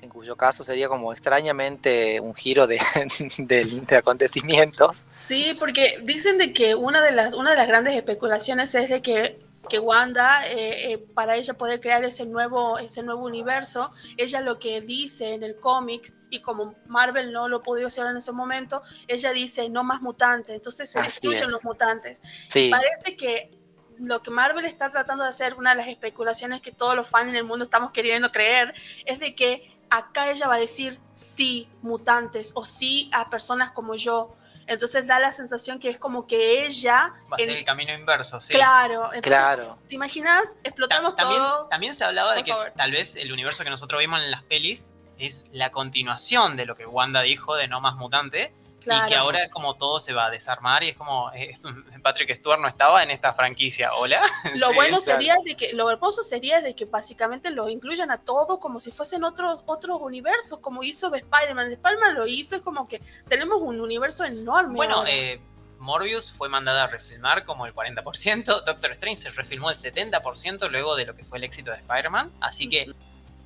en 0.00 0.08
cuyo 0.10 0.36
caso 0.36 0.62
sería 0.62 0.88
como 0.88 1.12
extrañamente 1.12 2.20
un 2.20 2.34
giro 2.34 2.66
de, 2.66 2.80
de, 3.38 3.96
acontecimientos. 3.96 5.06
Sí, 5.10 5.56
porque 5.58 5.98
dicen 6.04 6.38
de 6.38 6.52
que 6.52 6.74
una 6.74 7.02
de 7.02 7.10
las, 7.10 7.34
una 7.34 7.50
de 7.50 7.56
las 7.56 7.68
grandes 7.68 7.94
especulaciones 7.94 8.74
es 8.74 8.88
de 8.88 9.02
que, 9.02 9.38
que 9.68 9.78
Wanda, 9.78 10.46
eh, 10.46 10.92
eh, 10.92 10.98
para 10.98 11.36
ella 11.36 11.54
poder 11.54 11.80
crear 11.80 12.04
ese 12.04 12.26
nuevo, 12.26 12.78
ese 12.78 13.02
nuevo 13.02 13.24
universo, 13.24 13.92
ella 14.16 14.40
lo 14.40 14.58
que 14.58 14.80
dice 14.80 15.34
en 15.34 15.42
el 15.42 15.56
cómic, 15.56 16.12
y 16.30 16.40
como 16.40 16.74
Marvel 16.86 17.32
no 17.32 17.48
lo 17.48 17.60
pudo 17.60 17.86
hacer 17.86 18.06
en 18.06 18.16
ese 18.16 18.32
momento, 18.32 18.82
ella 19.06 19.32
dice 19.32 19.68
no 19.68 19.84
más 19.84 20.02
mutantes, 20.02 20.54
entonces 20.54 20.90
se 20.90 21.00
destruyen 21.00 21.50
los 21.50 21.64
mutantes. 21.64 22.22
Sí. 22.48 22.68
Parece 22.70 23.16
que 23.16 23.58
lo 23.98 24.22
que 24.22 24.30
Marvel 24.30 24.64
está 24.64 24.90
tratando 24.90 25.24
de 25.24 25.30
hacer, 25.30 25.54
una 25.54 25.70
de 25.70 25.76
las 25.76 25.88
especulaciones 25.88 26.60
que 26.60 26.72
todos 26.72 26.94
los 26.94 27.08
fans 27.08 27.28
en 27.28 27.36
el 27.36 27.44
mundo 27.44 27.64
estamos 27.64 27.92
queriendo 27.92 28.30
creer, 28.30 28.74
es 29.04 29.18
de 29.18 29.34
que 29.34 29.76
acá 29.90 30.30
ella 30.30 30.46
va 30.48 30.56
a 30.56 30.60
decir 30.60 30.98
sí 31.12 31.68
mutantes 31.82 32.52
o 32.54 32.64
sí 32.64 33.10
a 33.12 33.28
personas 33.30 33.70
como 33.72 33.94
yo. 33.94 34.36
Entonces 34.68 35.06
da 35.06 35.18
la 35.18 35.32
sensación 35.32 35.78
que 35.80 35.88
es 35.88 35.98
como 35.98 36.26
que 36.26 36.64
ella... 36.66 37.14
Va 37.32 37.36
a 37.36 37.38
ser 37.38 37.48
el 37.48 37.64
camino 37.64 37.92
inverso, 37.94 38.38
sí. 38.38 38.52
Claro, 38.52 39.04
entonces, 39.06 39.22
claro. 39.22 39.78
¿te 39.88 39.94
imaginas? 39.94 40.60
Explotamos 40.62 41.16
también, 41.16 41.40
todo. 41.40 41.66
También 41.68 41.94
se 41.94 42.04
hablaba 42.04 42.34
de 42.34 42.44
que 42.44 42.52
tal 42.76 42.92
vez 42.92 43.16
el 43.16 43.32
universo 43.32 43.64
que 43.64 43.70
nosotros 43.70 43.98
vimos 43.98 44.20
en 44.20 44.30
las 44.30 44.42
pelis 44.42 44.84
es 45.18 45.46
la 45.52 45.70
continuación 45.70 46.56
de 46.56 46.66
lo 46.66 46.76
que 46.76 46.86
Wanda 46.86 47.22
dijo 47.22 47.56
de 47.56 47.66
no 47.66 47.80
más 47.80 47.96
mutante. 47.96 48.52
Y 48.96 49.08
que 49.08 49.16
ahora 49.16 49.42
es 49.42 49.50
como 49.50 49.76
todo 49.76 50.00
se 50.00 50.12
va 50.12 50.26
a 50.26 50.30
desarmar 50.30 50.82
y 50.82 50.90
es 50.90 50.96
como 50.96 51.30
eh, 51.32 51.56
Patrick 52.02 52.34
Stewart 52.34 52.60
no 52.60 52.68
estaba 52.68 53.02
en 53.02 53.10
esta 53.10 53.32
franquicia. 53.32 53.94
Hola. 53.94 54.22
Lo 54.54 54.72
bueno 54.72 55.00
sería 55.00 55.36
de 55.44 55.54
que, 55.56 55.72
lo 55.72 55.90
hermoso 55.90 56.22
sería 56.22 56.60
de 56.60 56.74
que 56.74 56.84
básicamente 56.84 57.50
lo 57.50 57.68
incluyan 57.68 58.10
a 58.10 58.18
todos 58.18 58.58
como 58.58 58.80
si 58.80 58.90
fuesen 58.90 59.24
otros, 59.24 59.62
otros 59.66 59.98
universos, 60.00 60.60
como 60.60 60.82
hizo 60.82 61.14
Spider-Man. 61.14 61.72
Spider-Man 61.72 62.14
lo 62.14 62.26
hizo, 62.26 62.56
es 62.56 62.62
como 62.62 62.88
que 62.88 63.00
tenemos 63.28 63.58
un 63.60 63.80
universo 63.80 64.24
enorme. 64.24 64.74
Bueno, 64.74 65.04
eh, 65.06 65.40
Morbius 65.78 66.32
fue 66.32 66.48
mandada 66.48 66.84
a 66.84 66.86
refilmar 66.86 67.44
como 67.44 67.66
el 67.66 67.74
40%, 67.74 68.44
Doctor 68.64 68.92
Strange 68.92 69.16
se 69.16 69.30
refilmó 69.30 69.70
el 69.70 69.76
70% 69.76 70.68
luego 70.70 70.96
de 70.96 71.06
lo 71.06 71.14
que 71.14 71.24
fue 71.24 71.38
el 71.38 71.44
éxito 71.44 71.70
de 71.70 71.78
Spider-Man, 71.78 72.32
así 72.40 72.68
que 72.68 72.90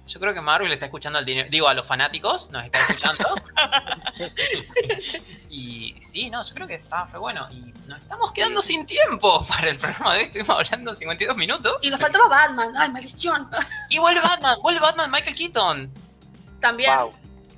yo 0.06 0.18
creo 0.18 0.34
que 0.34 0.40
Marvel 0.40 0.72
está 0.72 0.86
escuchando 0.86 1.18
al 1.18 1.24
dinero. 1.24 1.48
Digo, 1.50 1.68
a 1.68 1.74
los 1.74 1.86
fanáticos 1.86 2.50
nos 2.50 2.64
está 2.64 2.80
escuchando. 2.80 3.34
y 5.48 5.94
sí, 6.00 6.28
no, 6.28 6.42
yo 6.42 6.54
creo 6.54 6.66
que 6.66 6.74
está 6.74 7.06
fue 7.06 7.20
bueno. 7.20 7.48
Y 7.52 7.72
nos 7.86 8.00
estamos 8.00 8.32
quedando 8.32 8.62
sin 8.62 8.84
tiempo 8.84 9.44
para 9.46 9.70
el 9.70 9.78
programa 9.78 10.14
de 10.14 10.20
hoy. 10.20 10.24
Estuvimos 10.24 10.50
hablando 10.58 10.94
52 10.94 11.36
minutos. 11.36 11.84
Y 11.84 11.90
nos 11.90 12.00
faltaba 12.00 12.26
Batman. 12.28 12.72
¡Ay, 12.76 12.90
maldición! 12.90 13.48
y 13.90 13.98
vuelve 13.98 14.20
Batman, 14.20 14.58
vuelve 14.60 14.80
Batman, 14.80 15.10
Michael 15.10 15.36
Keaton. 15.36 15.92
También. 16.60 16.92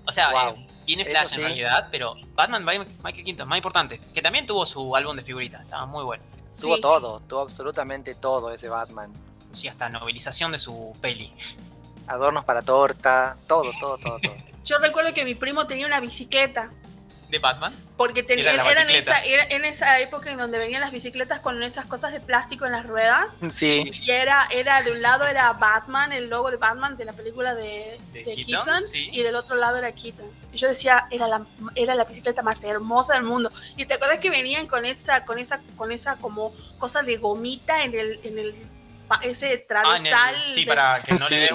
O 0.07 0.13
sea, 0.13 0.31
eh, 0.51 0.67
viene 0.85 1.05
Flash 1.07 1.35
en 1.39 1.41
realidad, 1.41 1.89
pero 1.91 2.15
Batman, 2.35 2.63
Michael 2.65 3.25
Keaton, 3.25 3.49
más 3.49 3.57
importante. 3.57 3.99
Que 4.13 4.21
también 4.21 4.45
tuvo 4.45 4.67
su 4.67 4.95
álbum 4.95 5.17
de 5.17 5.23
figuritas. 5.23 5.63
Estaba 5.63 5.87
muy 5.87 6.05
bueno. 6.05 6.23
Tuvo 6.61 6.79
todo, 6.79 7.21
tuvo 7.21 7.41
absolutamente 7.41 8.15
todo 8.15 8.53
ese 8.53 8.69
Batman. 8.69 9.13
Sí, 9.55 9.67
hasta 9.69 9.89
novelización 9.89 10.53
de 10.53 10.59
su 10.59 10.93
peli 11.01 11.33
adornos 12.07 12.45
para 12.45 12.63
torta, 12.63 13.37
todo, 13.47 13.71
todo, 13.81 13.99
todo, 13.99 14.19
todo. 14.19 14.35
Yo 14.65 14.79
recuerdo 14.79 15.13
que 15.13 15.25
mi 15.25 15.35
primo 15.35 15.67
tenía 15.67 15.87
una 15.87 16.01
bicicleta. 16.01 16.71
¿De 17.29 17.39
Batman? 17.39 17.75
Porque 17.97 18.23
tenía, 18.23 18.53
era, 18.53 18.83
en, 18.83 18.91
esa, 18.91 19.25
en, 19.25 19.65
esa, 19.65 19.99
época 19.99 20.31
en 20.31 20.37
donde 20.37 20.59
venían 20.59 20.81
las 20.81 20.93
bicicletas 20.93 21.41
con 21.41 21.63
esas 21.63 21.85
cosas 21.85 22.13
de 22.13 22.21
plástico 22.21 22.65
en 22.65 22.73
las 22.73 22.87
ruedas. 22.87 23.41
Sí. 23.51 23.91
Y 23.93 24.11
era, 24.11 24.47
era 24.51 24.83
de 24.83 24.93
un 24.93 25.03
lado 25.03 25.27
era 25.27 25.53
Batman, 25.53 26.13
el 26.13 26.29
logo 26.29 26.51
de 26.51 26.57
Batman 26.57 26.97
de 26.97 27.05
la 27.05 27.13
película 27.13 27.55
de, 27.55 27.99
de, 28.13 28.25
Keaton, 28.25 28.83
y 28.93 29.23
del 29.23 29.37
otro 29.37 29.57
lado 29.57 29.79
era 29.79 29.93
Keaton. 29.93 30.27
Y 30.53 30.57
yo 30.57 30.69
decía, 30.69 31.07
era 31.11 31.27
la, 31.27 31.45
era 31.75 31.95
la 31.95 32.05
bicicleta 32.05 32.43
más 32.43 32.63
hermosa 32.65 33.15
del 33.15 33.25
mundo. 33.25 33.51
Y 33.77 33.87
te 33.87 33.95
acuerdas 33.95 34.19
que 34.19 34.31
venían 34.31 34.67
con 34.67 34.85
esa, 34.85 35.25
con 35.25 35.39
esa, 35.39 35.61
con 35.77 35.93
esa 35.93 36.17
como 36.17 36.55
cosa 36.79 37.03
de 37.03 37.17
gomita 37.17 37.85
en 37.85 37.99
el, 37.99 38.21
en 38.23 38.39
el 38.39 38.55
ese 39.23 39.59
travesal. 39.59 40.35
Ah, 40.37 40.51
sí, 40.51 40.65
para 40.65 41.03
que 41.03 41.15
no 41.15 41.29
le 41.29 41.37
dé 41.37 41.49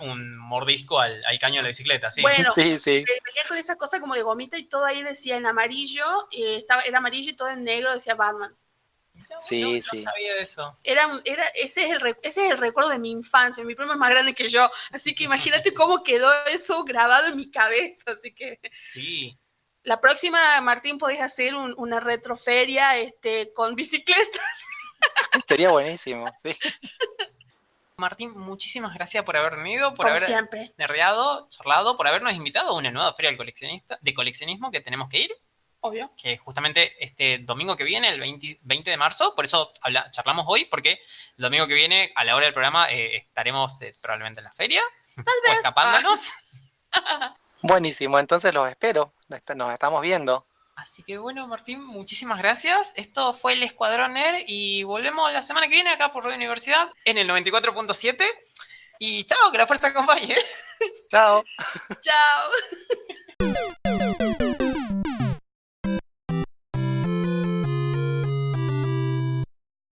un, 0.00 0.36
mordisco 0.36 1.00
al, 1.00 1.22
caño 1.40 1.56
de 1.56 1.62
la 1.62 1.68
bicicleta, 1.68 2.10
sí. 2.10 2.22
Bueno, 2.22 2.50
sí, 2.52 2.78
sí. 2.78 3.04
venía 3.04 3.42
con 3.48 3.58
esa 3.58 3.76
cosa 3.76 4.00
como 4.00 4.14
de 4.14 4.22
gomita 4.22 4.56
y 4.58 4.64
todo 4.64 4.84
ahí 4.84 5.02
decía 5.02 5.36
en 5.36 5.46
amarillo, 5.46 6.04
estaba, 6.30 6.82
era 6.82 6.98
amarillo 6.98 7.30
y 7.30 7.36
todo 7.36 7.48
en 7.48 7.64
negro 7.64 7.92
decía 7.92 8.14
Batman. 8.14 8.56
sí, 9.40 9.82
sí. 9.82 9.96
No 9.96 10.02
sabía 10.02 10.36
eso. 10.38 10.78
Era, 10.82 11.20
era, 11.24 11.46
ese, 11.48 11.84
es 11.84 11.90
el, 11.90 12.16
ese 12.22 12.46
es 12.46 12.50
el 12.52 12.58
recuerdo 12.58 12.90
de 12.90 12.98
mi 12.98 13.10
infancia. 13.10 13.64
Mi 13.64 13.74
primo 13.74 13.92
es 13.92 13.98
más 13.98 14.10
grande 14.10 14.34
que 14.34 14.48
yo, 14.48 14.68
así 14.92 15.14
que 15.14 15.24
imagínate 15.24 15.74
cómo 15.74 16.02
quedó 16.02 16.30
eso 16.46 16.84
grabado 16.84 17.28
en 17.28 17.36
mi 17.36 17.50
cabeza. 17.50 18.12
Así 18.12 18.32
que. 18.34 18.60
Sí. 18.92 19.36
La 19.82 20.00
próxima, 20.00 20.60
Martín, 20.62 20.98
podés 20.98 21.20
hacer 21.20 21.54
una 21.54 22.00
retroferia 22.00 22.96
este, 22.96 23.52
con 23.52 23.76
bicicletas. 23.76 24.66
Sería 25.48 25.70
buenísimo, 25.70 26.26
sí. 26.42 26.56
Martín, 27.96 28.38
muchísimas 28.38 28.92
gracias 28.94 29.24
por 29.24 29.36
haber 29.36 29.56
venido, 29.56 29.94
por 29.94 30.08
haber 30.08 30.22
siempre. 30.22 30.74
nerdeado, 30.76 31.48
charlado, 31.48 31.96
por 31.96 32.06
habernos 32.06 32.34
invitado 32.34 32.70
a 32.70 32.74
una 32.74 32.90
nueva 32.90 33.14
feria 33.14 33.30
de, 33.30 33.38
coleccionista, 33.38 33.98
de 34.02 34.14
coleccionismo 34.14 34.70
que 34.70 34.80
tenemos 34.80 35.08
que 35.08 35.20
ir. 35.20 35.30
Obvio. 35.80 36.10
Que 36.20 36.36
justamente 36.36 36.92
este 37.02 37.38
domingo 37.38 37.76
que 37.76 37.84
viene, 37.84 38.08
el 38.08 38.20
20, 38.20 38.90
de 38.90 38.96
marzo, 38.96 39.34
por 39.34 39.44
eso 39.44 39.72
charlamos 40.10 40.44
hoy, 40.48 40.66
porque 40.66 41.00
el 41.38 41.42
domingo 41.42 41.66
que 41.66 41.74
viene, 41.74 42.12
a 42.16 42.24
la 42.24 42.36
hora 42.36 42.44
del 42.44 42.52
programa, 42.52 42.90
eh, 42.90 43.16
estaremos 43.16 43.80
eh, 43.82 43.94
probablemente 44.02 44.40
en 44.40 44.44
la 44.44 44.52
feria. 44.52 44.82
Tal 45.14 45.34
vez. 45.44 45.56
escapándonos. 45.56 46.30
Buenísimo, 47.62 48.18
entonces 48.18 48.52
los 48.52 48.68
espero. 48.68 49.12
Nos 49.28 49.72
estamos 49.72 50.02
viendo. 50.02 50.46
Así 50.76 51.02
que 51.02 51.18
bueno, 51.18 51.46
Martín, 51.48 51.82
muchísimas 51.82 52.38
gracias. 52.38 52.92
Esto 52.96 53.32
fue 53.32 53.54
el 53.54 53.62
Escuadrón 53.62 54.12
Nerd 54.12 54.42
y 54.46 54.82
volvemos 54.84 55.32
la 55.32 55.42
semana 55.42 55.66
que 55.66 55.74
viene 55.74 55.90
acá 55.90 56.12
por 56.12 56.22
Radio 56.22 56.36
Universidad 56.36 56.88
en 57.04 57.18
el 57.18 57.28
94.7. 57.28 58.22
Y 58.98 59.24
chao, 59.24 59.50
que 59.50 59.58
la 59.58 59.66
fuerza 59.66 59.88
acompañe. 59.88 60.36
Chao. 61.10 61.44
chao. 62.02 62.50